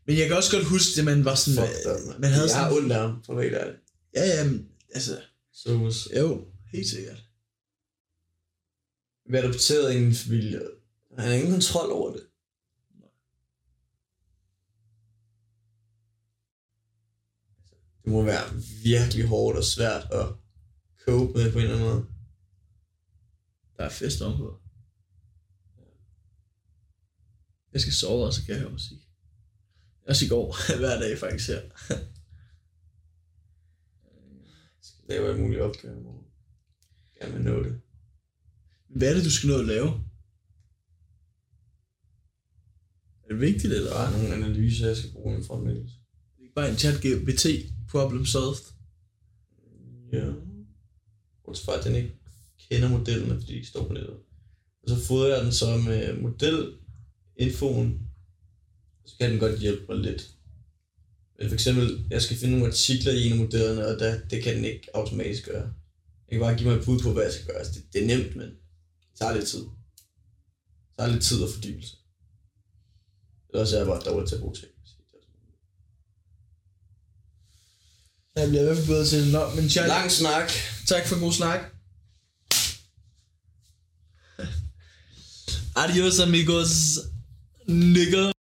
[0.06, 1.68] Men jeg kan også godt huske det, man var sådan...
[1.68, 2.22] fucked up, man.
[2.22, 2.84] man havde Jeg har sådan...
[2.84, 3.76] ondt af ham, for være helt ærlig.
[4.16, 5.22] Ja, ja, men, altså...
[5.54, 6.08] Sofus.
[6.18, 7.24] Jo, helt sikkert.
[9.30, 10.62] Vi er adopteret i en familie.
[11.20, 12.24] Han har ingen kontrol over det.
[18.06, 20.28] Det må være virkelig hårdt og svært at
[21.06, 22.06] cope med på en eller anden måde.
[23.78, 24.60] Der er fest ovenpå.
[27.74, 28.98] Jeg skal sove, og så kan jeg høre musik.
[30.08, 31.62] Også i går, hver dag faktisk her.
[34.70, 36.26] Jeg skal lave alle mulige opgaver i morgen.
[37.20, 37.82] Gerne vil nå det.
[38.88, 39.88] Hvad er det, du skal nå at lave?
[43.24, 43.90] Er det vigtigt, eller?
[43.90, 45.96] Der er nogle analyser, jeg skal bruge en fremlæggelse.
[45.96, 48.74] Det er ikke bare en chat GPT problem solved.
[50.14, 50.32] Ja.
[51.46, 52.16] Bortset fra, at den ikke
[52.70, 54.18] kender modellerne, fordi de står på nettet.
[54.84, 58.02] Og så fodrer jeg den så med modelinfoen.
[59.06, 60.36] Så kan den godt hjælpe mig lidt.
[61.40, 64.44] Men for eksempel, jeg skal finde nogle artikler i en af modellerne, og der, det
[64.44, 65.74] kan den ikke automatisk gøre.
[66.28, 67.58] Jeg kan bare give mig et bud på, hvad jeg skal gøre.
[67.58, 69.60] Altså, det, det er nemt, men det tager lidt tid.
[69.60, 71.96] Det tager lidt tid og fordybelse.
[73.54, 74.72] Ellers er jeg bare dårlig til at bruge ting.
[78.36, 79.32] Jeg bliver i hvert fald bedre til det.
[79.32, 80.52] Nå, men chat, Lang snak.
[80.88, 81.60] tak for god snak.
[85.76, 87.00] Adios amigos.
[87.68, 88.35] Nigger.